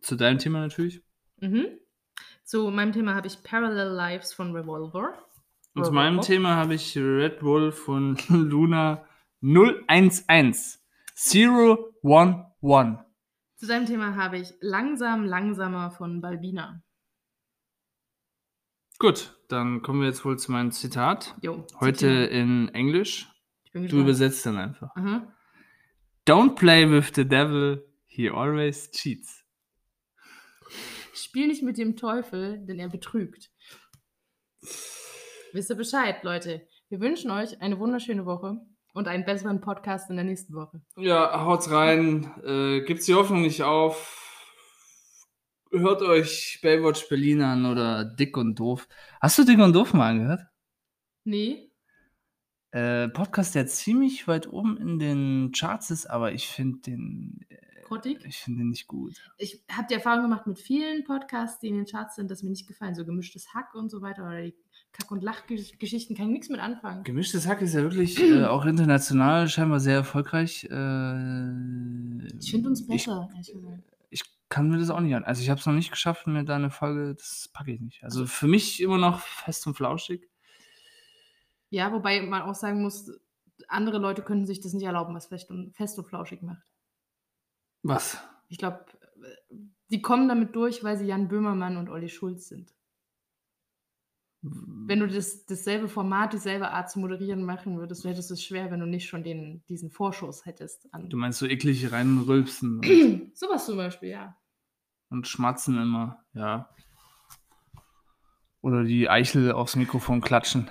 Zu 0.00 0.16
deinem 0.16 0.38
Thema 0.38 0.60
natürlich. 0.60 1.02
Mhm. 1.40 1.66
Zu 2.44 2.70
meinem 2.70 2.92
Thema 2.92 3.14
habe 3.14 3.26
ich 3.26 3.42
Parallel 3.42 3.88
Lives 3.94 4.32
von 4.32 4.54
Revolver. 4.54 5.14
Und 5.74 5.84
zu 5.86 5.92
meinem. 5.92 6.20
Thema 6.20 6.56
habe 6.56 6.74
ich 6.74 6.96
Red 6.96 7.40
Bull 7.40 7.70
von 7.72 8.16
Luna 8.28 9.04
011. 9.42 10.78
011. 11.14 12.98
Zu 13.56 13.66
deinem 13.66 13.86
Thema 13.86 14.16
habe 14.16 14.38
ich 14.38 14.54
Langsam, 14.60 15.24
Langsamer 15.24 15.90
von 15.90 16.20
Balbina. 16.20 16.82
Gut, 18.98 19.36
dann 19.48 19.82
kommen 19.82 20.00
wir 20.00 20.08
jetzt 20.08 20.24
wohl 20.24 20.38
zu 20.38 20.52
meinem 20.52 20.70
Zitat. 20.70 21.34
Jo. 21.42 21.66
Heute 21.80 22.06
in 22.06 22.68
Englisch. 22.68 23.28
Du 23.72 23.98
übersetzt 23.98 24.46
dann 24.46 24.58
einfach. 24.58 24.94
Aha. 24.94 25.34
Don't 26.24 26.54
play 26.54 26.88
with 26.88 27.10
the 27.16 27.24
devil, 27.24 27.84
he 28.06 28.30
always 28.30 28.92
cheats. 28.92 29.44
Spiel 31.14 31.48
nicht 31.48 31.64
mit 31.64 31.78
dem 31.78 31.96
Teufel, 31.96 32.64
denn 32.64 32.78
er 32.78 32.88
betrügt. 32.88 33.50
Wisst 35.52 35.70
ihr 35.70 35.76
Bescheid, 35.76 36.22
Leute? 36.22 36.68
Wir 36.88 37.00
wünschen 37.00 37.32
euch 37.32 37.60
eine 37.60 37.78
wunderschöne 37.80 38.24
Woche 38.24 38.60
und 38.92 39.08
einen 39.08 39.24
besseren 39.24 39.60
Podcast 39.60 40.10
in 40.10 40.16
der 40.16 40.24
nächsten 40.24 40.54
Woche. 40.54 40.80
Ja, 40.96 41.44
haut's 41.44 41.70
rein. 41.70 42.30
Äh, 42.44 42.80
gibt's 42.82 43.06
die 43.06 43.14
Hoffnung 43.14 43.42
nicht 43.42 43.62
auf. 43.62 44.18
Hört 45.70 46.02
euch 46.02 46.60
Baywatch 46.62 47.08
Berlin 47.08 47.40
an 47.42 47.64
oder 47.64 48.04
Dick 48.04 48.36
und 48.36 48.58
Doof. 48.58 48.86
Hast 49.20 49.38
du 49.38 49.44
Dick 49.44 49.58
und 49.58 49.72
Doof 49.72 49.94
mal 49.94 50.10
angehört? 50.10 50.42
Nee? 51.24 51.70
Äh, 52.72 53.08
Podcast, 53.08 53.54
der 53.54 53.66
ziemlich 53.66 54.28
weit 54.28 54.48
oben 54.50 54.76
in 54.76 54.98
den 54.98 55.52
Charts 55.52 55.90
ist, 55.90 56.06
aber 56.06 56.32
ich 56.32 56.48
finde 56.48 56.80
den, 56.80 57.46
Grottig? 57.84 58.24
ich 58.24 58.38
finde 58.38 58.60
den 58.60 58.68
nicht 58.70 58.86
gut. 58.86 59.14
Ich 59.38 59.62
habe 59.70 59.86
die 59.88 59.94
Erfahrung 59.94 60.22
gemacht 60.22 60.46
mit 60.46 60.58
vielen 60.58 61.04
Podcasts, 61.04 61.58
die 61.60 61.68
in 61.68 61.76
den 61.76 61.86
Charts 61.86 62.16
sind, 62.16 62.30
dass 62.30 62.42
mir 62.42 62.50
nicht 62.50 62.66
gefallen. 62.66 62.94
So 62.94 63.04
gemischtes 63.04 63.54
Hack 63.54 63.74
und 63.74 63.90
so 63.90 64.02
weiter 64.02 64.22
oder 64.26 64.42
die 64.42 64.54
Kack- 64.92 65.10
und 65.10 65.22
Lachgeschichten 65.22 66.16
kann 66.16 66.26
ich 66.26 66.32
nichts 66.32 66.48
mit 66.48 66.60
anfangen. 66.60 67.02
Gemischtes 67.04 67.46
Hack 67.46 67.62
ist 67.62 67.74
ja 67.74 67.82
wirklich 67.82 68.20
äh, 68.20 68.44
auch 68.46 68.64
international 68.64 69.48
scheinbar 69.48 69.80
sehr 69.80 69.96
erfolgreich. 69.96 70.64
Äh, 70.64 72.26
Ich 72.38 72.50
finde 72.50 72.68
uns 72.68 72.86
besser. 72.86 73.28
Ich, 73.40 73.54
ich 74.10 74.22
kann 74.48 74.68
mir 74.68 74.78
das 74.78 74.90
auch 74.90 75.00
nicht 75.00 75.14
an. 75.14 75.24
Also 75.24 75.42
ich 75.42 75.50
habe 75.50 75.60
es 75.60 75.66
noch 75.66 75.72
nicht 75.72 75.90
geschafft, 75.90 76.26
mir 76.26 76.44
da 76.44 76.56
eine 76.56 76.70
Folge, 76.70 77.14
das 77.14 77.48
packe 77.52 77.72
ich 77.72 77.80
nicht. 77.80 78.04
Also 78.04 78.26
für 78.26 78.46
mich 78.48 78.82
immer 78.82 78.98
noch 78.98 79.20
fest 79.20 79.66
und 79.66 79.74
flauschig. 79.74 80.28
Ja, 81.70 81.90
wobei 81.92 82.20
man 82.20 82.42
auch 82.42 82.54
sagen 82.54 82.82
muss, 82.82 83.10
andere 83.68 83.98
Leute 83.98 84.22
können 84.22 84.44
sich 84.44 84.60
das 84.60 84.74
nicht 84.74 84.84
erlauben, 84.84 85.14
was 85.14 85.26
fest 85.26 85.50
und, 85.50 85.74
fest 85.74 85.98
und 85.98 86.04
flauschig 86.06 86.42
macht. 86.42 86.62
Was? 87.82 88.18
Ich 88.48 88.58
glaube, 88.58 88.84
die 89.90 90.02
kommen 90.02 90.28
damit 90.28 90.54
durch, 90.56 90.82
weil 90.82 90.96
sie 90.96 91.06
Jan 91.06 91.28
Böhmermann 91.28 91.76
und 91.76 91.88
Olli 91.88 92.08
Schulz 92.08 92.48
sind. 92.48 92.74
Wenn 94.44 94.98
du 94.98 95.06
das, 95.06 95.46
dasselbe 95.46 95.88
Format, 95.88 96.32
dieselbe 96.32 96.70
Art 96.70 96.90
zu 96.90 96.98
moderieren 96.98 97.44
machen 97.44 97.78
würdest, 97.78 98.04
du 98.04 98.08
hättest 98.08 98.30
es 98.32 98.42
schwer, 98.42 98.72
wenn 98.72 98.80
du 98.80 98.86
nicht 98.86 99.06
schon 99.06 99.22
den, 99.22 99.62
diesen 99.68 99.90
Vorschuss 99.90 100.44
hättest. 100.44 100.88
Du 101.08 101.16
meinst 101.16 101.38
so 101.38 101.46
eklig 101.46 101.92
reinrülpsen 101.92 102.80
Sowas 103.34 103.66
zum 103.66 103.76
Beispiel, 103.76 104.08
ja. 104.08 104.36
und 105.10 105.28
schmatzen 105.28 105.80
immer, 105.80 106.24
ja. 106.34 106.68
Oder 108.62 108.82
die 108.82 109.08
Eichel 109.08 109.52
aufs 109.52 109.76
Mikrofon 109.76 110.20
klatschen. 110.20 110.68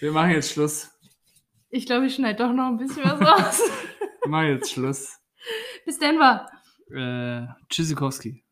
Wir 0.00 0.12
machen 0.12 0.30
jetzt 0.30 0.52
Schluss. 0.52 0.90
Ich 1.68 1.84
glaube, 1.84 2.06
ich 2.06 2.14
schneide 2.14 2.42
doch 2.42 2.52
noch 2.54 2.68
ein 2.68 2.78
bisschen 2.78 3.04
was 3.04 3.20
raus. 3.20 3.70
Wir 4.22 4.30
machen 4.30 4.48
jetzt 4.48 4.72
Schluss. 4.72 5.18
Bis 5.84 5.98
Denver. 5.98 6.50
Äh, 6.90 7.46
Tschüssikowski. 7.68 8.42